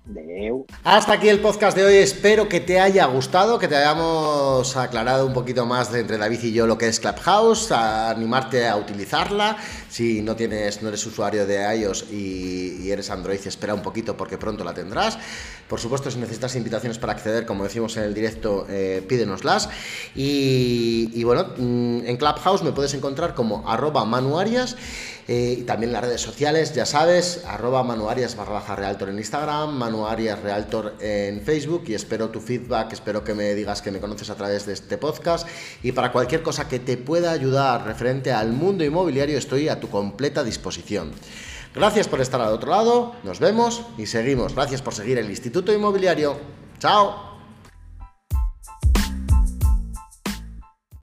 Hasta 0.83 1.13
aquí 1.13 1.29
el 1.29 1.39
podcast 1.39 1.75
de 1.75 1.83
hoy. 1.83 1.95
Espero 1.95 2.47
que 2.47 2.59
te 2.59 2.79
haya 2.79 3.05
gustado, 3.05 3.57
que 3.57 3.67
te 3.67 3.75
hayamos 3.75 4.77
aclarado 4.77 5.25
un 5.25 5.33
poquito 5.33 5.65
más 5.65 5.91
de 5.91 6.01
entre 6.01 6.17
David 6.17 6.43
y 6.43 6.53
yo 6.53 6.67
lo 6.67 6.77
que 6.77 6.87
es 6.87 6.99
Clubhouse, 6.99 7.71
animarte 7.71 8.67
a 8.67 8.75
utilizarla. 8.75 9.57
Si 9.95 10.21
no 10.21 10.35
tienes, 10.35 10.81
no 10.81 10.89
eres 10.89 11.05
usuario 11.05 11.47
de 11.47 11.73
iOS 11.77 12.11
y, 12.11 12.91
eres 12.91 13.09
Android, 13.09 13.39
espera 13.45 13.73
un 13.73 13.81
poquito 13.81 14.17
porque 14.17 14.37
pronto 14.37 14.65
la 14.65 14.73
tendrás. 14.73 15.17
Por 15.69 15.79
supuesto, 15.79 16.11
si 16.11 16.19
necesitas 16.19 16.53
invitaciones 16.57 16.97
para 16.97 17.13
acceder, 17.13 17.45
como 17.45 17.63
decimos 17.63 17.95
en 17.95 18.03
el 18.03 18.13
directo, 18.13 18.67
eh, 18.67 19.05
pídenoslas. 19.07 19.69
Y, 20.13 21.23
bueno, 21.23 21.45
mm, 21.55 22.07
en 22.07 22.17
Clubhouse 22.17 22.61
me 22.61 22.73
puedes 22.73 22.93
encontrar 22.93 23.35
como 23.35 23.69
arroba 23.69 24.03
manuarias. 24.03 24.75
Eh, 25.27 25.57
y 25.59 25.63
también 25.63 25.91
las 25.91 26.03
redes 26.03 26.21
sociales, 26.21 26.75
ya 26.75 26.85
sabes, 26.85 27.45
arroba 27.47 27.81
manuarias 27.81 28.35
barra 28.35 28.53
baja 28.53 28.75
realtor 28.75 29.09
en 29.09 29.17
Instagram, 29.17 29.75
manuarias 29.75 30.39
realtor 30.39 30.93
en 30.99 31.41
Facebook 31.41 31.85
y 31.87 31.95
espero 31.95 32.29
tu 32.29 32.39
feedback, 32.39 32.93
espero 32.93 33.23
que 33.23 33.33
me 33.33 33.55
digas 33.55 33.81
que 33.81 33.89
me 33.89 33.99
conoces 33.99 34.29
a 34.29 34.35
través 34.35 34.67
de 34.67 34.73
este 34.73 34.99
podcast 34.99 35.47
y 35.81 35.93
para 35.93 36.11
cualquier 36.11 36.43
cosa 36.43 36.67
que 36.67 36.77
te 36.77 36.97
pueda 36.97 37.31
ayudar 37.31 37.87
referente 37.87 38.31
al 38.31 38.51
mundo 38.51 38.83
inmobiliario 38.83 39.39
estoy 39.39 39.67
a 39.67 39.79
completa 39.89 40.43
disposición. 40.43 41.11
Gracias 41.73 42.07
por 42.07 42.21
estar 42.21 42.39
al 42.39 42.53
otro 42.53 42.71
lado, 42.71 43.15
nos 43.23 43.39
vemos 43.39 43.83
y 43.97 44.05
seguimos. 44.05 44.55
Gracias 44.55 44.81
por 44.81 44.93
seguir 44.93 45.17
el 45.17 45.29
Instituto 45.29 45.73
Inmobiliario. 45.73 46.37
Chao. 46.79 47.34